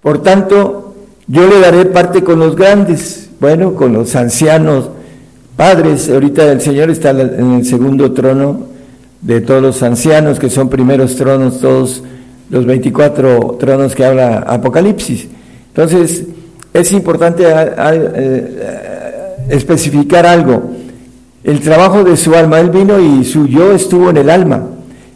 Por 0.00 0.22
tanto, 0.22 0.94
yo 1.26 1.46
le 1.48 1.60
daré 1.60 1.86
parte 1.86 2.22
con 2.22 2.38
los 2.38 2.54
grandes, 2.54 3.28
bueno, 3.40 3.74
con 3.74 3.92
los 3.92 4.14
ancianos 4.14 4.88
padres. 5.56 6.08
Ahorita 6.08 6.50
el 6.50 6.60
Señor 6.60 6.90
está 6.90 7.10
en 7.10 7.54
el 7.54 7.66
segundo 7.66 8.12
trono 8.12 8.66
de 9.20 9.40
todos 9.40 9.62
los 9.62 9.82
ancianos, 9.82 10.38
que 10.38 10.50
son 10.50 10.68
primeros 10.68 11.16
tronos, 11.16 11.60
todos 11.60 12.02
los 12.52 12.66
24 12.66 13.56
tronos 13.58 13.94
que 13.94 14.04
habla 14.04 14.40
Apocalipsis. 14.40 15.26
Entonces, 15.68 16.24
es 16.74 16.92
importante 16.92 17.44
eh, 17.48 18.48
especificar 19.48 20.26
algo. 20.26 20.62
El 21.42 21.60
trabajo 21.60 22.04
de 22.04 22.14
su 22.14 22.34
alma, 22.34 22.60
él 22.60 22.68
vino 22.68 23.00
y 23.00 23.24
su 23.24 23.46
yo 23.46 23.72
estuvo 23.72 24.10
en 24.10 24.18
el 24.18 24.28
alma. 24.28 24.68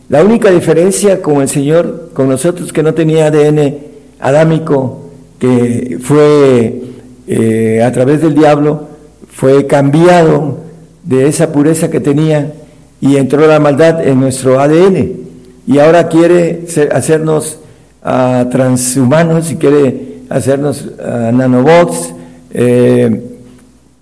La 0.08 0.24
única 0.24 0.50
diferencia 0.50 1.20
con 1.20 1.42
el 1.42 1.48
Señor, 1.50 2.10
con 2.14 2.30
nosotros, 2.30 2.72
que 2.72 2.82
no 2.82 2.94
tenía 2.94 3.26
ADN 3.26 3.76
adámico, 4.18 5.10
que 5.38 5.98
fue 6.00 6.84
eh, 7.28 7.82
a 7.84 7.92
través 7.92 8.22
del 8.22 8.34
diablo, 8.34 8.88
fue 9.30 9.66
cambiado 9.66 10.60
de 11.04 11.28
esa 11.28 11.52
pureza 11.52 11.90
que 11.90 12.00
tenía 12.00 12.54
y 12.98 13.16
entró 13.16 13.46
la 13.46 13.60
maldad 13.60 14.08
en 14.08 14.20
nuestro 14.20 14.58
ADN 14.58 15.25
y 15.66 15.78
ahora 15.78 16.08
quiere 16.08 16.64
hacernos 16.92 17.58
uh, 18.04 18.48
transhumanos 18.48 19.50
y 19.50 19.56
quiere 19.56 20.16
hacernos 20.28 20.88
ah, 21.02 21.30
nanobots 21.32 22.12
eh, 22.52 23.22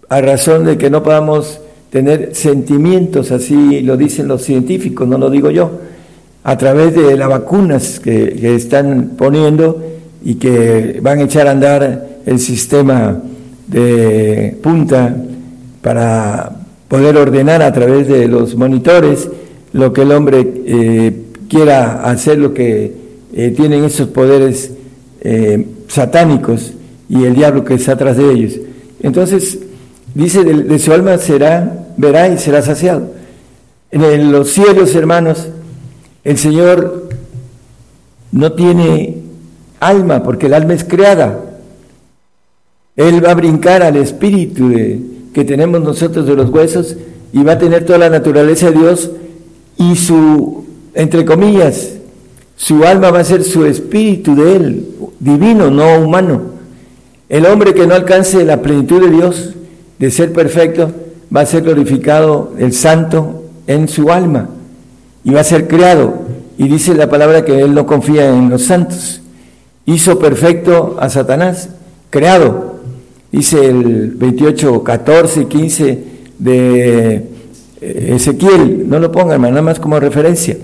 a 0.08 0.20
razón 0.20 0.64
de 0.64 0.78
que 0.78 0.90
no 0.90 1.02
podamos 1.02 1.60
tener 1.90 2.34
sentimientos, 2.34 3.30
así 3.30 3.80
lo 3.80 3.96
dicen 3.96 4.28
los 4.28 4.42
científicos, 4.42 5.06
no 5.06 5.18
lo 5.18 5.30
digo 5.30 5.50
yo, 5.50 5.70
a 6.42 6.56
través 6.58 6.94
de 6.94 7.16
las 7.16 7.28
vacunas 7.28 8.00
que, 8.00 8.34
que 8.34 8.54
están 8.54 9.12
poniendo 9.16 9.82
y 10.24 10.34
que 10.36 10.98
van 11.02 11.20
a 11.20 11.22
echar 11.22 11.46
a 11.46 11.52
andar 11.52 12.06
el 12.26 12.38
sistema 12.38 13.20
de 13.66 14.56
punta 14.62 15.16
para 15.82 16.50
poder 16.88 17.16
ordenar 17.16 17.62
a 17.62 17.72
través 17.72 18.08
de 18.08 18.28
los 18.28 18.56
monitores 18.56 19.28
lo 19.72 19.92
que 19.92 20.02
el 20.02 20.12
hombre 20.12 20.46
eh, 20.66 21.24
quiera 21.48 22.02
hacer 22.04 22.38
lo 22.38 22.54
que 22.54 22.92
eh, 23.32 23.50
tienen 23.50 23.84
esos 23.84 24.08
poderes 24.08 24.72
eh, 25.20 25.66
satánicos 25.88 26.72
y 27.08 27.24
el 27.24 27.34
diablo 27.34 27.64
que 27.64 27.74
está 27.74 27.92
atrás 27.92 28.16
de 28.16 28.30
ellos. 28.30 28.54
Entonces, 29.02 29.58
dice, 30.14 30.44
de, 30.44 30.78
su 30.78 30.92
alma 30.92 31.18
será, 31.18 31.88
verá 31.96 32.28
y 32.28 32.38
será 32.38 32.62
saciado. 32.62 33.12
En 33.90 34.32
los 34.32 34.50
cielos, 34.50 34.94
hermanos, 34.94 35.48
el 36.24 36.38
Señor 36.38 37.08
no 38.32 38.52
tiene 38.52 39.18
alma, 39.80 40.22
porque 40.22 40.46
el 40.46 40.54
alma 40.54 40.74
es 40.74 40.84
creada. 40.84 41.40
Él 42.96 43.24
va 43.24 43.32
a 43.32 43.34
brincar 43.34 43.82
al 43.82 43.96
espíritu 43.96 44.72
que 45.32 45.44
tenemos 45.44 45.80
nosotros 45.82 46.26
de 46.26 46.34
los 46.34 46.50
huesos 46.50 46.96
y 47.32 47.42
va 47.42 47.52
a 47.52 47.58
tener 47.58 47.84
toda 47.84 47.98
la 47.98 48.10
naturaleza 48.10 48.70
de 48.70 48.78
Dios 48.78 49.10
y 49.76 49.96
su 49.96 50.63
entre 50.94 51.24
comillas, 51.24 51.94
su 52.56 52.84
alma 52.84 53.10
va 53.10 53.20
a 53.20 53.24
ser 53.24 53.42
su 53.42 53.66
espíritu 53.66 54.34
de 54.34 54.56
él, 54.56 54.88
divino, 55.18 55.70
no 55.70 55.98
humano. 55.98 56.42
El 57.28 57.46
hombre 57.46 57.74
que 57.74 57.86
no 57.86 57.94
alcance 57.94 58.44
la 58.44 58.62
plenitud 58.62 59.02
de 59.02 59.10
Dios, 59.10 59.54
de 59.98 60.10
ser 60.10 60.32
perfecto, 60.32 60.92
va 61.34 61.40
a 61.40 61.46
ser 61.46 61.62
glorificado 61.62 62.52
el 62.58 62.72
santo 62.72 63.44
en 63.66 63.88
su 63.88 64.10
alma 64.10 64.48
y 65.24 65.30
va 65.30 65.40
a 65.40 65.44
ser 65.44 65.66
creado. 65.66 66.14
Y 66.56 66.68
dice 66.68 66.94
la 66.94 67.10
palabra 67.10 67.44
que 67.44 67.60
él 67.60 67.74
no 67.74 67.86
confía 67.86 68.28
en 68.28 68.50
los 68.50 68.62
santos. 68.62 69.20
Hizo 69.86 70.18
perfecto 70.18 70.96
a 71.00 71.08
Satanás, 71.08 71.70
creado. 72.10 72.76
Dice 73.32 73.66
el 73.66 74.12
28, 74.12 74.84
14 74.84 75.40
y 75.40 75.44
15 75.46 76.04
de 76.38 77.14
eh, 77.80 78.12
Ezequiel, 78.14 78.88
no 78.88 79.00
lo 79.00 79.10
pongan, 79.10 79.42
nada 79.42 79.60
más 79.60 79.80
como 79.80 79.98
referencia. 79.98 80.56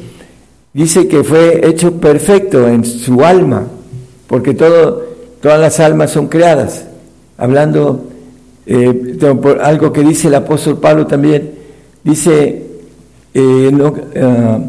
Dice 0.72 1.08
que 1.08 1.24
fue 1.24 1.66
hecho 1.66 1.94
perfecto 1.94 2.68
en 2.68 2.84
su 2.84 3.24
alma, 3.24 3.66
porque 4.28 4.54
todo, 4.54 5.02
todas 5.40 5.58
las 5.60 5.80
almas 5.80 6.12
son 6.12 6.28
creadas. 6.28 6.84
Hablando 7.36 8.04
eh, 8.66 9.18
por 9.42 9.60
algo 9.60 9.92
que 9.92 10.02
dice 10.02 10.28
el 10.28 10.36
apóstol 10.36 10.78
Pablo 10.78 11.08
también, 11.08 11.50
dice, 12.04 12.66
eh, 13.34 13.70
no, 13.72 13.94
ah, 14.16 14.60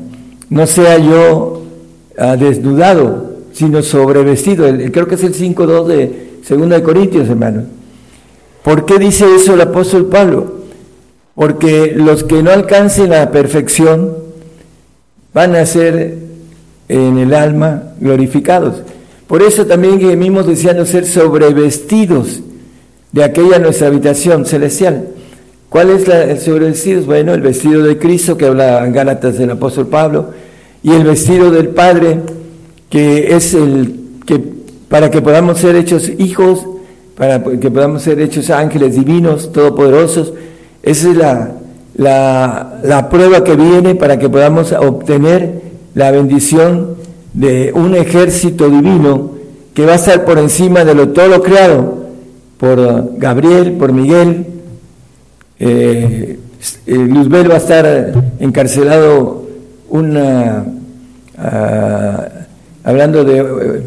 no, 0.50 0.68
sea 0.68 0.98
yo 0.98 1.62
ah, 2.18 2.36
desnudado, 2.36 3.36
sino 3.54 3.84
sobrevestido. 3.84 4.66
creo 4.92 5.08
que 5.08 5.16
es 5.16 5.24
el 5.24 5.36
5.2 5.36 5.86
de 5.86 6.32
2 6.50 6.70
de 6.70 6.84
Corintios, 6.84 7.30
hermano. 7.30 7.66
¿Por 8.64 8.86
qué 8.86 8.98
dice 8.98 9.26
eso 9.36 9.54
el 9.54 9.62
apóstol 9.62 10.08
Pablo? 10.08 10.62
Porque 11.36 11.94
los 11.96 12.24
que 12.24 12.42
no 12.42 12.50
alcancen 12.50 13.12
la 13.12 13.30
perfección 13.30 14.31
van 15.34 15.56
a 15.56 15.66
ser 15.66 16.18
en 16.88 17.18
el 17.18 17.34
alma 17.34 17.94
glorificados. 18.00 18.82
Por 19.28 19.42
eso 19.42 19.66
también 19.66 20.00
gemimos 20.00 20.46
deseando 20.46 20.86
ser 20.86 21.06
sobrevestidos 21.06 22.42
de 23.12 23.24
aquella 23.24 23.60
nuestra 23.60 23.88
habitación 23.88 24.46
celestial. 24.46 25.08
¿Cuál 25.70 25.90
es 25.92 26.08
el 26.08 26.40
sobrevestido? 26.40 27.04
Bueno, 27.04 27.34
el 27.34 27.42
vestido 27.42 27.82
de 27.82 27.98
Cristo 27.98 28.38
que 28.38 28.48
habla 28.48 28.86
en 28.86 28.92
Gálatas 28.92 29.38
del 29.38 29.52
apóstol 29.52 29.88
Pablo 29.88 30.32
y 30.84 30.92
el 30.92 31.04
vestido 31.04 31.50
del 31.50 31.70
Padre 31.70 32.20
que 32.90 33.34
es 33.34 33.54
el 33.54 33.96
que 34.26 34.40
para 34.90 35.10
que 35.10 35.22
podamos 35.22 35.60
ser 35.60 35.78
hechos 35.78 36.12
hijos, 36.20 36.66
para 37.16 37.42
que 37.42 37.72
podamos 37.72 38.02
ser 38.02 38.20
hechos 38.20 38.50
ángeles 38.50 38.96
divinos, 38.96 39.54
todopoderosos. 39.54 40.34
Esa 40.84 41.10
es 41.10 41.16
la, 41.16 41.52
la, 42.02 42.80
la 42.84 43.10
prueba 43.10 43.44
que 43.44 43.56
viene 43.56 43.94
para 43.94 44.18
que 44.18 44.28
podamos 44.28 44.72
obtener 44.72 45.62
la 45.94 46.10
bendición 46.10 46.96
de 47.32 47.72
un 47.76 47.94
ejército 47.94 48.72
divino 48.72 49.34
que 49.76 49.86
va 49.86 49.92
a 49.92 49.96
estar 49.98 50.26
por 50.26 50.40
encima 50.40 50.84
de 50.84 50.96
lo, 50.96 51.10
todo 51.10 51.28
lo 51.28 51.44
creado, 51.44 52.08
por 52.58 53.20
Gabriel, 53.20 53.74
por 53.74 53.94
Miguel. 53.94 54.48
Eh, 55.60 56.40
eh, 56.88 56.96
Luzbel 56.96 57.52
va 57.52 57.56
a 57.56 57.58
estar 57.58 58.14
encarcelado 58.40 59.48
una, 59.90 60.66
ah, 61.38 62.28
hablando 62.84 63.24
de 63.24 63.38
eh, 63.38 63.84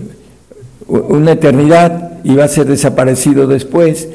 una 0.86 1.32
eternidad 1.32 2.20
y 2.22 2.36
va 2.36 2.44
a 2.44 2.48
ser 2.48 2.66
desaparecido 2.66 3.48
después. 3.48 4.08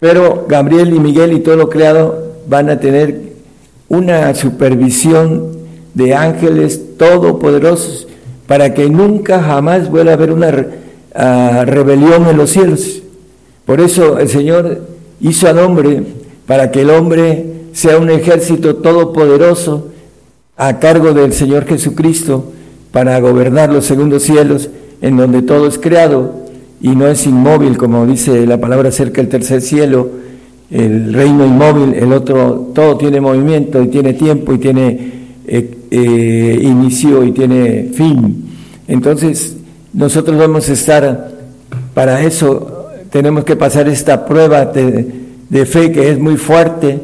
Pero 0.00 0.46
Gabriel 0.48 0.94
y 0.94 1.00
Miguel 1.00 1.34
y 1.34 1.40
todo 1.40 1.56
lo 1.56 1.68
creado 1.68 2.23
van 2.48 2.70
a 2.70 2.80
tener 2.80 3.34
una 3.88 4.34
supervisión 4.34 5.48
de 5.94 6.14
ángeles 6.14 6.96
todopoderosos 6.98 8.08
para 8.46 8.74
que 8.74 8.88
nunca 8.88 9.42
jamás 9.42 9.90
vuelva 9.90 10.12
a 10.12 10.14
haber 10.14 10.32
una 10.32 10.66
ah, 11.14 11.64
rebelión 11.66 12.26
en 12.28 12.36
los 12.36 12.50
cielos. 12.50 13.02
Por 13.64 13.80
eso 13.80 14.18
el 14.18 14.28
Señor 14.28 14.82
hizo 15.20 15.48
al 15.48 15.58
hombre 15.58 16.02
para 16.46 16.70
que 16.70 16.82
el 16.82 16.90
hombre 16.90 17.46
sea 17.72 17.98
un 17.98 18.10
ejército 18.10 18.76
todopoderoso 18.76 19.88
a 20.56 20.78
cargo 20.78 21.12
del 21.12 21.32
Señor 21.32 21.64
Jesucristo 21.66 22.52
para 22.92 23.18
gobernar 23.20 23.72
los 23.72 23.86
segundos 23.86 24.22
cielos 24.22 24.68
en 25.00 25.16
donde 25.16 25.42
todo 25.42 25.66
es 25.66 25.78
creado 25.78 26.44
y 26.80 26.90
no 26.90 27.08
es 27.08 27.26
inmóvil, 27.26 27.76
como 27.76 28.06
dice 28.06 28.46
la 28.46 28.58
palabra 28.60 28.90
acerca 28.90 29.20
del 29.20 29.30
tercer 29.30 29.62
cielo, 29.62 30.10
el 30.74 31.14
reino 31.14 31.46
inmóvil, 31.46 31.94
el 31.94 32.12
otro, 32.12 32.72
todo 32.74 32.96
tiene 32.96 33.20
movimiento 33.20 33.80
y 33.80 33.86
tiene 33.86 34.14
tiempo 34.14 34.52
y 34.52 34.58
tiene 34.58 35.12
eh, 35.46 35.70
eh, 35.88 36.58
inicio 36.62 37.22
y 37.22 37.30
tiene 37.30 37.90
fin. 37.94 38.44
Entonces, 38.88 39.56
nosotros 39.92 40.36
vamos 40.36 40.68
a 40.68 40.72
estar, 40.72 41.30
para 41.94 42.20
eso 42.22 42.88
tenemos 43.10 43.44
que 43.44 43.54
pasar 43.54 43.88
esta 43.88 44.26
prueba 44.26 44.64
de, 44.64 45.06
de 45.48 45.64
fe 45.64 45.92
que 45.92 46.10
es 46.10 46.18
muy 46.18 46.36
fuerte 46.36 46.98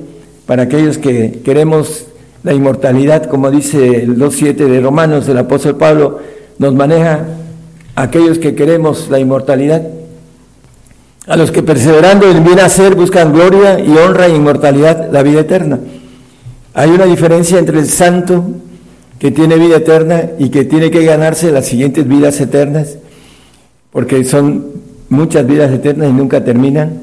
para 0.46 0.64
aquellos 0.64 0.98
que 0.98 1.40
queremos 1.44 2.06
la 2.42 2.52
inmortalidad, 2.52 3.26
como 3.26 3.52
dice 3.52 4.02
el 4.02 4.18
2.7 4.18 4.54
de 4.66 4.80
Romanos 4.80 5.28
del 5.28 5.38
apóstol 5.38 5.76
Pablo, 5.76 6.18
nos 6.58 6.74
maneja 6.74 7.24
aquellos 7.94 8.40
que 8.40 8.56
queremos 8.56 9.08
la 9.10 9.20
inmortalidad, 9.20 9.82
a 11.30 11.36
los 11.36 11.52
que 11.52 11.62
perseverando 11.62 12.28
en 12.28 12.42
bien 12.42 12.58
hacer 12.58 12.96
buscan 12.96 13.32
gloria 13.32 13.78
y 13.78 13.96
honra 13.96 14.26
e 14.26 14.34
inmortalidad, 14.34 15.12
la 15.12 15.22
vida 15.22 15.42
eterna. 15.42 15.78
Hay 16.74 16.90
una 16.90 17.04
diferencia 17.06 17.60
entre 17.60 17.78
el 17.78 17.86
santo 17.86 18.44
que 19.16 19.30
tiene 19.30 19.54
vida 19.54 19.76
eterna 19.76 20.30
y 20.40 20.48
que 20.48 20.64
tiene 20.64 20.90
que 20.90 21.04
ganarse 21.04 21.52
las 21.52 21.66
siguientes 21.66 22.08
vidas 22.08 22.40
eternas, 22.40 22.98
porque 23.92 24.24
son 24.24 24.72
muchas 25.08 25.46
vidas 25.46 25.70
eternas 25.70 26.10
y 26.10 26.12
nunca 26.12 26.42
terminan, 26.42 26.94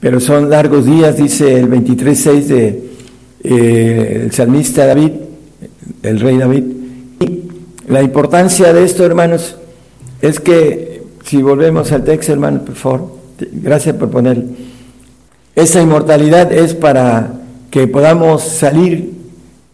pero 0.00 0.18
son 0.18 0.50
largos 0.50 0.84
días, 0.84 1.16
dice 1.16 1.56
el 1.56 1.70
23.6 1.70 2.42
de 2.46 2.90
eh, 3.44 4.28
salmista 4.32 4.84
David, 4.84 5.12
el 6.02 6.18
rey 6.18 6.38
David. 6.38 6.64
Y 7.20 7.42
la 7.86 8.02
importancia 8.02 8.72
de 8.72 8.82
esto, 8.82 9.06
hermanos, 9.06 9.54
es 10.20 10.40
que, 10.40 11.04
si 11.24 11.40
volvemos 11.40 11.92
al 11.92 12.02
texto, 12.02 12.32
hermano, 12.32 12.64
por 12.64 12.74
favor, 12.74 13.19
gracias 13.52 13.96
por 13.96 14.10
poner. 14.10 14.44
Esa 15.54 15.82
inmortalidad 15.82 16.52
es 16.52 16.74
para 16.74 17.34
que 17.70 17.86
podamos 17.86 18.42
salir 18.42 19.12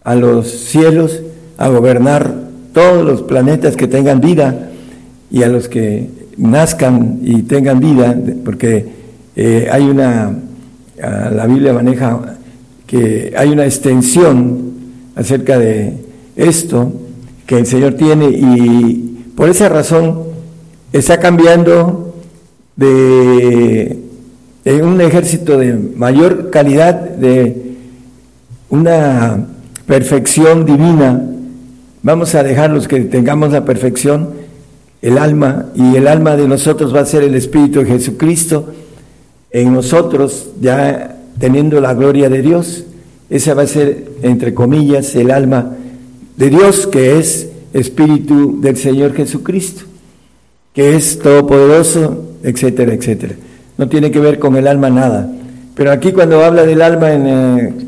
a 0.05 0.14
los 0.14 0.51
cielos 0.51 1.20
a 1.59 1.68
gobernar 1.68 2.32
todos 2.72 3.05
los 3.05 3.22
planetas 3.22 3.76
que 3.76 3.88
tengan 3.88 4.20
vida 4.20 4.70
y 5.30 5.43
a 5.43 5.48
los 5.48 5.68
que 5.68 6.10
nazcan 6.36 7.20
y 7.22 7.43
tengan 7.43 7.80
vida, 7.80 8.16
porque 8.44 8.86
eh, 9.34 9.68
hay 9.70 9.84
una, 9.84 10.36
la 10.98 11.47
Biblia 11.47 11.72
maneja 11.72 12.36
que 12.86 13.34
hay 13.36 13.51
una 13.51 13.64
extensión 13.64 14.72
acerca 15.14 15.59
de 15.59 15.94
esto 16.36 16.93
que 17.47 17.59
el 17.59 17.66
Señor 17.66 17.94
tiene 17.94 18.28
y 18.28 19.32
por 19.34 19.48
esa 19.48 19.68
razón 19.68 20.22
está 20.93 21.18
cambiando 21.18 22.05
de, 22.76 23.98
un 24.82 25.00
ejército 25.00 25.58
de 25.58 25.74
mayor 25.74 26.50
calidad, 26.50 26.94
de 26.94 27.76
una 28.68 29.46
perfección 29.86 30.64
divina. 30.64 31.22
Vamos 32.02 32.34
a 32.34 32.42
dejar 32.42 32.70
los 32.70 32.86
que 32.88 33.00
tengamos 33.00 33.52
la 33.52 33.64
perfección, 33.64 34.30
el 35.02 35.18
alma, 35.18 35.66
y 35.74 35.96
el 35.96 36.08
alma 36.08 36.36
de 36.36 36.48
nosotros 36.48 36.94
va 36.94 37.00
a 37.00 37.06
ser 37.06 37.22
el 37.22 37.34
Espíritu 37.34 37.80
de 37.80 37.86
Jesucristo 37.86 38.72
en 39.50 39.72
nosotros, 39.72 40.50
ya 40.60 41.16
teniendo 41.38 41.80
la 41.80 41.94
gloria 41.94 42.28
de 42.28 42.42
Dios. 42.42 42.84
Esa 43.30 43.54
va 43.54 43.62
a 43.62 43.66
ser, 43.66 44.10
entre 44.22 44.54
comillas, 44.54 45.14
el 45.16 45.30
alma 45.30 45.72
de 46.36 46.50
Dios, 46.50 46.86
que 46.86 47.18
es 47.18 47.48
Espíritu 47.72 48.60
del 48.60 48.76
Señor 48.76 49.14
Jesucristo 49.14 49.84
que 50.76 50.94
es 50.94 51.18
todopoderoso, 51.18 52.25
etcétera, 52.47 52.94
etcétera. 52.94 53.35
No 53.77 53.89
tiene 53.89 54.10
que 54.12 54.20
ver 54.20 54.39
con 54.39 54.56
el 54.56 54.68
alma 54.68 54.89
nada. 54.89 55.28
Pero 55.74 55.90
aquí 55.90 56.12
cuando 56.12 56.43
habla 56.44 56.64
del 56.64 56.81
alma 56.81 57.12
en, 57.12 57.27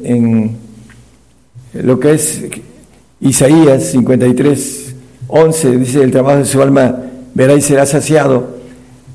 eh, 0.03 0.51
lo 1.75 2.01
que 2.01 2.13
es 2.13 2.43
Isaías 3.21 3.85
53, 3.93 4.95
11, 5.29 5.77
dice, 5.77 6.03
el 6.03 6.11
trabajo 6.11 6.39
de 6.39 6.45
su 6.45 6.61
alma 6.61 7.05
verá 7.35 7.55
y 7.55 7.61
será 7.61 7.87
saciado. 7.87 8.59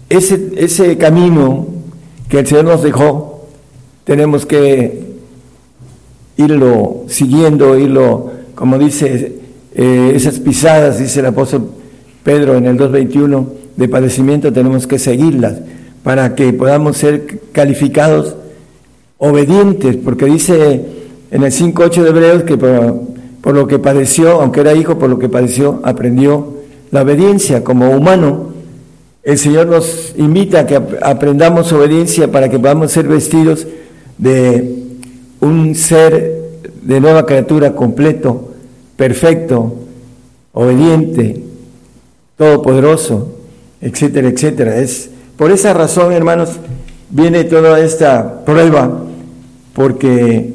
Ese, 0.10 0.54
ese 0.56 0.98
camino 0.98 1.68
que 2.30 2.40
el 2.40 2.48
Señor 2.48 2.64
nos 2.64 2.82
dejó, 2.82 3.48
tenemos 4.06 4.46
que 4.46 5.04
irlo 6.38 7.04
siguiendo, 7.08 7.78
irlo, 7.78 8.32
como 8.56 8.80
dice, 8.80 9.40
eh, 9.76 10.14
esas 10.16 10.40
pisadas, 10.40 11.00
dice 11.00 11.20
el 11.20 11.26
apóstol 11.26 11.83
Pedro 12.24 12.56
en 12.56 12.66
el 12.66 12.78
2.21, 12.78 13.46
de 13.76 13.90
padecimiento 13.90 14.54
tenemos 14.54 14.88
que 14.88 15.00
seguirlas 15.00 15.56
para 16.04 16.36
que 16.36 16.54
podamos 16.54 16.98
ser 16.98 17.40
calificados 17.52 18.36
obedientes, 19.18 19.96
porque 19.98 20.26
dice 20.26 20.86
en 21.32 21.44
el 21.44 21.52
5.8 21.52 22.04
de 22.04 22.10
Hebreos 22.10 22.44
que 22.44 22.58
por, 22.58 23.54
lo 23.54 23.68
que 23.68 23.80
padeció, 23.80 24.42
aunque 24.42 24.62
era 24.62 24.74
hijo, 24.74 25.00
por 25.00 25.10
lo 25.10 25.18
que 25.18 25.30
padeció, 25.30 25.80
aprendió 25.84 26.54
la 26.92 27.02
obediencia 27.02 27.64
como 27.64 27.90
humano. 27.90 28.54
El 29.24 29.38
Señor 29.38 29.68
nos 29.68 30.14
invita 30.18 30.60
a 30.60 30.66
que 30.68 30.80
aprendamos 31.02 31.72
obediencia 31.72 32.32
para 32.32 32.50
que 32.50 32.60
podamos 32.60 32.92
ser 32.92 33.08
vestidos 33.08 33.66
de 34.18 34.76
un 35.40 35.74
ser 35.76 36.42
de 36.82 37.00
nueva 37.00 37.26
criatura 37.26 37.74
completo, 37.74 38.52
perfecto, 38.98 39.74
obediente, 40.52 41.43
todopoderoso, 42.38 43.36
etcétera, 43.82 44.30
etcétera. 44.30 44.78
Es 44.78 45.10
por 45.38 45.52
esa 45.52 45.74
razón, 45.74 46.14
hermanos, 46.14 46.52
viene 47.10 47.44
toda 47.44 47.80
esta 47.80 48.46
prueba, 48.46 49.04
porque 49.74 50.54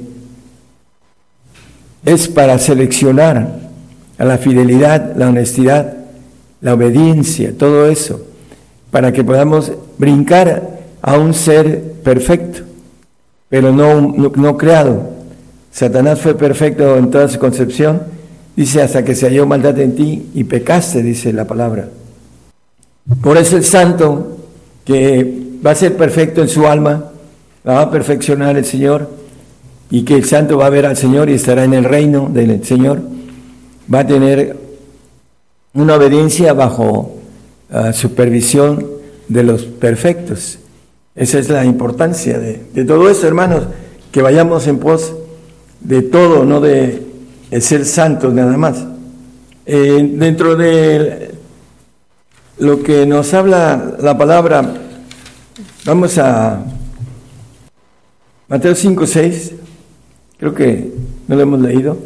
es 2.05 2.29
para 2.29 2.59
seleccionar 2.59 3.59
a 4.19 4.25
la 4.25 4.39
fidelidad, 4.39 5.15
la 5.17 5.29
honestidad, 5.29 5.95
la 6.61 6.75
obediencia, 6.75 7.53
todo 7.57 7.87
eso, 7.87 8.23
para 8.91 9.13
que 9.13 9.25
podamos 9.25 9.73
brincar 9.99 10.79
a 11.03 11.19
un 11.19 11.35
ser 11.35 11.93
perfecto, 12.03 12.61
pero 13.49 13.73
no, 13.73 14.01
no, 14.01 14.33
no 14.35 14.57
creado. 14.57 15.11
Satanás 15.71 16.21
fue 16.21 16.35
perfecto 16.35 16.97
en 16.97 17.11
toda 17.11 17.29
su 17.29 17.39
concepción, 17.39 18.03
dice, 18.59 18.83
hasta 18.83 19.05
que 19.05 19.15
se 19.15 19.27
halló 19.27 19.47
maldad 19.47 19.79
en 19.79 19.95
ti 19.95 20.31
y 20.35 20.43
pecaste, 20.43 21.01
dice 21.01 21.33
la 21.33 21.47
palabra. 21.47 21.89
Por 23.23 23.39
eso 23.39 23.57
el 23.57 23.63
santo, 23.63 24.37
que 24.85 25.33
va 25.65 25.71
a 25.71 25.75
ser 25.77 25.97
perfecto 25.97 26.43
en 26.43 26.49
su 26.49 26.67
alma, 26.67 27.05
la 27.63 27.75
va 27.75 27.81
a 27.83 27.91
perfeccionar 27.93 28.57
el 28.57 28.65
Señor, 28.65 29.11
y 29.93 30.03
que 30.03 30.15
el 30.15 30.25
santo 30.25 30.59
va 30.59 30.67
a 30.67 30.71
ver 30.71 30.87
al 30.87 30.97
Señor 30.97 31.31
y 31.31 31.35
estará 31.35 31.63
en 31.63 31.73
el 31.73 31.85
reino 31.85 32.29
del 32.33 32.65
Señor, 32.65 33.01
va 33.93 34.01
a 34.01 34.07
tener 34.09 34.57
una 35.75 35.95
obediencia 35.95 36.53
bajo 36.53 37.15
uh, 37.71 37.93
supervisión 37.93 38.85
de 39.29 39.45
los 39.45 39.67
perfectos. 39.67 40.59
Esa 41.15 41.39
es 41.39 41.49
la 41.49 41.65
importancia 41.65 42.41
de, 42.41 42.65
de, 42.75 42.85
todo 42.85 43.09
eso, 43.09 43.29
hermanos, 43.29 43.63
que 44.11 44.21
vayamos 44.21 44.67
en 44.67 44.79
pos 44.79 45.15
de 45.81 46.03
todo, 46.03 46.45
no 46.45 46.61
de, 46.61 47.08
de 47.51 47.61
ser 47.61 47.85
santos 47.85 48.33
nada 48.33 48.57
más. 48.57 48.85
Eh, 49.67 50.11
dentro 50.15 50.57
de 50.57 51.35
lo 52.59 52.83
que 52.83 53.07
nos 53.07 53.33
habla 53.35 53.97
la 54.01 54.17
palabra, 54.17 54.75
vamos 55.85 56.19
a 56.19 56.65
Mateo 58.49 58.75
5, 58.75 59.07
6, 59.07 59.53
creo 60.39 60.55
que 60.55 60.93
no 61.27 61.37
lo 61.37 61.43
hemos 61.43 61.61
leído. 61.61 61.99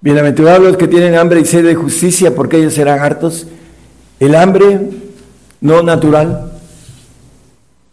Bienaventurados 0.00 0.62
los 0.62 0.76
que 0.76 0.86
tienen 0.86 1.16
hambre 1.16 1.40
y 1.40 1.44
sed 1.44 1.64
de 1.64 1.74
justicia, 1.74 2.34
porque 2.34 2.58
ellos 2.58 2.74
serán 2.74 3.00
hartos. 3.00 3.46
El 4.20 4.36
hambre 4.36 4.78
no 5.60 5.82
natural, 5.82 6.52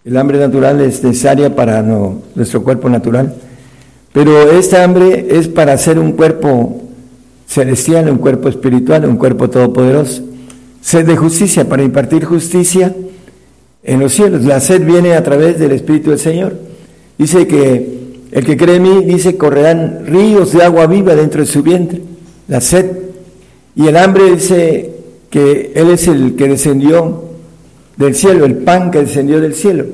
el 0.06 0.18
hambre 0.18 0.38
natural 0.38 0.80
es 0.82 1.04
necesaria 1.04 1.56
para 1.56 1.82
nuestro 1.82 2.64
cuerpo 2.64 2.88
natural, 2.88 3.34
pero 4.14 4.52
esta 4.52 4.84
hambre 4.84 5.28
es 5.32 5.48
para 5.48 5.78
ser 5.78 6.00
un 6.00 6.14
cuerpo 6.14 6.84
celestial, 7.48 8.10
un 8.10 8.20
cuerpo 8.20 8.48
espiritual, 8.48 9.06
un 9.06 9.18
cuerpo 9.18 9.50
todopoderoso. 9.50 10.24
Sed 10.82 11.06
de 11.06 11.18
justicia, 11.18 11.68
para 11.68 11.84
impartir 11.84 12.24
justicia 12.24 12.94
en 13.84 14.00
los 14.00 14.14
cielos. 14.14 14.44
La 14.46 14.60
sed 14.60 14.86
viene 14.86 15.16
a 15.16 15.24
través 15.24 15.60
del 15.60 15.72
Espíritu 15.72 16.12
del 16.12 16.20
Señor. 16.20 16.54
Dice 17.18 17.48
que 17.48 18.04
el 18.32 18.46
que 18.46 18.58
cree 18.58 18.78
en 18.78 18.84
mí, 18.84 19.06
dice, 19.06 19.38
correrán 19.38 20.06
ríos 20.06 20.52
de 20.54 20.64
agua 20.64 20.88
viva 20.88 21.16
dentro 21.16 21.42
de 21.42 21.48
su 21.48 21.62
vientre, 21.62 22.02
la 22.48 22.62
sed. 22.62 22.86
Y 23.76 23.88
el 23.88 23.98
hambre 23.98 24.32
dice 24.32 24.92
que 25.30 25.72
Él 25.76 25.90
es 25.90 26.08
el 26.08 26.36
que 26.36 26.48
descendió 26.48 27.24
del 27.98 28.16
cielo, 28.16 28.46
el 28.46 28.58
pan 28.58 28.92
que 28.92 29.00
descendió 29.00 29.40
del 29.40 29.56
cielo. 29.56 29.86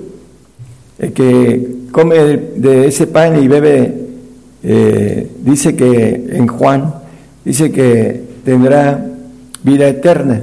El 0.98 1.14
que 1.14 1.68
come 1.92 2.16
de 2.18 2.88
ese 2.88 3.08
pan 3.08 3.42
y 3.42 3.48
bebe, 3.48 4.09
eh, 4.64 5.30
dice 5.44 5.76
que 5.76 6.28
en 6.32 6.48
Juan, 6.48 6.94
dice 7.46 7.72
que 7.72 8.22
tendrá 8.44 9.06
vida 9.64 9.88
eterna, 9.88 10.42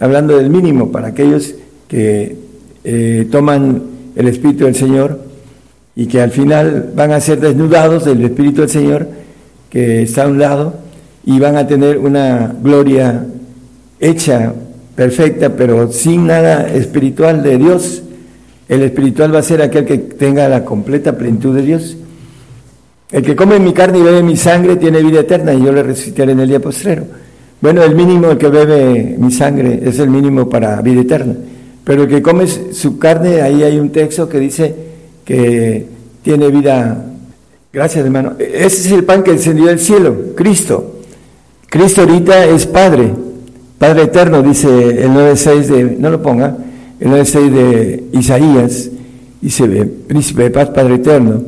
hablando 0.00 0.36
del 0.36 0.50
mínimo 0.50 0.90
para 0.90 1.08
aquellos 1.08 1.54
que 1.86 2.36
eh, 2.84 3.26
toman 3.30 3.82
el 4.16 4.28
Espíritu 4.28 4.64
del 4.64 4.74
Señor 4.74 5.20
y 5.96 6.06
que 6.06 6.20
al 6.20 6.30
final 6.30 6.92
van 6.94 7.12
a 7.12 7.20
ser 7.20 7.40
desnudados 7.40 8.04
del 8.04 8.24
Espíritu 8.24 8.60
del 8.60 8.70
Señor 8.70 9.08
que 9.70 10.02
está 10.02 10.24
a 10.24 10.28
un 10.28 10.38
lado 10.38 10.74
y 11.24 11.38
van 11.38 11.56
a 11.56 11.66
tener 11.66 11.98
una 11.98 12.54
gloria 12.62 13.26
hecha, 14.00 14.52
perfecta, 14.94 15.54
pero 15.56 15.92
sin 15.92 16.26
nada 16.26 16.68
espiritual 16.72 17.42
de 17.42 17.58
Dios. 17.58 18.02
El 18.68 18.82
espiritual 18.82 19.34
va 19.34 19.40
a 19.40 19.42
ser 19.42 19.62
aquel 19.62 19.84
que 19.84 19.98
tenga 19.98 20.48
la 20.48 20.64
completa 20.64 21.16
plenitud 21.16 21.54
de 21.54 21.62
Dios. 21.62 21.96
El 23.10 23.22
que 23.22 23.34
come 23.34 23.58
mi 23.58 23.72
carne 23.72 23.98
y 23.98 24.02
bebe 24.02 24.22
mi 24.22 24.36
sangre 24.36 24.76
tiene 24.76 25.02
vida 25.02 25.20
eterna 25.20 25.54
y 25.54 25.62
yo 25.62 25.72
le 25.72 25.82
resucitaré 25.82 26.32
en 26.32 26.40
el 26.40 26.48
día 26.48 26.60
postrero. 26.60 27.04
Bueno, 27.60 27.82
el 27.82 27.94
mínimo, 27.94 28.36
que 28.36 28.48
bebe 28.48 29.16
mi 29.18 29.32
sangre 29.32 29.80
es 29.82 29.98
el 29.98 30.10
mínimo 30.10 30.48
para 30.48 30.80
vida 30.82 31.00
eterna. 31.00 31.34
Pero 31.84 32.02
el 32.02 32.08
que 32.08 32.20
come 32.20 32.46
su 32.46 32.98
carne, 32.98 33.40
ahí 33.40 33.62
hay 33.62 33.78
un 33.78 33.90
texto 33.90 34.28
que 34.28 34.38
dice 34.38 34.74
que 35.24 35.86
tiene 36.22 36.48
vida. 36.50 37.04
Gracias, 37.72 38.04
hermano. 38.04 38.34
Ese 38.38 38.88
es 38.88 38.92
el 38.92 39.04
pan 39.04 39.22
que 39.22 39.32
descendió 39.32 39.66
del 39.66 39.78
cielo, 39.78 40.14
Cristo. 40.36 40.98
Cristo 41.68 42.02
ahorita 42.02 42.46
es 42.46 42.66
Padre, 42.66 43.12
Padre 43.78 44.04
eterno, 44.04 44.42
dice 44.42 44.68
el 44.68 45.10
9.6 45.10 45.60
de, 45.66 45.84
no 45.98 46.10
lo 46.10 46.22
ponga, 46.22 46.56
el 46.98 47.08
9.6 47.08 47.50
de 47.50 48.04
Isaías, 48.12 48.90
dice, 49.40 49.66
príncipe 50.06 50.44
de 50.44 50.50
paz, 50.50 50.70
Padre 50.70 50.94
eterno. 50.94 51.42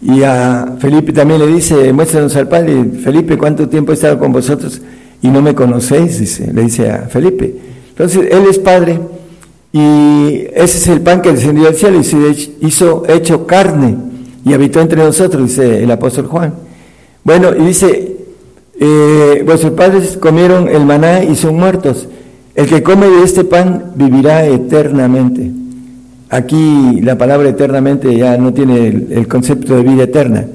Y 0.00 0.22
a 0.22 0.76
Felipe 0.78 1.12
también 1.12 1.40
le 1.40 1.46
dice, 1.48 1.92
muéstranos 1.92 2.34
al 2.36 2.48
Padre. 2.48 2.84
Felipe, 3.02 3.36
¿cuánto 3.36 3.68
tiempo 3.68 3.92
he 3.92 3.94
estado 3.94 4.18
con 4.18 4.32
vosotros 4.32 4.80
y 5.20 5.28
no 5.28 5.42
me 5.42 5.54
conocéis? 5.54 6.18
Dice, 6.18 6.52
le 6.52 6.62
dice 6.62 6.90
a 6.90 7.08
Felipe. 7.08 7.54
Entonces, 7.90 8.28
Él 8.30 8.44
es 8.48 8.58
Padre 8.58 8.98
y 9.72 10.46
ese 10.54 10.78
es 10.78 10.88
el 10.88 11.00
pan 11.00 11.22
que 11.22 11.32
descendió 11.32 11.64
del 11.64 11.74
cielo 11.74 12.00
y 12.00 12.04
se 12.04 12.52
hizo 12.60 13.04
hecho 13.08 13.46
carne 13.46 13.96
y 14.44 14.52
habitó 14.52 14.80
entre 14.80 15.02
nosotros, 15.02 15.48
dice 15.48 15.82
el 15.82 15.90
apóstol 15.90 16.26
Juan. 16.26 16.54
Bueno, 17.24 17.50
y 17.56 17.64
dice, 17.64 18.16
eh, 18.78 19.42
vuestros 19.46 19.72
padres 19.72 20.18
comieron 20.20 20.68
el 20.68 20.84
maná 20.84 21.22
y 21.22 21.36
son 21.36 21.56
muertos. 21.56 22.08
El 22.54 22.66
que 22.66 22.82
come 22.82 23.08
de 23.08 23.22
este 23.22 23.44
pan 23.44 23.92
vivirá 23.94 24.44
eternamente. 24.46 25.50
Aquí 26.32 27.02
la 27.02 27.18
palabra 27.18 27.50
eternamente 27.50 28.16
ya 28.16 28.38
no 28.38 28.54
tiene 28.54 28.86
el, 28.86 29.28
concepto 29.28 29.76
de 29.76 29.82
vida 29.82 30.04
eterna, 30.04 30.46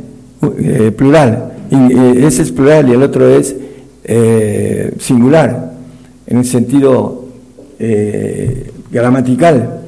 eh, 0.58 0.91
plural. 0.91 1.52
Eh, 1.70 2.24
ese 2.26 2.41
es 2.41 2.52
plural 2.52 2.90
y 2.90 2.94
el 2.94 3.04
otro 3.04 3.30
es 3.30 3.56
eh, 4.04 4.91
singular, 4.98 5.74
en 6.26 6.38
el 6.40 6.45
sentido 6.45 7.28
gramatical. 8.90 9.82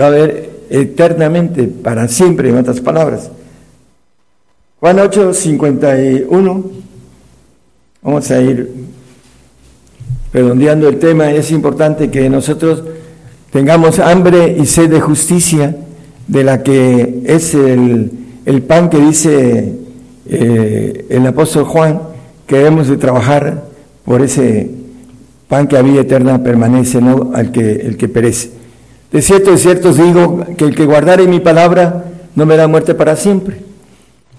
Va 0.00 0.04
a 0.04 0.08
haber 0.08 0.50
eternamente, 0.70 1.64
para 1.64 2.06
siempre, 2.06 2.50
en 2.50 2.58
otras 2.58 2.78
palabras. 2.80 3.32
Juan 4.78 5.00
8, 5.00 5.34
51. 5.34 6.64
Vamos 8.00 8.30
a 8.30 8.40
ir 8.40 8.70
redondeando 10.32 10.88
el 10.88 11.00
tema. 11.00 11.32
Es 11.32 11.50
importante 11.50 12.12
que 12.12 12.30
nosotros 12.30 12.84
tengamos 13.54 14.00
hambre 14.00 14.56
y 14.58 14.66
sed 14.66 14.90
de 14.90 15.00
justicia, 15.00 15.76
de 16.26 16.42
la 16.42 16.64
que 16.64 17.22
es 17.24 17.54
el, 17.54 18.10
el 18.46 18.62
pan 18.62 18.90
que 18.90 18.98
dice 18.98 19.74
eh, 20.28 21.06
el 21.08 21.24
apóstol 21.24 21.62
Juan, 21.62 22.00
que 22.48 22.56
debemos 22.56 22.88
de 22.88 22.96
trabajar 22.96 23.62
por 24.04 24.22
ese 24.22 24.72
pan 25.46 25.68
que 25.68 25.76
a 25.76 25.82
vida 25.82 26.00
eterna 26.00 26.42
permanece, 26.42 27.00
no 27.00 27.30
al 27.32 27.52
que, 27.52 27.74
el 27.74 27.96
que 27.96 28.08
perece. 28.08 28.50
De 29.12 29.22
cierto, 29.22 29.52
de 29.52 29.58
cierto 29.58 29.90
os 29.90 29.98
digo 29.98 30.44
que 30.58 30.64
el 30.64 30.74
que 30.74 30.84
guardare 30.84 31.28
mi 31.28 31.38
palabra 31.38 32.06
no 32.34 32.46
me 32.46 32.56
da 32.56 32.66
muerte 32.66 32.96
para 32.96 33.14
siempre. 33.14 33.58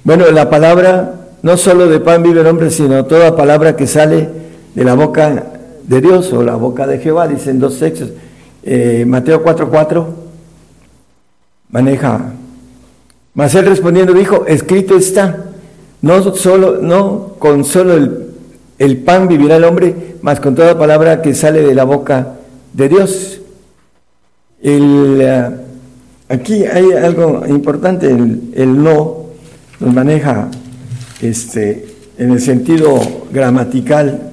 Bueno, 0.03 0.29
la 0.29 0.49
palabra, 0.49 1.29
no 1.41 1.55
solo 1.55 1.87
de 1.87 2.01
pan 2.01 2.21
vive 2.21 2.41
el 2.41 2.47
hombre, 2.47 2.69
sino 2.69 3.05
toda 3.05 3.37
palabra 3.37 3.77
que 3.77 3.87
sale 3.87 4.27
de 4.75 4.83
la 4.83 4.93
boca 4.93 5.53
de 5.87 6.01
Dios 6.01 6.33
o 6.33 6.43
la 6.43 6.57
boca 6.57 6.85
de 6.85 6.99
Jehová, 6.99 7.29
dicen 7.29 7.59
dos 7.59 7.79
textos. 7.79 8.09
Eh, 8.67 9.05
Mateo 9.05 9.43
4:4 9.43 10.07
maneja. 11.69 12.33
Mas 13.35 13.53
él 13.53 13.65
respondiendo 13.65 14.13
dijo, 14.13 14.45
escrito 14.47 14.95
está, 14.97 15.51
no 16.01 16.33
solo, 16.33 16.81
no 16.81 17.35
con 17.37 17.63
solo 17.63 17.93
el, 17.93 18.27
el 18.79 18.97
pan 18.97 19.27
vivirá 19.27 19.57
el 19.57 19.65
hombre, 19.65 20.15
mas 20.21 20.39
con 20.39 20.55
toda 20.55 20.79
palabra 20.79 21.21
que 21.21 21.35
sale 21.35 21.61
de 21.61 21.75
la 21.75 21.83
boca 21.83 22.37
de 22.73 22.89
Dios. 22.89 23.41
El, 24.63 25.21
uh, 25.21 26.33
aquí 26.33 26.63
hay 26.65 26.93
algo 26.93 27.43
importante, 27.45 28.09
el, 28.09 28.53
el, 28.55 28.81
no 28.81 29.25
nos 29.79 29.93
maneja 29.93 30.49
este, 31.21 31.85
en 32.17 32.31
el 32.31 32.39
sentido 32.39 32.99
gramatical, 33.31 34.31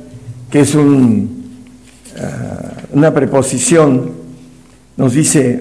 que 0.48 0.60
es 0.60 0.74
un, 0.74 1.44
uh, 2.16 2.96
una 2.96 3.12
preposición, 3.12 4.21
nos 4.96 5.14
dice 5.14 5.60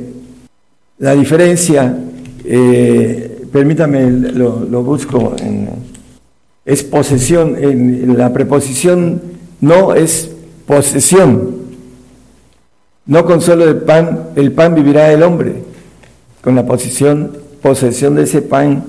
la 0.99 1.16
diferencia, 1.16 1.98
eh, 2.44 3.48
permítame, 3.52 4.12
lo, 4.12 4.84
busco, 4.84 5.36
es 6.64 6.84
posesión, 6.84 7.56
en, 7.60 8.18
la 8.18 8.32
preposición 8.32 9.22
no 9.62 9.95
es 9.95 10.30
posesión. 10.68 11.62
No 13.08 13.26
con 13.26 13.41
solo 13.41 13.68
el 13.68 13.78
pan, 13.78 14.30
el 14.36 14.52
pan 14.52 14.76
vivirá 14.76 15.12
el 15.12 15.24
hombre, 15.24 15.64
con 16.41 16.56
la 16.56 16.66
posesión, 16.66 17.36
posesión 17.62 18.16
de 18.16 18.24
ese 18.24 18.41
pan 18.41 18.84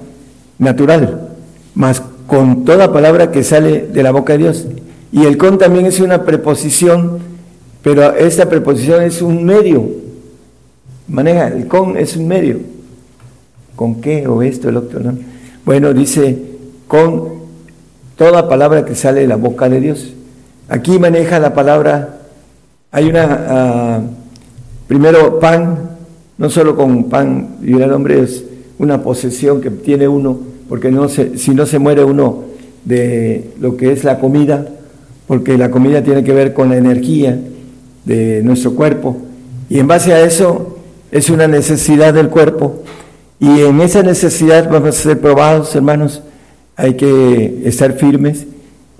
natural, 0.59 1.31
mas 1.74 2.02
con 2.27 2.64
toda 2.64 2.93
palabra 2.93 3.31
que 3.31 3.43
sale 3.43 3.86
de 3.86 4.02
la 4.02 4.10
boca 4.10 4.35
de 4.35 4.39
Dios. 4.40 4.66
Y 5.12 5.24
el 5.24 5.39
con 5.39 5.59
también 5.59 5.86
es 5.86 5.98
una 6.01 6.24
preposición, 6.24 7.20
pero 7.82 8.14
esta 8.14 8.48
preposición 8.48 9.02
es 9.02 9.23
un 9.23 9.44
medio. 9.44 10.02
Maneja, 11.12 11.48
el 11.48 11.68
con 11.68 11.98
es 11.98 12.16
un 12.16 12.26
medio. 12.26 12.59
¿Con 13.76 14.01
qué? 14.01 14.26
O 14.26 14.40
esto, 14.43 14.70
el 14.70 14.78
otro. 14.78 14.98
¿no? 15.01 15.12
Bueno, 15.64 15.93
dice, 15.93 16.39
con 16.89 17.28
toda 18.16 18.48
palabra 18.48 18.86
que 18.86 18.94
sale 18.94 19.20
de 19.20 19.26
la 19.26 19.36
boca 19.36 19.68
de 19.68 19.80
Dios. 19.80 20.14
Aquí 20.70 20.98
maneja 20.98 21.39
la 21.39 21.52
palabra, 21.52 22.20
hay 22.90 23.10
una, 23.10 23.47
ah, 23.48 24.01
primero 24.89 25.39
pan, 25.39 25.90
no 26.39 26.48
solo 26.48 26.74
con 26.74 27.10
pan 27.10 27.56
y 27.62 27.74
el 27.74 27.93
hombre 27.93 28.22
es 28.22 28.44
una 28.78 29.02
posesión 29.02 29.60
que 29.60 29.70
tiene 29.70 30.09
uno, 30.09 30.40
porque 30.66 30.90
no 30.90 31.10
se, 31.10 31.36
si 31.36 31.55
no 31.55 31.66
se 31.66 31.78
muere 31.78 32.05
uno 32.05 32.44
de 32.86 33.51
lo 33.60 33.76
que 33.76 33.93
es 33.93 34.02
la 34.02 34.18
comida, 34.18 34.66
porque 35.26 35.59
la 35.59 35.70
comida 35.70 36.02
tiene 36.02 36.24
que 36.24 36.32
ver 36.32 36.55
con 36.55 36.70
la 36.70 36.78
energía 36.78 37.39
de 38.06 38.40
nuestro 38.43 38.74
cuerpo, 38.74 39.18
y 39.68 39.78
en 39.78 39.86
base 39.86 40.14
a 40.14 40.22
eso 40.22 40.78
es 41.12 41.30
una 41.30 41.47
necesidad 41.47 42.12
del 42.14 42.28
cuerpo, 42.28 42.82
y 43.39 43.60
en 43.60 43.80
esa 43.80 44.02
necesidad 44.02 44.68
vamos 44.70 44.89
a 44.89 44.93
ser 44.93 45.20
probados, 45.20 45.74
hermanos, 45.76 46.22
hay 46.74 46.94
que 46.94 47.62
estar 47.64 47.93
firmes 47.93 48.47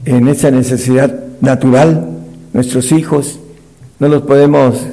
en 0.05 0.29
esa 0.29 0.51
necesidad 0.51 1.13
natural, 1.41 2.09
nuestros 2.53 2.93
hijos, 2.93 3.41
no 3.99 4.09
los 4.09 4.23
podemos 4.23 4.87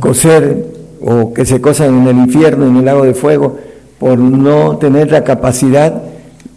coser 0.00 0.66
o 1.00 1.32
que 1.32 1.44
se 1.44 1.60
cosan 1.60 2.02
en 2.02 2.08
el 2.08 2.16
infierno, 2.16 2.66
en 2.66 2.76
el 2.76 2.84
lago 2.84 3.04
de 3.04 3.14
fuego, 3.14 3.58
por 3.98 4.18
no 4.18 4.76
tener 4.78 5.12
la 5.12 5.24
capacidad 5.24 6.02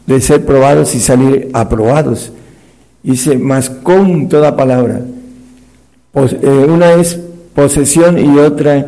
de 0.07 0.21
ser 0.21 0.45
probados 0.45 0.95
y 0.95 0.99
salir 0.99 1.49
aprobados. 1.53 2.31
Dice, 3.03 3.37
más 3.37 3.69
con 3.69 4.27
toda 4.27 4.57
palabra. 4.57 5.01
Eh, 6.15 6.67
una 6.67 6.93
es 6.93 7.19
posesión 7.53 8.17
y 8.17 8.39
otra 8.39 8.87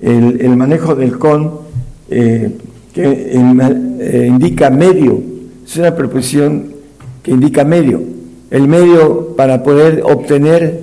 el, 0.00 0.56
manejo 0.56 0.94
del 0.94 1.18
con, 1.18 1.60
eh, 2.10 2.50
que 2.92 3.32
eh, 3.32 4.26
indica 4.26 4.70
medio. 4.70 5.22
Es 5.64 5.76
una 5.76 5.94
preposición 5.94 6.72
que 7.22 7.30
indica 7.30 7.64
medio. 7.64 8.02
El 8.50 8.66
medio 8.66 9.36
para 9.36 9.62
poder 9.62 10.02
obtener 10.04 10.80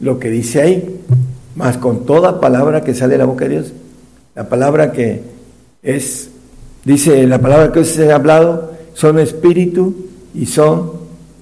lo 0.00 0.18
que 0.18 0.30
dice 0.30 0.60
ahí, 0.60 1.00
más 1.54 1.78
con 1.78 2.04
toda 2.04 2.40
palabra 2.40 2.82
que 2.82 2.94
sale 2.94 3.12
de 3.12 3.18
la 3.18 3.26
boca 3.26 3.44
de 3.44 3.50
Dios. 3.50 3.72
La 4.34 4.48
palabra 4.48 4.92
que 4.92 5.22
es, 5.82 6.30
dice 6.84 7.26
la 7.26 7.40
palabra 7.40 7.72
que 7.72 7.84
se 7.84 8.10
ha 8.10 8.16
hablado, 8.16 8.72
son 8.94 9.18
espíritu 9.18 9.94
y 10.34 10.46
son 10.46 10.92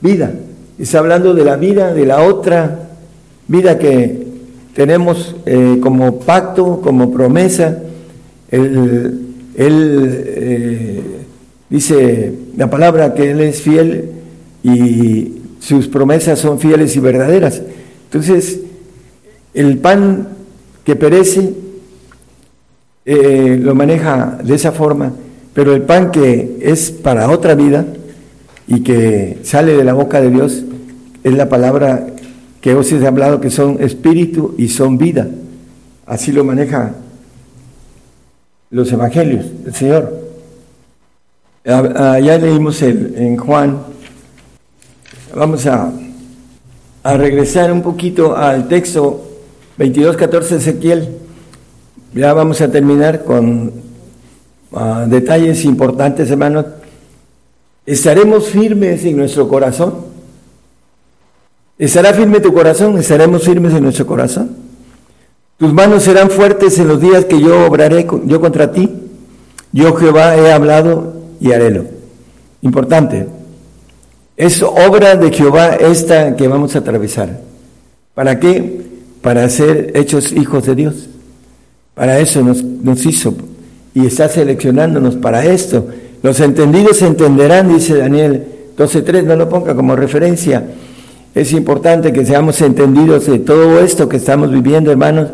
vida. 0.01 0.33
Está 0.79 0.99
hablando 0.99 1.35
de 1.35 1.45
la 1.45 1.57
vida, 1.57 1.95
de 1.95 2.05
la 2.05 2.23
otra 2.23 2.89
vida 3.49 3.79
que 3.79 4.24
tenemos 4.75 5.37
eh, 5.47 5.79
como 5.81 6.21
pacto, 6.21 6.81
como 6.81 7.13
promesa. 7.13 7.79
Él, 8.51 9.21
eh, 9.57 11.03
dice 11.71 12.33
la 12.57 12.69
palabra 12.69 13.15
que 13.15 13.31
Él 13.31 13.41
es 13.41 13.63
fiel 13.63 14.11
y 14.63 15.43
sus 15.61 15.89
promesas 15.89 16.39
son 16.39 16.59
fieles 16.59 16.95
y 16.97 17.01
verdaderas. 17.01 17.63
Entonces, 18.05 18.61
el 19.55 19.79
pan 19.79 20.29
que 20.85 20.97
perece 20.97 21.55
eh, 23.05 23.59
lo 23.61 23.75
maneja 23.75 24.39
de 24.43 24.55
esa 24.55 24.73
forma 24.73 25.13
pero 25.55 25.73
el 25.73 25.83
pan 25.83 26.11
que 26.11 26.59
es 26.61 26.91
para 26.91 27.31
otra 27.31 27.55
vida 27.55 27.87
y 28.67 28.81
que 28.81 29.39
sale 29.45 29.77
de 29.77 29.85
la 29.85 29.95
boca 29.95 30.21
de 30.21 30.31
Dios 30.31 30.65
es 31.23 31.33
la 31.33 31.49
palabra 31.49 32.09
que 32.65 32.75
os 32.75 32.91
he 32.91 33.07
hablado 33.07 33.43
que 33.43 33.51
son 33.51 33.77
espíritu 33.83 34.55
y 34.57 34.69
son 34.69 34.97
vida. 34.97 35.29
Así 36.07 36.33
lo 36.33 36.45
maneja 36.45 36.95
los 38.71 38.91
evangelios, 38.91 39.45
el 39.67 39.75
Señor. 39.75 40.19
Ya 41.63 42.39
leímos 42.39 42.81
el, 42.81 43.17
en 43.19 43.37
Juan. 43.37 43.81
Vamos 45.35 45.67
a, 45.67 45.93
a 47.03 47.17
regresar 47.19 47.71
un 47.71 47.83
poquito 47.83 48.35
al 48.35 48.67
texto 48.67 49.23
22, 49.77 50.17
14 50.17 50.57
Ezequiel. 50.57 51.09
Ya 52.15 52.33
vamos 52.33 52.63
a 52.63 52.71
terminar 52.71 53.25
con 53.25 53.75
detalles 55.09 55.67
importantes, 55.67 56.31
hermanos. 56.31 56.65
¿Estaremos 57.85 58.49
firmes 58.49 59.05
en 59.05 59.19
nuestro 59.19 59.51
corazón? 59.51 60.14
¿Estará 61.79 62.13
firme 62.13 62.41
tu 62.41 62.53
corazón? 62.53 62.99
¿Estaremos 62.99 63.43
firmes 63.45 63.75
en 63.75 63.83
nuestro 63.83 64.07
corazón? 64.07 64.51
Tus 65.57 65.73
manos 65.73 66.03
serán 66.03 66.31
fuertes 66.31 66.79
en 66.79 66.89
los 66.89 67.01
días 67.01 67.25
que 67.25 67.41
yo 67.41 67.67
obraré 67.67 68.07
yo 68.25 68.41
contra 68.41 68.73
ti. 68.73 68.91
Yo 69.73 69.95
Jehová 69.95 70.37
he 70.37 70.53
hablado 70.53 71.15
y 71.41 71.53
harélo. 71.53 71.87
Importante. 72.63 73.27
Es 74.37 74.63
obra 74.63 75.17
de 75.17 75.33
Jehová 75.33 75.75
esta 75.75 76.37
que 76.37 76.49
vamos 76.49 76.75
a 76.75 76.81
atravesar. 76.81 77.41
¿Para 78.15 78.39
qué? 78.39 78.83
Para 79.23 79.49
ser 79.49 79.93
hechos 79.95 80.33
hijos 80.33 80.67
de 80.67 80.75
Dios. 80.75 81.09
Para 81.95 82.19
eso 82.19 82.43
nos, 82.43 82.63
nos 82.63 83.05
hizo 83.07 83.35
y 83.95 84.07
está 84.07 84.29
seleccionándonos 84.29 85.15
para 85.17 85.45
esto. 85.45 85.87
Los 86.23 86.41
entendidos 86.41 87.01
entenderán, 87.03 87.73
dice 87.73 87.97
Daniel 87.97 88.45
12.3, 88.77 89.23
no 89.23 89.37
lo 89.37 89.49
ponga 89.49 89.75
como 89.75 89.95
referencia. 89.95 90.65
Es 91.35 91.53
importante 91.53 92.13
que 92.13 92.25
seamos 92.25 92.61
entendidos 92.61 93.27
de 93.27 93.41
todo 93.41 93.81
esto 93.81 94.09
que 94.09 94.19
estamos 94.19 94.53
viviendo, 94.53 94.91
hermanos, 94.91 95.31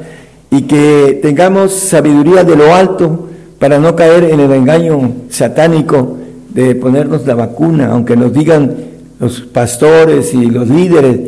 y 0.51 0.63
que 0.63 1.21
tengamos 1.23 1.73
sabiduría 1.73 2.43
de 2.43 2.57
lo 2.57 2.75
alto 2.75 3.29
para 3.59 3.79
no 3.79 3.95
caer 3.95 4.25
en 4.25 4.41
el 4.41 4.51
engaño 4.53 5.13
satánico 5.29 6.17
de 6.49 6.75
ponernos 6.75 7.27
la 7.27 7.35
vacuna, 7.35 7.91
aunque 7.93 8.17
nos 8.17 8.33
digan 8.33 8.75
los 9.19 9.43
pastores 9.43 10.33
y 10.33 10.47
los 10.47 10.69
líderes 10.69 11.19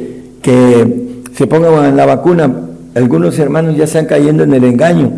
que 0.41 1.23
se 1.35 1.47
pongan 1.47 1.95
la 1.97 2.07
vacuna, 2.07 2.51
algunos 2.95 3.39
hermanos 3.39 3.77
ya 3.77 3.85
están 3.85 4.07
cayendo 4.07 4.43
en 4.45 4.55
el 4.55 4.65
engaño. 4.65 5.13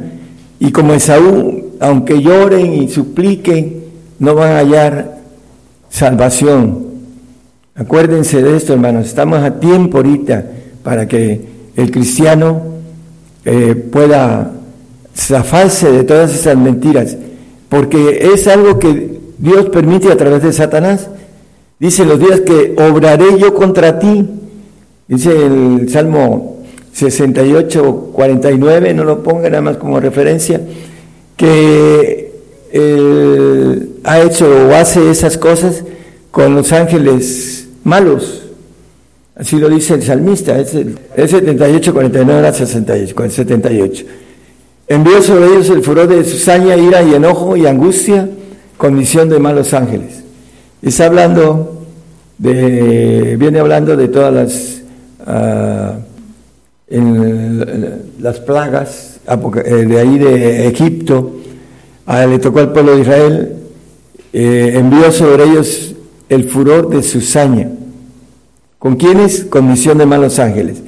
Y 0.58 0.72
como 0.72 0.94
Esaú 0.94 1.64
aunque 1.80 2.22
lloren 2.22 2.72
y 2.72 2.88
supliquen, 2.88 3.84
no 4.18 4.34
van 4.34 4.52
a 4.52 4.58
hallar 4.58 5.18
salvación. 5.90 6.93
Acuérdense 7.76 8.40
de 8.40 8.56
esto, 8.56 8.72
hermanos, 8.72 9.06
estamos 9.06 9.40
a 9.40 9.58
tiempo 9.58 9.96
ahorita 9.96 10.46
para 10.84 11.08
que 11.08 11.40
el 11.74 11.90
cristiano 11.90 12.62
eh, 13.44 13.74
pueda 13.74 14.52
zafarse 15.16 15.90
de 15.90 16.04
todas 16.04 16.32
esas 16.32 16.56
mentiras, 16.56 17.16
porque 17.68 18.30
es 18.32 18.46
algo 18.46 18.78
que 18.78 19.18
Dios 19.38 19.70
permite 19.70 20.12
a 20.12 20.16
través 20.16 20.44
de 20.44 20.52
Satanás. 20.52 21.08
Dice 21.80 22.04
los 22.04 22.20
días 22.20 22.42
que 22.42 22.76
obraré 22.78 23.40
yo 23.40 23.52
contra 23.54 23.98
ti, 23.98 24.24
dice 25.08 25.32
el 25.32 25.88
Salmo 25.90 26.58
68, 26.92 28.10
49, 28.12 28.94
no 28.94 29.02
lo 29.02 29.24
ponga 29.24 29.50
nada 29.50 29.62
más 29.62 29.78
como 29.78 29.98
referencia 29.98 30.60
que 31.36 32.32
ha 34.04 34.20
hecho 34.20 34.68
o 34.68 34.74
hace 34.76 35.10
esas 35.10 35.36
cosas 35.36 35.82
con 36.30 36.54
los 36.54 36.72
ángeles 36.72 37.63
malos. 37.84 38.42
Así 39.36 39.56
lo 39.56 39.68
dice 39.68 39.94
el 39.94 40.02
salmista, 40.02 40.58
es, 40.58 40.74
el, 40.74 40.96
78, 41.16 41.92
49 41.92 42.52
68, 42.52 43.30
78. 43.30 44.04
Envió 44.86 45.22
sobre 45.22 45.46
ellos 45.46 45.70
el 45.70 45.82
furor 45.82 46.06
de 46.08 46.24
saña, 46.24 46.76
ira 46.76 47.02
y 47.02 47.14
enojo 47.14 47.56
y 47.56 47.66
angustia, 47.66 48.28
condición 48.76 49.28
de 49.28 49.38
malos 49.38 49.72
ángeles. 49.74 50.22
Está 50.82 51.06
hablando 51.06 51.86
de, 52.38 53.36
viene 53.38 53.58
hablando 53.60 53.96
de 53.96 54.08
todas 54.08 54.34
las, 54.34 54.82
ah, 55.26 55.98
las 58.20 58.40
plagas 58.40 59.14
eh, 59.26 59.70
de 59.86 59.98
ahí 59.98 60.18
de 60.18 60.68
Egipto, 60.68 61.32
le 62.06 62.38
tocó 62.38 62.60
al 62.60 62.72
pueblo 62.72 62.94
de 62.94 63.00
Israel, 63.00 63.56
eh, 64.32 64.72
envió 64.74 65.10
sobre 65.10 65.44
ellos 65.44 65.93
el 66.28 66.48
furor 66.48 66.88
de 66.88 67.02
su 67.02 67.20
saña. 67.20 67.68
¿Con 68.78 68.96
quiénes? 68.96 69.44
Con 69.44 69.68
misión 69.68 69.98
de 69.98 70.06
malos 70.06 70.38
ángeles. 70.38 70.82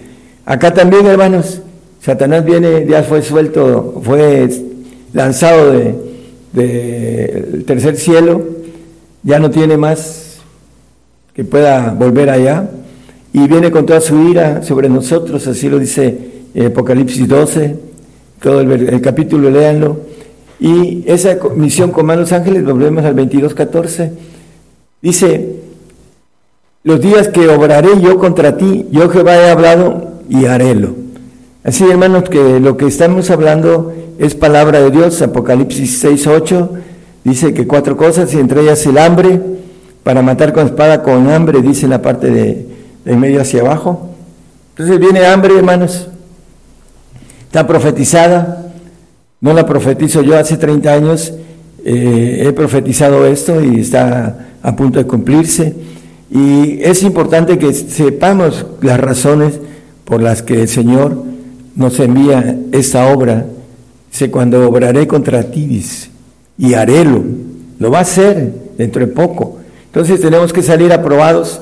Acá 0.45 0.73
también, 0.73 1.07
hermanos, 1.07 1.61
Satanás 2.01 2.45
viene, 2.45 2.87
ya 2.87 3.03
fue 3.03 3.23
suelto, 3.23 4.01
fue 4.05 4.49
lanzado 5.13 5.73
del 5.73 5.95
de, 6.53 7.65
tercer 7.67 7.97
cielo, 7.97 8.45
ya 9.23 9.39
no 9.39 9.51
tiene 9.51 9.77
más 9.77 10.39
que 11.35 11.45
pueda 11.45 11.91
volver 11.93 12.31
allá, 12.31 12.71
y 13.33 13.49
viene 13.49 13.71
con 13.71 13.87
toda 13.87 14.01
su 14.01 14.29
ira 14.29 14.63
sobre 14.63 14.89
nosotros, 14.89 15.47
así 15.47 15.69
lo 15.69 15.79
dice 15.79 16.17
Apocalipsis 16.65 17.27
12, 17.29 17.77
todo 18.41 18.61
el, 18.61 19.01
capítulo, 19.01 19.51
léanlo. 19.51 20.01
Y 20.59 21.05
esa 21.07 21.37
misión 21.55 21.91
con 21.91 22.07
malos 22.07 22.33
ángeles, 22.33 22.65
volvemos 22.65 23.05
al 23.05 23.15
22.14, 23.15 24.11
dice, 25.03 25.61
los 26.85 27.01
días 27.01 27.29
que 27.29 27.49
obraré 27.49 28.01
yo 28.01 28.19
contra 28.19 28.57
ti, 28.57 28.87
yo 28.91 29.09
Jehová 29.09 29.37
he 29.37 29.51
hablado 29.51 30.13
y 30.29 30.47
harélo. 30.47 30.95
Así, 31.65 31.85
hermanos, 31.85 32.29
que 32.29 32.61
lo 32.61 32.77
que 32.77 32.87
estamos 32.87 33.31
hablando 33.31 33.93
es 34.19 34.35
palabra 34.35 34.81
de 34.81 34.91
Dios. 34.91 35.21
Apocalipsis 35.21 36.05
6.8 36.05 36.69
dice 37.25 37.53
que 37.55 37.67
cuatro 37.67 37.97
cosas, 37.97 38.33
y 38.35 38.39
entre 38.39 38.61
ellas 38.63 38.87
el 38.87 38.99
hambre, 38.99 39.41
para 40.05 40.23
matar 40.23 40.53
con 40.53 40.67
espada 40.67 41.03
con 41.03 41.29
hambre, 41.29 41.63
dice 41.63 41.89
la 41.89 42.01
parte 42.01 42.31
de, 42.31 42.69
de 43.05 43.17
medio 43.17 43.41
hacia 43.41 43.63
abajo. 43.63 44.11
Entonces 44.71 45.01
viene 45.01 45.27
hambre, 45.27 45.57
hermanos. 45.57 46.07
Está 47.47 47.67
profetizada. 47.67 48.73
No 49.41 49.53
la 49.53 49.67
profetizo 49.67 50.23
yo 50.23 50.39
hace 50.39 50.57
30 50.57 50.93
años. 50.93 51.33
eh, 51.85 52.45
he 52.47 52.53
profetizado 52.53 53.27
esto 53.27 53.61
y 53.61 53.81
está 53.81 54.46
a 54.67 54.75
punto 54.75 54.99
de 54.99 55.07
cumplirse. 55.07 55.75
Y 56.29 56.83
es 56.83 57.05
importante 57.05 57.57
que 57.57 57.73
sepamos 57.73 58.67
las 58.83 58.99
razones 58.99 59.61
por 60.05 60.21
las 60.21 60.43
que 60.43 60.63
el 60.63 60.69
Señor 60.69 61.23
nos 61.77 62.01
envía 62.01 62.59
esta 62.73 63.07
obra. 63.07 63.47
Dice, 64.11 64.29
cuando 64.29 64.69
obraré 64.69 65.07
contra 65.07 65.45
ti, 65.45 65.67
dice, 65.67 66.09
y 66.59 66.75
harélo. 66.75 67.23
Lo 67.79 67.93
va 67.93 67.99
a 67.99 68.03
hacer 68.03 68.53
dentro 68.77 69.07
de 69.07 69.13
poco. 69.13 69.59
Entonces 69.87 70.21
tenemos 70.21 70.53
que 70.53 70.63
salir 70.63 70.93
aprobados. 70.93 71.61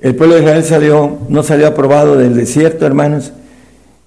El 0.00 0.16
pueblo 0.16 0.34
de 0.34 0.40
Israel 0.40 0.64
salió, 0.64 1.18
no 1.28 1.44
salió 1.44 1.68
aprobado 1.68 2.16
del 2.16 2.34
desierto, 2.34 2.84
hermanos. 2.86 3.32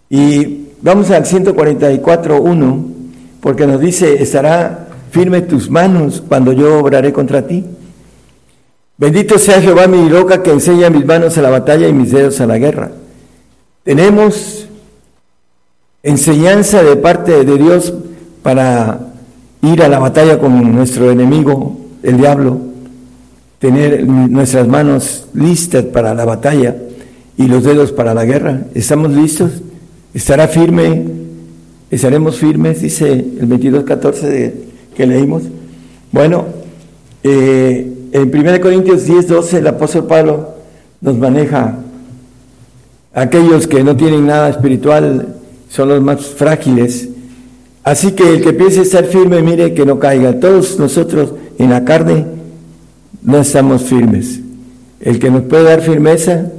Y 0.10 0.66
vamos 0.82 1.10
al 1.10 1.24
144.1, 1.24 2.86
porque 3.40 3.66
nos 3.66 3.80
dice, 3.80 4.22
estará 4.22 4.90
firme 5.12 5.42
tus 5.42 5.70
manos 5.70 6.22
cuando 6.28 6.52
yo 6.52 6.80
obraré 6.80 7.14
contra 7.14 7.48
ti. 7.48 7.64
Bendito 8.98 9.38
sea 9.38 9.62
Jehová 9.62 9.88
mi 9.88 10.08
roca 10.10 10.42
que 10.42 10.52
enseña 10.52 10.90
mis 10.90 11.06
manos 11.06 11.38
a 11.38 11.42
la 11.42 11.50
batalla 11.50 11.88
y 11.88 11.94
mis 11.94 12.12
dedos 12.12 12.40
a 12.40 12.46
la 12.48 12.58
guerra. 12.58 12.92
Tenemos 13.84 14.68
enseñanza 16.04 16.82
de 16.84 16.96
parte 16.96 17.44
de 17.44 17.58
Dios 17.58 17.94
para 18.42 19.00
ir 19.62 19.84
a 19.84 19.90
la 19.90 20.00
batalla 20.00 20.40
con 20.40 20.74
nuestro 20.74 21.12
enemigo, 21.12 21.78
el 22.04 22.18
diablo, 22.18 22.58
tener 23.60 24.06
nuestras 24.08 24.68
manos 24.68 25.28
listas 25.34 25.84
para 25.86 26.14
la 26.14 26.24
batalla 26.26 26.76
y 27.38 27.48
los 27.48 27.64
dedos 27.64 27.92
para 27.92 28.14
la 28.14 28.24
guerra. 28.26 28.62
¿Estamos 28.76 29.12
listos? 29.12 29.52
¿Estará 30.14 30.48
firme? 30.48 31.04
¿Estaremos 31.92 32.38
firmes? 32.38 32.82
Dice 32.82 33.12
el 33.12 33.48
22.14 33.50 34.20
de- 34.22 34.66
que 34.96 35.06
leímos. 35.06 35.44
Bueno, 36.12 36.46
eh, 37.24 37.92
en 38.12 38.36
1 38.36 38.62
Corintios 38.62 39.08
10.12 39.08 39.54
el 39.58 39.68
apóstol 39.68 40.06
Pablo 40.08 40.50
nos 41.02 41.18
maneja 41.18 41.76
aquellos 43.14 43.68
que 43.68 43.84
no 43.84 43.96
tienen 43.96 44.26
nada 44.28 44.50
espiritual 44.50 45.36
son 45.70 45.90
los 45.90 46.02
más 46.02 46.22
frágiles. 46.26 47.10
Así 47.84 48.12
que 48.14 48.28
el 48.34 48.42
que 48.42 48.54
piense 48.54 48.82
estar 48.82 49.06
firme, 49.06 49.42
mire 49.42 49.74
que 49.74 49.86
no 49.86 50.00
caiga. 50.00 50.40
Todos 50.40 50.80
nosotros 50.80 51.34
en 51.60 51.70
la 51.70 51.84
carne 51.86 52.26
no 53.22 53.40
estamos 53.40 53.84
firmes. 53.84 54.40
El 55.00 55.20
que 55.20 55.30
nos 55.30 55.44
puede 55.44 55.64
dar 55.66 55.82
firmeza 55.82 56.52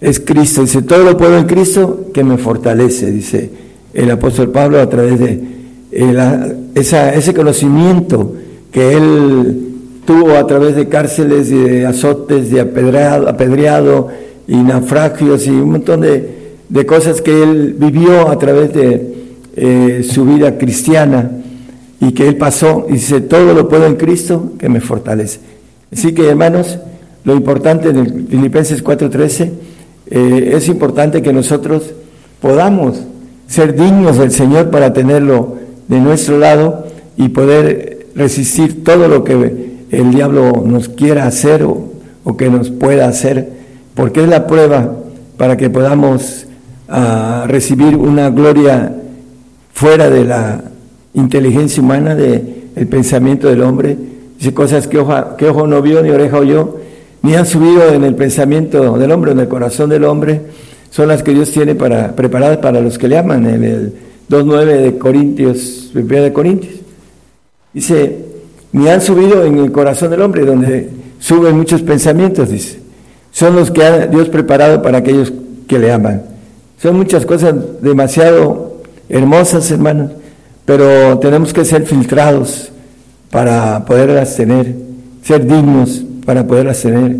es 0.00 0.20
Cristo. 0.20 0.62
Dice, 0.62 0.82
todo 0.82 1.04
lo 1.04 1.16
puedo 1.16 1.38
en 1.38 1.46
Cristo 1.46 2.06
que 2.12 2.22
me 2.24 2.36
fortalece, 2.38 3.10
dice 3.10 3.50
el 3.94 4.10
apóstol 4.10 4.50
Pablo 4.50 4.80
a 4.80 4.88
través 4.88 5.18
de 5.18 5.42
eh, 5.90 6.56
esa- 6.74 7.14
ese 7.14 7.32
conocimiento 7.32 8.34
que 8.70 8.92
él 8.92 9.67
tuvo 10.08 10.38
a 10.38 10.46
través 10.46 10.74
de 10.74 10.88
cárceles 10.88 11.50
de 11.50 11.84
azotes, 11.84 12.50
de 12.50 12.62
apedreado, 12.62 14.08
y 14.46 14.56
naufragios 14.56 15.46
y 15.46 15.50
un 15.50 15.72
montón 15.72 16.00
de, 16.00 16.54
de 16.66 16.86
cosas 16.86 17.20
que 17.20 17.42
él 17.42 17.76
vivió 17.78 18.30
a 18.30 18.38
través 18.38 18.72
de 18.72 19.14
eh, 19.54 20.06
su 20.10 20.24
vida 20.24 20.56
cristiana 20.56 21.30
y 22.00 22.12
que 22.12 22.26
él 22.26 22.38
pasó. 22.38 22.86
Y 22.88 22.92
dice, 22.92 23.20
todo 23.20 23.52
lo 23.52 23.68
puedo 23.68 23.84
en 23.84 23.96
Cristo 23.96 24.54
que 24.58 24.70
me 24.70 24.80
fortalece. 24.80 25.40
Así 25.92 26.14
que 26.14 26.26
hermanos, 26.26 26.78
lo 27.24 27.34
importante 27.34 27.90
en 27.90 28.28
Filipenses 28.28 28.82
4:13 28.82 29.50
eh, 30.10 30.52
es 30.54 30.68
importante 30.68 31.20
que 31.20 31.34
nosotros 31.34 31.82
podamos 32.40 32.98
ser 33.46 33.74
dignos 33.76 34.16
del 34.16 34.30
Señor 34.30 34.70
para 34.70 34.94
tenerlo 34.94 35.58
de 35.86 36.00
nuestro 36.00 36.38
lado 36.38 36.86
y 37.18 37.28
poder 37.28 38.06
resistir 38.14 38.82
todo 38.82 39.06
lo 39.06 39.22
que 39.22 39.67
el 39.90 40.10
diablo 40.10 40.62
nos 40.64 40.88
quiera 40.88 41.26
hacer 41.26 41.62
o, 41.62 42.36
que 42.36 42.50
nos 42.50 42.70
pueda 42.70 43.08
hacer, 43.08 43.48
porque 43.94 44.22
es 44.22 44.28
la 44.28 44.46
prueba 44.46 44.94
para 45.36 45.56
que 45.56 45.70
podamos 45.70 46.46
ah, 46.88 47.46
recibir 47.48 47.96
una 47.96 48.28
gloria 48.28 48.94
fuera 49.72 50.10
de 50.10 50.24
la 50.24 50.62
inteligencia 51.14 51.82
humana, 51.82 52.14
del 52.14 52.68
el 52.76 52.86
pensamiento 52.86 53.48
del 53.48 53.62
hombre. 53.62 53.96
Dice 54.36 54.52
cosas 54.52 54.86
que 54.86 55.02
que 55.38 55.48
ojo 55.48 55.66
no 55.66 55.80
vio, 55.80 56.02
ni 56.02 56.10
oreja 56.10 56.38
oyó, 56.38 56.76
ni 57.22 57.34
han 57.34 57.46
subido 57.46 57.92
en 57.92 58.04
el 58.04 58.14
pensamiento 58.14 58.96
del 58.98 59.10
hombre, 59.10 59.32
en 59.32 59.40
el 59.40 59.48
corazón 59.48 59.90
del 59.90 60.04
hombre, 60.04 60.42
son 60.90 61.08
las 61.08 61.22
que 61.22 61.32
Dios 61.32 61.50
tiene 61.50 61.74
para, 61.74 62.14
preparadas 62.14 62.58
para 62.58 62.80
los 62.80 62.98
que 62.98 63.08
le 63.08 63.18
aman, 63.18 63.46
en 63.46 63.64
el 63.64 63.92
2.9 64.30 64.64
de 64.64 64.98
Corintios, 64.98 65.90
1 65.94 66.22
de 66.22 66.32
Corintios. 66.32 66.74
Dice, 67.72 68.27
ni 68.72 68.88
han 68.88 69.00
subido 69.00 69.44
en 69.44 69.58
el 69.58 69.72
corazón 69.72 70.10
del 70.10 70.22
hombre, 70.22 70.44
donde 70.44 70.90
suben 71.18 71.56
muchos 71.56 71.82
pensamientos, 71.82 72.50
dice. 72.50 72.80
Son 73.32 73.54
los 73.54 73.70
que 73.70 73.84
ha 73.84 74.06
Dios 74.06 74.28
preparado 74.28 74.82
para 74.82 74.98
aquellos 74.98 75.32
que 75.66 75.78
le 75.78 75.92
aman. 75.92 76.22
Son 76.80 76.96
muchas 76.96 77.26
cosas 77.26 77.54
demasiado 77.80 78.82
hermosas, 79.08 79.70
hermanos, 79.70 80.12
pero 80.64 81.18
tenemos 81.18 81.52
que 81.52 81.64
ser 81.64 81.84
filtrados 81.86 82.70
para 83.30 83.84
poderlas 83.84 84.36
tener, 84.36 84.74
ser 85.22 85.46
dignos 85.46 86.04
para 86.24 86.46
poderlas 86.46 86.80
tener. 86.82 87.16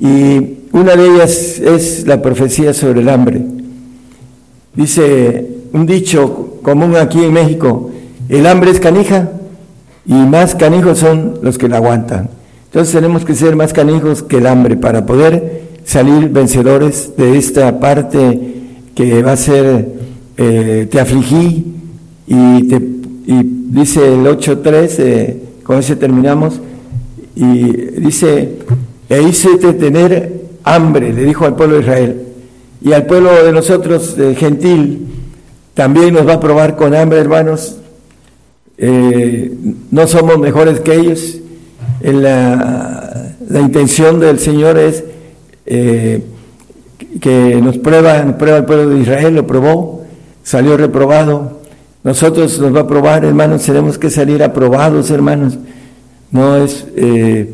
Y 0.00 0.58
una 0.72 0.96
de 0.96 1.06
ellas 1.06 1.58
es 1.58 2.06
la 2.06 2.20
profecía 2.20 2.74
sobre 2.74 3.00
el 3.00 3.08
hambre. 3.08 3.42
Dice 4.74 5.48
un 5.72 5.86
dicho 5.86 6.58
común 6.62 6.96
aquí 6.96 7.22
en 7.22 7.32
México, 7.32 7.90
el 8.28 8.46
hambre 8.46 8.70
es 8.70 8.80
canija 8.80 9.30
y 10.04 10.14
más 10.14 10.54
canijos 10.54 10.98
son 10.98 11.38
los 11.42 11.58
que 11.58 11.68
la 11.68 11.76
aguantan. 11.76 12.28
Entonces 12.66 12.94
tenemos 12.94 13.24
que 13.24 13.34
ser 13.34 13.54
más 13.54 13.72
canijos 13.72 14.22
que 14.22 14.38
el 14.38 14.46
hambre 14.46 14.76
para 14.76 15.04
poder 15.04 15.62
salir 15.84 16.30
vencedores 16.30 17.12
de 17.16 17.36
esta 17.36 17.78
parte 17.80 18.40
que 18.94 19.22
va 19.22 19.32
a 19.32 19.36
ser, 19.36 19.88
eh, 20.36 20.88
te 20.90 21.00
afligí 21.00 21.66
y, 22.26 22.68
te, 22.68 22.80
dice 22.80 24.14
el 24.14 24.20
8.3, 24.20 24.94
eh, 24.98 25.42
con 25.62 25.78
ese 25.78 25.96
terminamos, 25.96 26.60
y 27.34 27.72
dice, 28.00 28.58
e 29.08 29.22
hícete 29.22 29.72
tener 29.74 30.42
hambre, 30.64 31.12
le 31.12 31.24
dijo 31.24 31.44
al 31.44 31.56
pueblo 31.56 31.76
de 31.76 31.82
Israel, 31.82 32.22
y 32.82 32.92
al 32.92 33.06
pueblo 33.06 33.30
de 33.44 33.52
nosotros, 33.52 34.16
gentil, 34.36 35.08
también 35.74 36.12
nos 36.12 36.26
va 36.26 36.34
a 36.34 36.40
probar 36.40 36.76
con 36.76 36.94
hambre, 36.94 37.18
hermanos, 37.18 37.76
eh, 38.78 39.52
no 39.90 40.06
somos 40.06 40.38
mejores 40.38 40.80
que 40.80 40.94
ellos, 40.94 41.38
En 42.00 42.22
la, 42.22 43.34
intención 43.54 44.18
del 44.18 44.38
Señor 44.38 44.78
es 44.78 45.04
eh, 45.66 46.22
que 47.20 47.60
nos 47.62 47.78
prueba, 47.78 48.22
nos 48.24 48.36
prueba 48.36 48.58
el 48.58 48.64
pueblo 48.64 48.90
de 48.90 49.00
Israel, 49.00 49.36
lo 49.36 49.46
probó, 49.46 50.04
salió 50.42 50.76
reprobado. 50.76 51.60
Nosotros 52.02 52.58
nos 52.58 52.74
va 52.74 52.80
a 52.80 52.86
probar, 52.86 53.24
hermanos, 53.24 53.62
tenemos 53.62 53.98
que 53.98 54.10
salir 54.10 54.42
aprobados, 54.42 55.10
hermanos. 55.10 55.58
No 56.32 56.56
es 56.56 56.86
eh, 56.96 57.48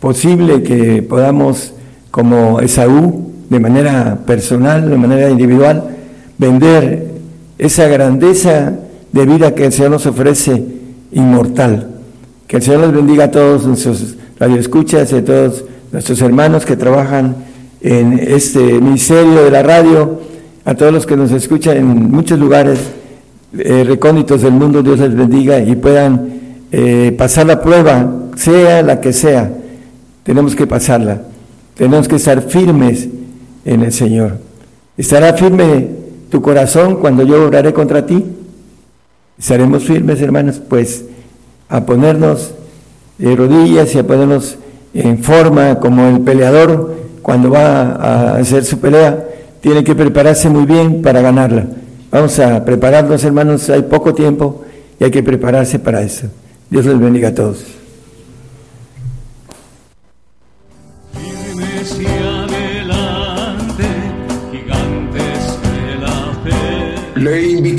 posible 0.00 0.62
que 0.62 1.02
podamos, 1.02 1.74
como 2.10 2.60
Esaú, 2.60 3.32
de 3.50 3.60
manera 3.60 4.20
personal, 4.24 4.88
de 4.88 4.96
manera 4.96 5.28
individual, 5.28 5.96
vender 6.38 7.08
esa 7.58 7.88
grandeza 7.88 8.78
de 9.12 9.26
vida 9.26 9.54
que 9.54 9.66
el 9.66 9.72
Señor 9.72 9.92
nos 9.92 10.06
ofrece 10.06 10.62
inmortal. 11.12 11.88
Que 12.46 12.56
el 12.56 12.62
Señor 12.62 12.80
los 12.80 12.92
bendiga 12.92 13.24
a 13.24 13.30
todos 13.30 13.66
nuestros 13.66 14.16
radioescuchas 14.38 15.12
y 15.12 15.16
a 15.16 15.24
todos 15.24 15.64
nuestros 15.92 16.20
hermanos 16.22 16.64
que 16.64 16.76
trabajan 16.76 17.36
en 17.80 18.18
este 18.18 18.58
ministerio 18.58 19.44
de 19.44 19.50
la 19.50 19.62
radio, 19.62 20.20
a 20.64 20.74
todos 20.74 20.92
los 20.92 21.06
que 21.06 21.16
nos 21.16 21.32
escuchan 21.32 21.76
en 21.76 22.10
muchos 22.10 22.38
lugares 22.38 22.78
eh, 23.58 23.84
recónditos 23.84 24.42
del 24.42 24.52
mundo, 24.52 24.82
Dios 24.82 25.00
les 25.00 25.14
bendiga 25.14 25.58
y 25.58 25.74
puedan 25.74 26.40
eh, 26.70 27.14
pasar 27.16 27.46
la 27.46 27.60
prueba, 27.60 28.12
sea 28.36 28.82
la 28.82 29.00
que 29.00 29.12
sea, 29.12 29.50
tenemos 30.22 30.54
que 30.54 30.66
pasarla, 30.66 31.22
tenemos 31.74 32.06
que 32.06 32.16
estar 32.16 32.42
firmes 32.42 33.08
en 33.64 33.82
el 33.82 33.92
Señor. 33.92 34.38
¿Estará 34.96 35.32
firme 35.34 35.88
tu 36.30 36.40
corazón 36.40 36.96
cuando 36.96 37.24
yo 37.24 37.46
oraré 37.46 37.72
contra 37.72 38.06
ti? 38.06 38.24
Estaremos 39.40 39.84
firmes, 39.84 40.20
hermanos, 40.20 40.60
pues 40.68 41.06
a 41.70 41.86
ponernos 41.86 42.52
de 43.16 43.34
rodillas 43.34 43.94
y 43.94 43.98
a 43.98 44.06
ponernos 44.06 44.58
en 44.92 45.24
forma 45.24 45.78
como 45.78 46.08
el 46.08 46.20
peleador 46.20 46.94
cuando 47.22 47.50
va 47.50 47.92
a 47.92 48.36
hacer 48.36 48.64
su 48.64 48.78
pelea, 48.78 49.26
tiene 49.60 49.82
que 49.82 49.94
prepararse 49.94 50.50
muy 50.50 50.66
bien 50.66 51.00
para 51.00 51.22
ganarla. 51.22 51.66
Vamos 52.10 52.38
a 52.38 52.64
prepararnos, 52.64 53.24
hermanos, 53.24 53.70
hay 53.70 53.82
poco 53.82 54.12
tiempo 54.14 54.62
y 54.98 55.04
hay 55.04 55.10
que 55.10 55.22
prepararse 55.22 55.78
para 55.78 56.02
eso. 56.02 56.26
Dios 56.68 56.84
les 56.84 56.98
bendiga 56.98 57.28
a 57.28 57.34
todos. 57.34 57.79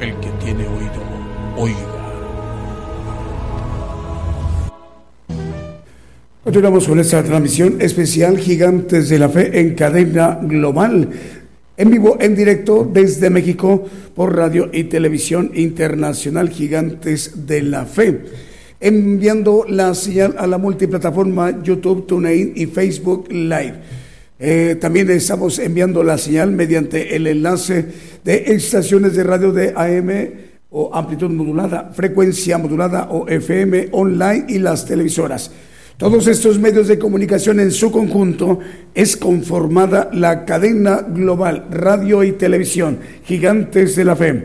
El 0.00 0.14
que 0.20 0.28
tiene 0.44 0.64
oído, 0.64 1.02
oiga. 1.56 1.76
Continuamos 6.44 6.86
con 6.86 7.00
esta 7.00 7.24
transmisión 7.24 7.80
especial 7.80 8.38
Gigantes 8.38 9.08
de 9.08 9.18
la 9.18 9.28
Fe 9.28 9.58
en 9.58 9.74
cadena 9.74 10.38
global. 10.40 11.08
En 11.76 11.90
vivo, 11.90 12.16
en 12.20 12.36
directo 12.36 12.88
desde 12.90 13.28
México 13.28 13.84
por 14.14 14.36
radio 14.36 14.70
y 14.72 14.84
televisión 14.84 15.50
internacional 15.54 16.48
Gigantes 16.48 17.46
de 17.46 17.62
la 17.62 17.84
Fe. 17.84 18.20
Enviando 18.78 19.64
la 19.68 19.94
señal 19.96 20.36
a 20.38 20.46
la 20.46 20.58
multiplataforma 20.58 21.60
YouTube, 21.60 22.06
TuneIn 22.06 22.52
y 22.54 22.66
Facebook 22.66 23.26
Live. 23.32 23.74
Eh, 24.40 24.76
también 24.80 25.10
estamos 25.10 25.58
enviando 25.58 26.04
la 26.04 26.16
señal 26.16 26.52
mediante 26.52 27.16
el 27.16 27.26
enlace 27.26 27.86
de 28.24 28.44
estaciones 28.46 29.16
de 29.16 29.24
radio 29.24 29.50
de 29.52 29.72
AM 29.74 30.30
o 30.70 30.94
amplitud 30.94 31.30
modulada, 31.30 31.90
frecuencia 31.92 32.56
modulada 32.56 33.08
o 33.10 33.26
FM 33.26 33.88
online 33.90 34.44
y 34.48 34.58
las 34.58 34.86
televisoras. 34.86 35.50
Todos 35.96 36.28
estos 36.28 36.60
medios 36.60 36.86
de 36.86 37.00
comunicación 37.00 37.58
en 37.58 37.72
su 37.72 37.90
conjunto 37.90 38.60
es 38.94 39.16
conformada 39.16 40.08
la 40.12 40.44
cadena 40.44 41.04
global 41.08 41.66
radio 41.72 42.22
y 42.22 42.32
televisión, 42.32 43.00
gigantes 43.24 43.96
de 43.96 44.04
la 44.04 44.14
fe. 44.14 44.44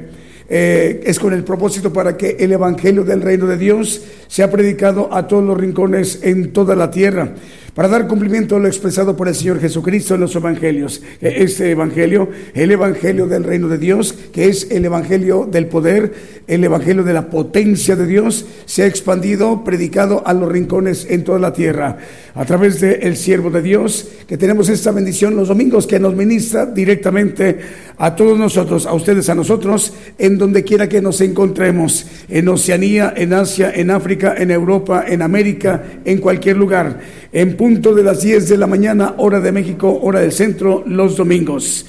Eh, 0.50 1.02
es 1.06 1.20
con 1.20 1.34
el 1.34 1.44
propósito 1.44 1.94
para 1.94 2.18
que 2.18 2.38
el 2.40 2.52
Evangelio 2.52 3.04
del 3.04 3.22
Reino 3.22 3.46
de 3.46 3.58
Dios 3.58 4.02
sea 4.28 4.50
predicado 4.50 5.14
a 5.14 5.28
todos 5.28 5.44
los 5.44 5.58
rincones 5.58 6.20
en 6.24 6.52
toda 6.52 6.76
la 6.76 6.90
tierra, 6.90 7.34
para 7.74 7.88
dar 7.88 8.08
cumplimiento 8.08 8.56
a 8.56 8.60
lo 8.60 8.68
expresado 8.68 9.16
por 9.16 9.28
el 9.28 9.36
Señor 9.36 9.60
Jesucristo 9.60 10.16
en 10.16 10.22
los 10.22 10.36
Evangelios. 10.36 11.02
Este 11.22 11.72
Evangelio, 11.72 12.30
el 12.54 12.72
Evangelio 12.72 13.28
del 13.28 13.44
Reino 13.44 13.68
de 13.68 13.78
Dios, 13.78 14.14
que 14.32 14.46
es 14.46 14.70
el 14.70 14.86
Evangelio 14.86 15.48
del 15.50 15.68
poder, 15.68 16.14
el 16.48 16.64
Evangelio 16.64 17.04
de 17.04 17.14
la 17.14 17.30
potencia 17.30 17.96
de 17.96 18.06
Dios, 18.06 18.46
se 18.66 18.84
ha 18.84 18.88
expandido, 18.88 19.64
predicado 19.64 20.22
a 20.26 20.34
los 20.34 20.52
rincones 20.52 21.08
en 21.10 21.24
toda 21.24 21.40
la 21.40 21.54
tierra, 21.54 21.98
a 22.36 22.46
través 22.46 22.80
del 22.80 23.18
siervo 23.18 23.50
de 23.50 23.62
Dios, 23.62 24.08
que 24.28 24.38
tenemos 24.38 24.70
esta 24.70 24.92
bendición 24.92 25.36
los 25.36 25.48
domingos, 25.48 25.88
que 25.88 26.00
nos 26.00 26.16
ministra 26.16 26.66
directamente 26.66 27.60
a 27.98 28.16
todos 28.16 28.38
nosotros, 28.38 28.86
a 28.86 28.94
ustedes, 28.94 29.30
a 29.30 29.36
nosotros, 29.36 29.94
en 30.18 30.38
donde 30.38 30.64
quiera 30.64 30.90
que 30.90 31.02
nos 31.02 31.22
encontremos, 31.22 32.06
en 32.30 32.48
Oceanía, 32.50 33.14
en 33.16 33.34
Asia, 33.34 33.72
en 33.74 33.92
África, 33.92 34.36
en 34.38 34.52
Europa, 34.52 35.06
en 35.08 35.22
América, 35.22 35.84
en 36.06 36.20
cualquier 36.20 36.58
lugar, 36.58 37.00
en 37.32 37.56
punto 37.64 37.94
de 37.94 38.04
las 38.04 38.22
10 38.22 38.50
de 38.50 38.58
la 38.58 38.68
mañana, 38.68 39.14
hora 39.20 39.40
de 39.40 39.54
México, 39.54 40.02
hora 40.02 40.20
del 40.20 40.34
centro, 40.34 40.84
los 40.86 41.16
domingos. 41.16 41.86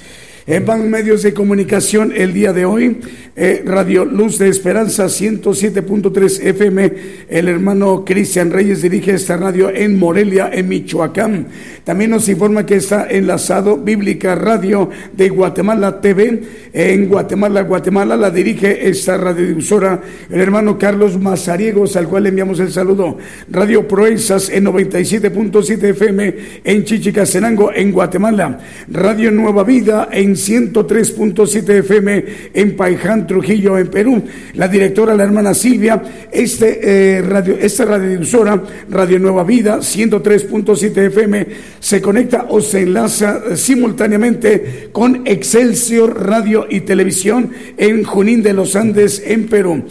En 0.47 0.63
van 0.63 0.91
medios 0.91 1.23
de 1.23 1.33
comunicación 1.33 2.13
el 2.15 2.31
día 2.31 2.53
de 2.53 2.65
hoy, 2.65 2.99
eh, 3.35 3.63
Radio 3.65 4.05
Luz 4.05 4.37
de 4.37 4.47
Esperanza 4.47 5.05
107.3 5.05 6.39
FM, 6.39 6.93
el 7.27 7.47
hermano 7.47 8.05
Cristian 8.05 8.51
Reyes 8.51 8.83
dirige 8.83 9.15
esta 9.15 9.37
radio 9.37 9.71
en 9.71 9.97
Morelia, 9.97 10.51
en 10.53 10.67
Michoacán. 10.67 11.47
También 11.83 12.11
nos 12.11 12.29
informa 12.29 12.63
que 12.63 12.75
está 12.75 13.07
enlazado 13.09 13.77
Bíblica 13.77 14.35
Radio 14.35 14.91
de 15.13 15.29
Guatemala 15.29 15.99
TV, 15.99 16.43
en 16.73 17.09
Guatemala, 17.09 17.61
Guatemala, 17.61 18.15
la 18.15 18.29
dirige 18.29 18.87
esta 18.87 19.17
radiodifusora 19.17 19.99
el 20.29 20.41
hermano 20.41 20.77
Carlos 20.77 21.19
Mazariegos, 21.19 21.95
al 21.95 22.07
cual 22.07 22.23
le 22.23 22.29
enviamos 22.29 22.59
el 22.59 22.71
saludo. 22.71 23.17
Radio 23.49 23.87
Proezas 23.87 24.49
en 24.49 24.65
97.7 24.65 25.83
FM 25.89 26.35
en 26.63 26.83
Chichicastenango, 26.83 27.73
en 27.73 27.91
Guatemala. 27.91 28.59
Radio 28.87 29.31
Nueva 29.31 29.63
Vida 29.63 30.07
en 30.11 30.34
103.7 30.35 31.69
FM 31.79 32.25
en 32.53 32.75
Paiján, 32.75 33.27
Trujillo, 33.27 33.77
en 33.77 33.87
Perú. 33.87 34.23
La 34.53 34.67
directora, 34.67 35.15
la 35.15 35.23
hermana 35.23 35.53
Silvia, 35.53 36.01
este, 36.31 37.17
eh, 37.17 37.21
radio, 37.21 37.57
esta 37.59 37.85
radiodifusora, 37.85 38.63
Radio 38.89 39.19
Nueva 39.19 39.43
Vida, 39.43 39.79
103.7 39.79 40.97
FM, 41.07 41.47
se 41.79 42.01
conecta 42.01 42.45
o 42.49 42.61
se 42.61 42.81
enlaza 42.81 43.41
eh, 43.49 43.57
simultáneamente 43.57 44.89
con 44.91 45.23
Excelsior 45.25 46.25
Radio 46.25 46.67
y 46.69 46.81
Televisión 46.81 47.51
en 47.77 48.03
Junín 48.03 48.43
de 48.43 48.53
los 48.53 48.75
Andes, 48.75 49.23
en 49.25 49.47
Perú. 49.47 49.83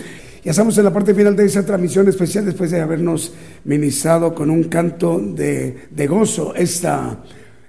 Ya 0.44 0.50
estamos 0.50 0.76
en 0.76 0.84
la 0.84 0.92
parte 0.92 1.14
final 1.14 1.34
de 1.34 1.46
esa 1.46 1.64
transmisión 1.64 2.06
especial 2.06 2.44
después 2.44 2.70
de 2.70 2.80
habernos 2.80 3.32
ministrado 3.64 4.34
con 4.34 4.50
un 4.50 4.64
canto 4.64 5.18
de, 5.18 5.74
de 5.90 6.06
gozo 6.06 6.54
esta, 6.54 7.18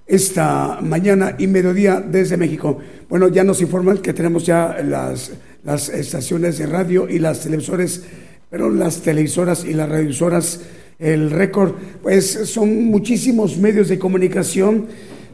esta 0.08 0.80
mañana 0.82 1.36
y 1.38 1.48
mediodía 1.48 2.00
desde 2.00 2.38
México. 2.38 2.78
Bueno, 3.10 3.28
ya 3.30 3.44
nos 3.44 3.62
informan 3.62 3.98
que 4.00 4.14
tenemos 4.14 4.46
ya 4.46 4.78
las, 4.84 5.32
las 5.64 5.90
estaciones 5.90 6.58
de 6.58 6.68
radio 6.68 7.10
y 7.10 7.20
las 7.20 7.42
televisores, 7.42 8.04
pero 8.50 8.70
las 8.70 9.02
televisoras 9.02 9.66
y 9.66 9.74
las 9.74 9.90
radiovisoras, 9.90 10.62
el 11.00 11.32
récord, 11.32 11.74
pues 12.04 12.26
son 12.46 12.86
muchísimos 12.86 13.58
medios 13.58 13.90
de 13.90 14.00
comunicación, 14.00 14.86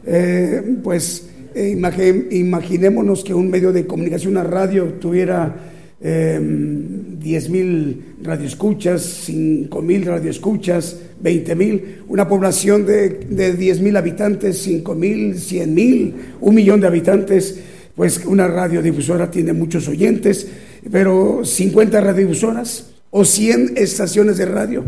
eh, 0.06 0.78
pues 0.82 1.28
eh, 1.54 1.76
imagi- 1.76 2.28
imaginémonos 2.32 3.22
que 3.22 3.34
un 3.34 3.50
medio 3.50 3.72
de 3.72 3.86
comunicación, 3.86 4.32
una 4.32 4.44
radio, 4.44 4.94
tuviera 4.94 5.54
eh, 6.02 6.40
10 6.40 7.48
mil 7.50 8.14
radioescuchas, 8.22 9.02
5 9.24 9.82
mil 9.82 10.04
radioescuchas, 10.04 10.98
20 11.20 11.54
mil, 11.54 12.02
una 12.08 12.28
población 12.28 12.84
de, 12.84 13.08
de 13.08 13.52
10 13.52 13.80
mil 13.80 13.96
habitantes, 13.96 14.58
5 14.58 14.94
mil, 14.94 15.38
100 15.38 15.74
mil, 15.74 16.14
un 16.40 16.54
millón 16.54 16.80
de 16.80 16.88
habitantes, 16.88 17.60
pues 17.94 18.24
una 18.24 18.48
radiodifusora 18.48 19.30
tiene 19.30 19.52
muchos 19.52 19.86
oyentes, 19.88 20.48
pero 20.90 21.44
50 21.44 22.00
radiodifusoras 22.00 22.90
o 23.10 23.24
100 23.24 23.74
estaciones 23.76 24.38
de 24.38 24.46
radio, 24.46 24.84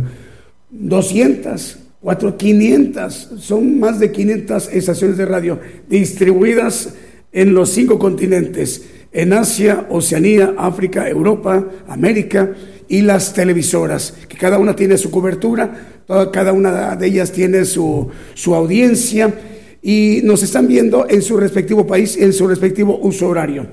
200, 0.70 1.78
4, 2.00 2.36
500, 2.36 3.30
son 3.38 3.78
más 3.78 4.00
de 4.00 4.10
500 4.10 4.68
estaciones 4.72 5.16
de 5.16 5.26
radio 5.26 5.60
distribuidas 5.88 6.94
en 7.32 7.54
los 7.54 7.70
cinco 7.70 7.98
continentes, 7.98 8.82
en 9.14 9.32
Asia, 9.32 9.86
Oceanía, 9.88 10.54
África, 10.58 11.08
Europa, 11.08 11.64
América 11.88 12.50
y 12.88 13.00
las 13.00 13.32
televisoras, 13.32 14.14
que 14.28 14.36
cada 14.36 14.58
una 14.58 14.76
tiene 14.76 14.98
su 14.98 15.10
cobertura, 15.10 16.02
cada 16.32 16.52
una 16.52 16.96
de 16.96 17.06
ellas 17.06 17.32
tiene 17.32 17.64
su, 17.64 18.08
su 18.34 18.54
audiencia 18.54 19.32
y 19.80 20.20
nos 20.24 20.42
están 20.42 20.66
viendo 20.66 21.06
en 21.08 21.22
su 21.22 21.36
respectivo 21.36 21.86
país, 21.86 22.16
en 22.16 22.32
su 22.32 22.46
respectivo 22.46 22.98
uso 22.98 23.28
horario. 23.28 23.66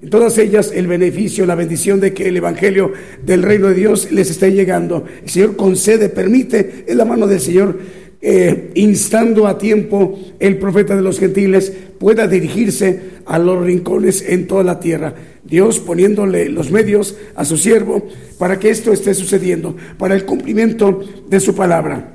En 0.00 0.10
todas 0.10 0.36
ellas 0.38 0.72
el 0.74 0.86
beneficio, 0.86 1.46
la 1.46 1.54
bendición 1.54 2.00
de 2.00 2.12
que 2.12 2.28
el 2.28 2.36
Evangelio 2.36 2.92
del 3.24 3.42
Reino 3.42 3.68
de 3.68 3.74
Dios 3.74 4.12
les 4.12 4.30
esté 4.30 4.52
llegando. 4.52 5.04
El 5.22 5.28
Señor 5.28 5.56
concede, 5.56 6.08
permite, 6.08 6.84
es 6.86 6.94
la 6.94 7.04
mano 7.04 7.26
del 7.26 7.40
Señor, 7.40 7.78
eh, 8.20 8.72
instando 8.74 9.46
a 9.46 9.58
tiempo 9.58 10.18
el 10.40 10.58
profeta 10.58 10.96
de 10.96 11.02
los 11.02 11.20
gentiles 11.20 11.72
pueda 11.98 12.26
dirigirse 12.26 13.18
a 13.26 13.38
los 13.38 13.64
rincones 13.64 14.24
en 14.26 14.46
toda 14.46 14.64
la 14.64 14.80
tierra. 14.80 15.14
Dios 15.44 15.78
poniéndole 15.78 16.48
los 16.48 16.70
medios 16.70 17.16
a 17.36 17.44
su 17.44 17.56
siervo 17.56 18.08
para 18.38 18.58
que 18.58 18.70
esto 18.70 18.92
esté 18.92 19.14
sucediendo, 19.14 19.76
para 19.98 20.14
el 20.14 20.24
cumplimiento 20.24 21.00
de 21.28 21.40
su 21.40 21.54
palabra. 21.54 22.14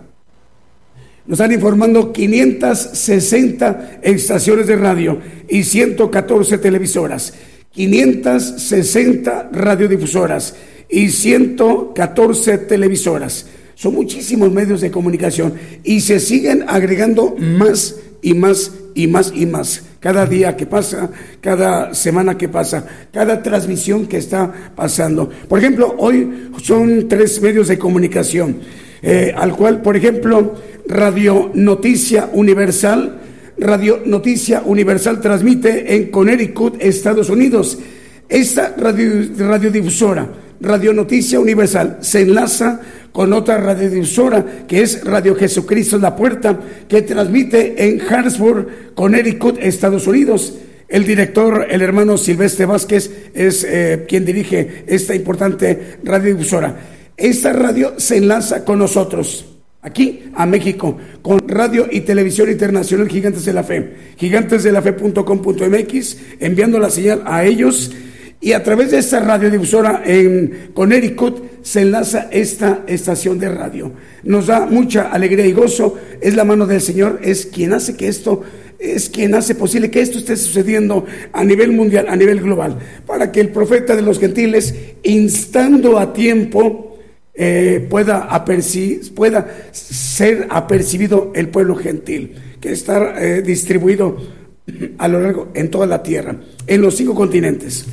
Nos 1.25 1.39
están 1.39 1.53
informando 1.53 2.11
560 2.11 3.99
estaciones 4.01 4.67
de 4.67 4.75
radio 4.75 5.19
y 5.47 5.63
114 5.63 6.57
televisoras, 6.57 7.33
560 7.71 9.49
radiodifusoras 9.53 10.55
y 10.89 11.09
114 11.09 12.57
televisoras. 12.57 13.47
Son 13.75 13.93
muchísimos 13.93 14.51
medios 14.51 14.81
de 14.81 14.91
comunicación 14.91 15.53
y 15.83 16.01
se 16.01 16.19
siguen 16.19 16.65
agregando 16.67 17.35
más 17.37 17.95
y 18.21 18.33
más 18.33 18.71
y 18.95 19.07
más 19.07 19.31
y 19.35 19.45
más. 19.45 19.83
Cada 19.99 20.25
día 20.25 20.55
que 20.57 20.65
pasa, 20.65 21.09
cada 21.41 21.93
semana 21.93 22.37
que 22.37 22.49
pasa, 22.49 22.85
cada 23.11 23.41
transmisión 23.41 24.05
que 24.07 24.17
está 24.17 24.71
pasando. 24.75 25.29
Por 25.47 25.59
ejemplo, 25.59 25.95
hoy 25.97 26.49
son 26.61 27.07
tres 27.07 27.41
medios 27.41 27.67
de 27.67 27.77
comunicación, 27.77 28.59
eh, 29.01 29.33
al 29.35 29.55
cual, 29.55 29.81
por 29.81 29.95
ejemplo, 29.95 30.55
Radio 30.87 31.51
Noticia 31.53 32.29
Universal, 32.33 33.21
Radio 33.57 34.01
Noticia 34.05 34.61
Universal 34.65 35.21
transmite 35.21 35.95
en 35.95 36.11
Connecticut, 36.11 36.75
Estados 36.79 37.29
Unidos. 37.29 37.77
Esta 38.27 38.73
radio, 38.77 39.09
radiodifusora, 39.37 40.27
Radio 40.61 40.93
Noticia 40.93 41.39
Universal, 41.39 41.97
se 42.01 42.21
enlaza 42.21 42.81
con 43.11 43.33
otra 43.33 43.57
radiodifusora 43.57 44.65
que 44.67 44.81
es 44.81 45.03
Radio 45.03 45.35
Jesucristo 45.35 45.97
la 45.97 46.15
Puerta, 46.15 46.59
que 46.87 47.03
transmite 47.03 47.87
en 47.87 48.01
Harrisburg, 48.01 48.93
Connecticut, 48.95 49.57
Estados 49.59 50.07
Unidos. 50.07 50.55
El 50.87 51.05
director, 51.05 51.67
el 51.69 51.81
hermano 51.81 52.17
Silvestre 52.17 52.65
Vázquez, 52.65 53.11
es 53.33 53.63
eh, 53.63 54.05
quien 54.07 54.25
dirige 54.25 54.83
esta 54.87 55.15
importante 55.15 55.97
radiodifusora. 56.03 56.75
Esta 57.15 57.53
radio 57.53 57.93
se 57.97 58.17
enlaza 58.17 58.65
con 58.65 58.79
nosotros 58.79 59.45
aquí 59.83 60.23
a 60.33 60.45
México, 60.45 60.97
con 61.21 61.47
Radio 61.47 61.87
y 61.91 62.01
Televisión 62.01 62.49
Internacional 62.49 63.07
Gigantes 63.09 63.45
de 63.45 63.53
la 63.53 63.63
Fe, 63.63 63.93
gigantesdelafe.com.mx, 64.17 66.17
enviando 66.39 66.79
la 66.79 66.89
señal 66.89 67.21
a 67.25 67.45
ellos 67.45 67.91
y 68.43 68.51
a 68.51 68.61
través 68.61 68.91
de 68.91 68.97
esta 68.97 69.21
radiodifusora 69.21 70.03
en 70.05 70.71
Connecticut 70.73 71.61
se 71.61 71.83
enlaza 71.83 72.27
esta 72.29 72.83
estación 72.87 73.39
de 73.39 73.47
radio. 73.47 73.93
Nos 74.23 74.47
da 74.47 74.65
mucha 74.65 75.03
alegría 75.03 75.45
y 75.45 75.53
gozo, 75.53 75.97
es 76.19 76.35
la 76.35 76.43
mano 76.43 76.67
del 76.67 76.81
Señor, 76.81 77.21
es 77.23 77.45
quien 77.45 77.71
hace 77.71 77.95
que 77.95 78.09
esto 78.09 78.43
es 78.79 79.09
quien 79.09 79.33
hace 79.33 79.55
posible 79.55 79.89
que 79.89 80.01
esto 80.01 80.17
esté 80.17 80.35
sucediendo 80.35 81.05
a 81.31 81.45
nivel 81.45 81.71
mundial, 81.71 82.07
a 82.09 82.17
nivel 82.17 82.41
global, 82.41 82.77
para 83.07 83.31
que 83.31 83.39
el 83.39 83.47
profeta 83.47 83.95
de 83.95 84.01
los 84.01 84.19
gentiles, 84.19 84.75
instando 85.03 85.97
a 85.97 86.11
tiempo, 86.11 86.99
eh, 87.33 87.87
pueda, 87.89 88.27
ser 89.71 90.47
apercibido 90.49 91.31
el 91.33 91.47
pueblo 91.47 91.75
gentil, 91.75 92.35
que 92.59 92.73
está 92.73 93.23
eh, 93.23 93.41
distribuido 93.41 94.17
a 94.97 95.07
lo 95.07 95.21
largo 95.21 95.47
en 95.53 95.71
toda 95.71 95.85
la 95.85 96.03
tierra, 96.03 96.35
en 96.67 96.81
los 96.81 96.97
cinco 96.97 97.15
continentes. 97.15 97.85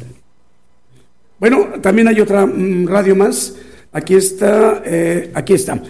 Bueno, 1.40 1.68
también 1.80 2.06
hay 2.06 2.20
otra 2.20 2.44
mm, 2.44 2.86
radio 2.86 3.16
más. 3.16 3.56
Aquí 3.92 4.14
está, 4.14 4.82
eh, 4.84 5.30
aquí 5.32 5.54
está. 5.54 5.82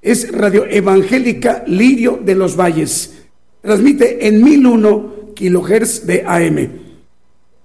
Es 0.00 0.30
Radio 0.30 0.66
Evangélica 0.66 1.64
Lirio 1.66 2.20
de 2.24 2.36
los 2.36 2.56
Valles. 2.56 3.24
Transmite 3.60 4.28
en 4.28 4.42
1001 4.42 5.34
kilohertz 5.34 6.06
de 6.06 6.22
AM. 6.24 6.70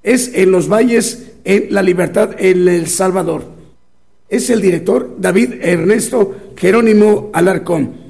Es 0.02 0.32
en 0.34 0.52
los 0.52 0.68
valles, 0.68 1.34
en 1.44 1.68
La 1.70 1.84
Libertad, 1.84 2.32
en 2.40 2.68
El 2.68 2.88
Salvador. 2.88 3.46
Es 4.28 4.50
el 4.50 4.60
director 4.60 5.16
David 5.20 5.54
Ernesto 5.62 6.36
Jerónimo 6.58 7.30
Alarcón. 7.32 8.03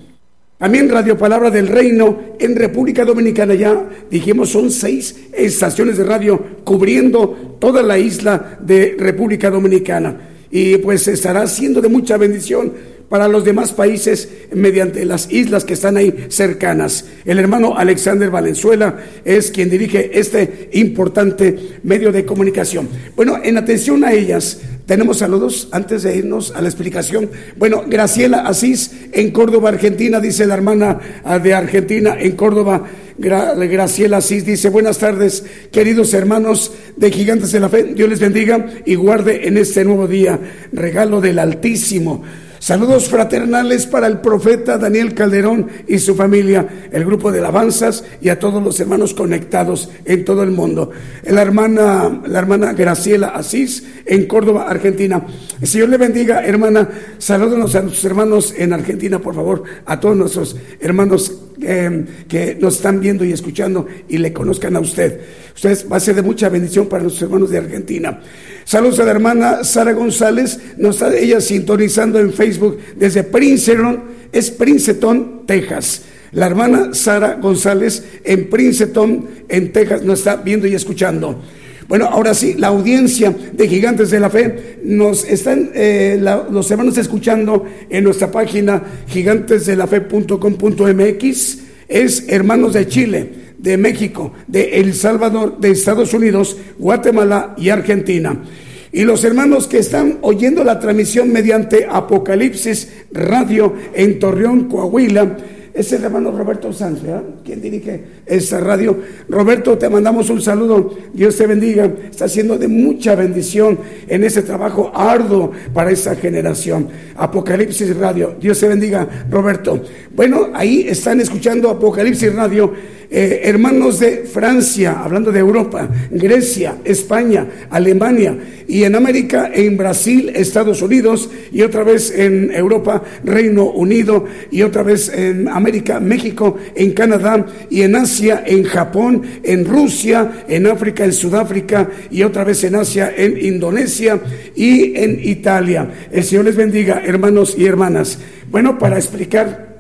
También 0.64 0.88
Radio 0.88 1.18
Palabra 1.18 1.52
del 1.52 1.68
Reino 1.68 2.38
en 2.40 2.56
República 2.56 3.04
Dominicana. 3.04 3.54
Ya 3.54 3.86
dijimos 4.10 4.48
son 4.48 4.72
seis 4.72 5.14
estaciones 5.34 5.98
de 5.98 6.06
radio 6.06 6.42
cubriendo 6.64 7.58
toda 7.60 7.84
la 7.84 8.00
isla 8.00 8.60
de 8.62 8.96
República 8.98 9.50
Dominicana. 9.50 10.22
Y 10.50 10.78
pues 10.78 11.06
estará 11.10 11.48
siendo 11.48 11.82
de 11.82 11.90
mucha 11.90 12.16
bendición 12.16 12.72
para 13.10 13.28
los 13.28 13.44
demás 13.46 13.72
países 13.74 14.30
mediante 14.54 15.06
las 15.06 15.32
islas 15.32 15.66
que 15.66 15.74
están 15.74 15.98
ahí 15.98 16.26
cercanas. 16.30 17.06
El 17.26 17.38
hermano 17.40 17.78
Alexander 17.78 18.30
Valenzuela 18.32 18.98
es 19.24 19.52
quien 19.52 19.70
dirige 19.70 20.18
este 20.20 20.70
importante 20.74 21.80
medio 21.84 22.12
de 22.12 22.26
comunicación. 22.26 22.88
Bueno, 23.16 23.38
en 23.44 23.58
atención 23.58 24.04
a 24.04 24.14
ellas, 24.14 24.62
tenemos 24.88 25.20
saludos 25.20 25.70
antes 25.72 26.04
de 26.04 26.18
irnos 26.18 26.52
a 26.56 26.62
la 26.62 26.68
explicación. 26.68 27.30
Bueno, 27.58 27.84
Graciela 27.88 28.40
Asís 28.48 28.92
en 29.12 29.32
Córdoba, 29.32 29.70
Argentina, 29.70 30.20
dice 30.20 30.46
la 30.46 30.56
hermana 30.56 31.00
ah, 31.24 31.40
de 31.40 31.54
Argentina 31.54 32.16
en 32.20 32.34
Córdoba. 32.34 32.84
Gra- 33.18 33.56
Graciela 33.70 34.18
Asís 34.18 34.44
dice, 34.46 34.70
buenas 34.70 34.98
tardes, 34.98 35.46
queridos 35.72 36.14
hermanos 36.16 36.74
de 36.98 37.12
Gigantes 37.12 37.52
de 37.52 37.60
la 37.60 37.70
Fe. 37.70 37.94
Dios 37.94 38.10
les 38.10 38.20
bendiga 38.20 38.66
y 38.86 38.96
guarde 38.96 39.48
en 39.48 39.58
este 39.58 39.86
nuevo 39.86 40.08
día, 40.08 40.40
regalo 40.72 41.22
del 41.22 41.38
Altísimo. 41.40 42.24
Saludos 42.64 43.10
fraternales 43.10 43.86
para 43.88 44.08
el 44.08 44.22
profeta 44.22 44.78
Daniel 44.78 45.14
Calderón 45.14 45.68
y 45.86 46.00
su 46.00 46.16
familia, 46.16 46.88
el 46.94 47.04
grupo 47.04 47.30
de 47.30 47.40
alabanzas 47.40 48.06
y 48.22 48.30
a 48.30 48.40
todos 48.40 48.64
los 48.64 48.80
hermanos 48.80 49.14
conectados 49.14 49.90
en 50.06 50.24
todo 50.24 50.44
el 50.44 50.52
mundo. 50.52 50.90
La 51.26 51.42
hermana, 51.42 52.22
la 52.26 52.40
hermana 52.40 52.72
Graciela 52.72 53.36
Asís 53.36 53.84
en 54.06 54.28
Córdoba, 54.28 54.70
Argentina. 54.70 55.26
El 55.60 55.68
Señor 55.68 55.90
le 55.90 55.98
bendiga, 55.98 56.46
hermana. 56.46 56.90
Salúdanos 57.18 57.76
a 57.76 57.82
nuestros 57.82 58.06
hermanos 58.06 58.54
en 58.58 58.72
Argentina, 58.72 59.20
por 59.20 59.36
favor, 59.36 59.64
a 59.86 60.00
todos 60.00 60.16
nuestros 60.16 60.56
hermanos 60.80 61.38
eh, 61.62 62.06
que 62.30 62.58
nos 62.62 62.78
están 62.78 63.02
viendo 63.02 63.26
y 63.26 63.34
escuchando 63.34 63.88
y 64.08 64.20
le 64.20 64.32
conozcan 64.32 64.78
a 64.78 64.80
usted. 64.80 65.20
Usted 65.54 65.86
va 65.92 65.98
a 65.98 66.00
ser 66.00 66.16
de 66.16 66.22
mucha 66.22 66.48
bendición 66.48 66.88
para 66.88 67.04
nuestros 67.04 67.24
hermanos 67.24 67.50
de 67.50 67.58
Argentina. 67.58 68.22
Saludos 68.66 69.00
a 69.00 69.06
la 69.06 69.12
hermana 69.12 69.64
Sara 69.64 69.94
González, 69.94 70.60
nos 70.78 70.96
está 70.96 71.16
ella 71.16 71.42
sintonizando 71.42 72.20
en 72.20 72.34
Facebook 72.34 72.78
desde 72.96 73.24
Princeton, 73.24 74.04
es 74.32 74.52
Princeton, 74.52 75.44
Texas. 75.46 76.04
La 76.32 76.48
hermana 76.48 76.94
Sara 76.94 77.36
González 77.36 78.04
en 78.24 78.50
Princeton, 78.50 79.28
en 79.50 79.72
Texas, 79.72 80.04
nos 80.04 80.20
está 80.20 80.38
viendo 80.38 80.66
y 80.66 80.74
escuchando. 80.74 81.40
Bueno, 81.88 82.06
ahora 82.06 82.34
sí, 82.34 82.56
la 82.58 82.70
audiencia 82.70 83.36
de 83.52 83.68
Gigantes 83.68 84.10
de 84.10 84.20
la 84.20 84.30
Fe 84.30 84.80
nos 84.84 85.26
están 85.26 85.70
eh, 85.76 86.18
los 86.50 86.72
hermanos 86.72 86.98
escuchando 86.98 87.66
en 87.90 88.04
nuestra 88.04 88.32
página 88.32 88.82
gigantesdelafe.com.mx. 89.08 91.58
Es 91.88 92.26
hermanos 92.30 92.74
de 92.74 92.88
Chile, 92.88 93.30
de 93.64 93.78
México, 93.78 94.34
de 94.46 94.82
El 94.82 94.94
Salvador, 94.94 95.58
de 95.58 95.72
Estados 95.72 96.14
Unidos, 96.14 96.58
Guatemala 96.78 97.56
y 97.58 97.70
Argentina. 97.70 98.44
Y 98.92 99.06
los 99.06 99.24
hermanos 99.24 99.68
que 99.68 99.78
están 99.78 100.18
oyendo 100.22 100.66
la 100.66 100.80
transmisión 100.80 101.32
mediante 101.32 101.88
Apocalipsis 101.90 102.92
Radio 103.14 103.74
en 103.96 104.20
Torreón, 104.20 104.68
Coahuila, 104.68 105.38
es 105.74 105.92
el 105.92 106.04
hermano 106.04 106.30
Roberto 106.32 106.72
Sanz, 106.72 107.02
¿verdad? 107.02 107.24
Quien 107.44 107.60
dirige 107.60 108.04
esta 108.28 108.60
radio. 108.60 108.96
Roberto, 109.28 109.76
te 109.76 109.90
mandamos 109.90 110.30
un 110.30 110.40
saludo. 110.40 110.96
Dios 111.14 111.36
te 111.36 111.48
bendiga. 111.48 111.86
Está 112.12 112.26
haciendo 112.26 112.60
de 112.60 112.68
mucha 112.68 113.16
bendición 113.16 113.80
en 114.08 114.24
ese 114.24 114.44
trabajo 114.44 114.92
arduo 114.94 115.52
para 115.74 115.90
esta 115.90 116.16
generación. 116.16 116.90
Apocalipsis 117.16 117.98
Radio. 117.98 118.36
Dios 118.40 118.60
te 118.60 118.68
bendiga, 118.68 119.26
Roberto. 119.32 119.82
Bueno, 120.16 120.50
ahí 120.54 120.86
están 120.88 121.20
escuchando 121.22 121.72
Apocalipsis 121.72 122.36
Radio 122.36 122.72
eh, 123.16 123.42
hermanos 123.44 124.00
de 124.00 124.24
Francia, 124.26 125.04
hablando 125.04 125.32
de 125.32 125.40
Europa, 125.40 125.88
Grecia, 126.10 126.78
España, 126.84 127.46
Alemania 127.70 128.36
y 128.68 128.86
en 128.86 128.96
América, 128.96 129.52
en 129.54 129.78
Brasil, 129.78 130.32
Estados 130.34 130.82
Unidos 130.82 131.30
y 131.52 131.62
otra 131.62 131.84
vez 131.84 132.10
en 132.10 132.52
Europa, 132.52 133.04
Reino 133.24 133.66
Unido 133.66 134.26
y 134.50 134.64
otra 134.64 134.82
vez 134.82 135.10
en 135.10 135.48
América, 135.48 136.00
México, 136.00 136.58
en 136.74 136.94
Canadá 136.94 137.46
y 137.70 137.84
en 137.84 137.96
Asia, 137.96 138.44
en 138.48 138.64
Japón, 138.64 139.22
en 139.44 139.64
Rusia, 139.64 140.46
en 140.48 140.66
África, 140.66 141.06
en 141.06 141.14
Sudáfrica 141.14 141.92
y 142.10 142.24
otra 142.24 142.44
vez 142.44 142.64
en 142.64 142.74
Asia, 142.74 143.14
en 143.16 143.38
Indonesia 143.38 144.20
y 144.56 144.98
en 144.98 145.20
Italia. 145.24 145.88
El 146.12 146.24
Señor 146.24 146.46
les 146.46 146.56
bendiga, 146.56 147.04
hermanos 147.06 147.54
y 147.56 147.68
hermanas. 147.68 148.18
Bueno, 148.50 148.80
para 148.80 148.98
explicar 148.98 149.73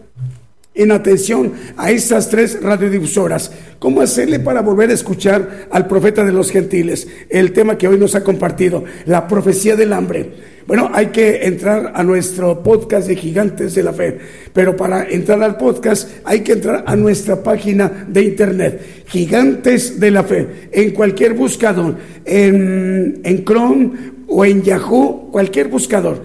en 0.75 0.91
atención 0.91 1.53
a 1.77 1.91
estas 1.91 2.29
tres 2.29 2.61
radiodifusoras. 2.61 3.51
¿Cómo 3.79 4.01
hacerle 4.01 4.39
para 4.39 4.61
volver 4.61 4.89
a 4.89 4.93
escuchar 4.93 5.67
al 5.69 5.87
profeta 5.87 6.23
de 6.23 6.31
los 6.31 6.51
gentiles? 6.51 7.07
El 7.29 7.51
tema 7.51 7.77
que 7.77 7.87
hoy 7.87 7.97
nos 7.97 8.15
ha 8.15 8.23
compartido, 8.23 8.83
la 9.05 9.27
profecía 9.27 9.75
del 9.75 9.93
hambre. 9.93 10.53
Bueno, 10.65 10.89
hay 10.93 11.07
que 11.07 11.45
entrar 11.45 11.91
a 11.93 12.03
nuestro 12.03 12.63
podcast 12.63 13.07
de 13.07 13.17
Gigantes 13.17 13.75
de 13.75 13.83
la 13.83 13.91
Fe, 13.91 14.17
pero 14.53 14.77
para 14.77 15.09
entrar 15.09 15.43
al 15.43 15.57
podcast 15.57 16.09
hay 16.23 16.39
que 16.39 16.53
entrar 16.53 16.85
a 16.87 16.95
nuestra 16.95 17.43
página 17.43 18.05
de 18.07 18.23
internet, 18.23 19.03
Gigantes 19.07 19.99
de 19.99 20.11
la 20.11 20.23
Fe, 20.23 20.69
en 20.71 20.91
cualquier 20.91 21.33
buscador, 21.33 21.97
en, 22.23 23.19
en 23.25 23.43
Chrome 23.43 23.91
o 24.27 24.45
en 24.45 24.61
Yahoo, 24.61 25.29
cualquier 25.33 25.67
buscador, 25.67 26.23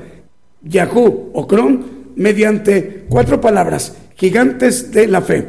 Yahoo 0.62 1.30
o 1.34 1.48
Chrome, 1.48 1.80
mediante 2.14 3.06
cuatro 3.08 3.40
palabras, 3.40 3.96
gigantes 4.18 4.90
de 4.90 5.06
la 5.06 5.22
fe. 5.22 5.44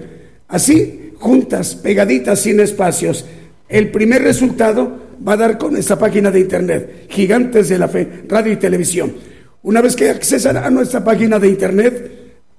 Así, 0.47 1.13
juntas, 1.17 1.75
pegaditas, 1.75 2.39
sin 2.39 2.59
espacios. 2.59 3.25
El 3.67 3.91
primer 3.91 4.21
resultado 4.21 5.09
va 5.27 5.33
a 5.33 5.37
dar 5.37 5.57
con 5.57 5.75
esta 5.75 5.97
página 5.97 6.31
de 6.31 6.39
internet, 6.39 7.07
Gigantes 7.09 7.69
de 7.69 7.77
la 7.77 7.87
Fe, 7.87 8.23
radio 8.27 8.53
y 8.53 8.57
televisión. 8.57 9.13
Una 9.63 9.81
vez 9.81 9.95
que 9.95 10.09
accesan 10.09 10.55
a 10.57 10.69
nuestra 10.69 11.03
página 11.03 11.39
de 11.39 11.49
internet, 11.49 12.11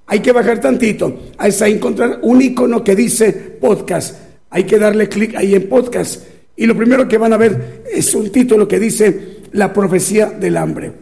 hay 0.06 0.20
que 0.20 0.32
bajar 0.32 0.60
tantito 0.60 1.30
hasta 1.38 1.68
encontrar 1.68 2.18
un 2.22 2.42
icono 2.42 2.84
que 2.84 2.96
dice 2.96 3.32
podcast. 3.32 4.16
Hay 4.50 4.64
que 4.64 4.78
darle 4.78 5.08
clic 5.08 5.36
ahí 5.36 5.54
en 5.54 5.68
podcast. 5.68 6.24
Y 6.56 6.66
lo 6.66 6.76
primero 6.76 7.08
que 7.08 7.18
van 7.18 7.32
a 7.32 7.38
ver 7.38 7.84
es 7.90 8.14
un 8.14 8.30
título 8.30 8.66
que 8.68 8.80
dice 8.80 9.38
La 9.52 9.72
profecía 9.72 10.26
del 10.26 10.56
hambre. 10.56 10.92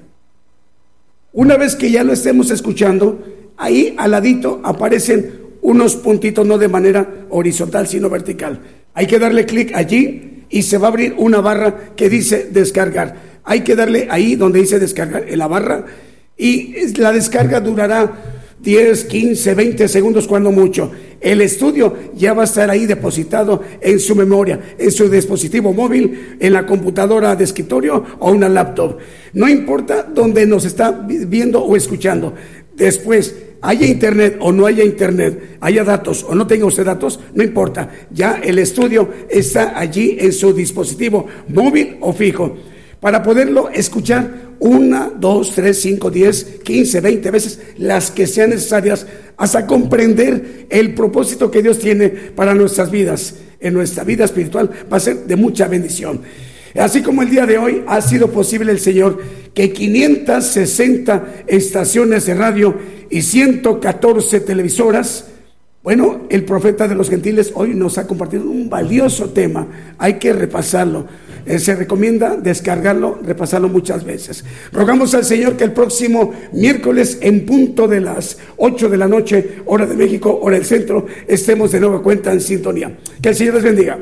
Una 1.32 1.56
vez 1.56 1.74
que 1.74 1.90
ya 1.90 2.04
lo 2.04 2.12
estemos 2.12 2.50
escuchando, 2.50 3.37
ahí 3.58 3.94
al 3.98 4.12
ladito 4.12 4.60
aparecen 4.64 5.48
unos 5.60 5.96
puntitos, 5.96 6.46
no 6.46 6.56
de 6.56 6.68
manera 6.68 7.26
horizontal, 7.28 7.86
sino 7.86 8.08
vertical. 8.08 8.60
Hay 8.94 9.06
que 9.06 9.18
darle 9.18 9.44
clic 9.44 9.72
allí 9.74 10.44
y 10.48 10.62
se 10.62 10.78
va 10.78 10.86
a 10.86 10.90
abrir 10.90 11.14
una 11.18 11.40
barra 11.40 11.90
que 11.94 12.08
dice 12.08 12.48
descargar. 12.50 13.40
Hay 13.44 13.60
que 13.60 13.76
darle 13.76 14.08
ahí 14.10 14.36
donde 14.36 14.60
dice 14.60 14.78
descargar 14.78 15.28
en 15.28 15.38
la 15.38 15.46
barra 15.46 15.84
y 16.36 16.74
la 16.96 17.12
descarga 17.12 17.60
durará 17.60 18.12
10, 18.60 19.04
15, 19.04 19.54
20 19.54 19.88
segundos 19.88 20.26
cuando 20.26 20.50
mucho. 20.50 20.90
El 21.20 21.40
estudio 21.40 21.94
ya 22.14 22.32
va 22.32 22.42
a 22.42 22.44
estar 22.44 22.70
ahí 22.70 22.86
depositado 22.86 23.62
en 23.80 23.98
su 23.98 24.14
memoria, 24.14 24.60
en 24.78 24.90
su 24.90 25.08
dispositivo 25.08 25.72
móvil, 25.72 26.36
en 26.38 26.52
la 26.52 26.66
computadora 26.66 27.34
de 27.34 27.44
escritorio 27.44 28.04
o 28.18 28.30
una 28.30 28.48
laptop. 28.48 28.98
No 29.32 29.48
importa 29.48 30.02
dónde 30.02 30.46
nos 30.46 30.64
está 30.64 30.90
viendo 30.90 31.62
o 31.62 31.76
escuchando. 31.76 32.34
Después, 32.78 33.34
haya 33.60 33.86
internet 33.86 34.36
o 34.40 34.52
no 34.52 34.66
haya 34.66 34.84
internet, 34.84 35.58
haya 35.60 35.84
datos 35.84 36.24
o 36.28 36.34
no 36.34 36.46
tenga 36.46 36.64
usted 36.64 36.84
datos, 36.84 37.18
no 37.34 37.42
importa. 37.42 37.90
Ya 38.10 38.40
el 38.42 38.58
estudio 38.58 39.08
está 39.28 39.78
allí 39.78 40.16
en 40.20 40.32
su 40.32 40.52
dispositivo 40.52 41.26
móvil 41.48 41.96
o 42.00 42.12
fijo. 42.12 42.56
Para 43.00 43.22
poderlo 43.22 43.68
escuchar 43.68 44.48
una, 44.60 45.12
dos, 45.16 45.52
tres, 45.54 45.80
cinco, 45.80 46.10
diez, 46.10 46.60
quince, 46.64 47.00
veinte 47.00 47.30
veces, 47.30 47.60
las 47.76 48.10
que 48.10 48.26
sean 48.26 48.50
necesarias, 48.50 49.06
hasta 49.36 49.66
comprender 49.66 50.66
el 50.68 50.94
propósito 50.94 51.50
que 51.50 51.62
Dios 51.62 51.78
tiene 51.78 52.08
para 52.08 52.54
nuestras 52.54 52.90
vidas. 52.90 53.34
En 53.60 53.74
nuestra 53.74 54.04
vida 54.04 54.24
espiritual 54.24 54.70
va 54.92 54.96
a 54.96 55.00
ser 55.00 55.26
de 55.26 55.36
mucha 55.36 55.66
bendición. 55.66 56.20
Así 56.76 57.02
como 57.02 57.22
el 57.22 57.30
día 57.30 57.46
de 57.46 57.58
hoy 57.58 57.82
ha 57.86 58.00
sido 58.00 58.30
posible 58.30 58.72
el 58.72 58.80
Señor 58.80 59.20
que 59.54 59.72
560 59.72 61.44
estaciones 61.46 62.26
de 62.26 62.34
radio 62.34 62.76
y 63.10 63.22
114 63.22 64.40
televisoras, 64.40 65.26
bueno, 65.82 66.26
el 66.28 66.44
profeta 66.44 66.86
de 66.86 66.94
los 66.94 67.08
gentiles 67.08 67.52
hoy 67.54 67.74
nos 67.74 67.96
ha 67.98 68.06
compartido 68.06 68.50
un 68.50 68.68
valioso 68.68 69.30
tema. 69.30 69.94
Hay 69.96 70.14
que 70.14 70.32
repasarlo. 70.32 71.06
Eh, 71.46 71.58
se 71.58 71.74
recomienda 71.74 72.36
descargarlo, 72.36 73.18
repasarlo 73.24 73.68
muchas 73.68 74.04
veces. 74.04 74.44
Rogamos 74.70 75.14
al 75.14 75.24
Señor 75.24 75.56
que 75.56 75.64
el 75.64 75.72
próximo 75.72 76.34
miércoles 76.52 77.18
en 77.22 77.46
punto 77.46 77.88
de 77.88 78.02
las 78.02 78.36
8 78.58 78.90
de 78.90 78.96
la 78.98 79.08
noche, 79.08 79.62
hora 79.64 79.86
de 79.86 79.96
México, 79.96 80.38
hora 80.42 80.56
del 80.56 80.66
centro, 80.66 81.06
estemos 81.26 81.72
de 81.72 81.80
nueva 81.80 82.02
cuenta 82.02 82.32
en 82.32 82.42
sintonía. 82.42 82.98
Que 83.22 83.30
el 83.30 83.34
Señor 83.34 83.54
les 83.54 83.64
bendiga. 83.64 83.98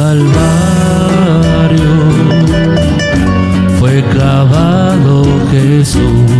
Calvario 0.00 0.32
fue 3.78 4.02
clavado 4.10 5.24
Jesús 5.50 6.39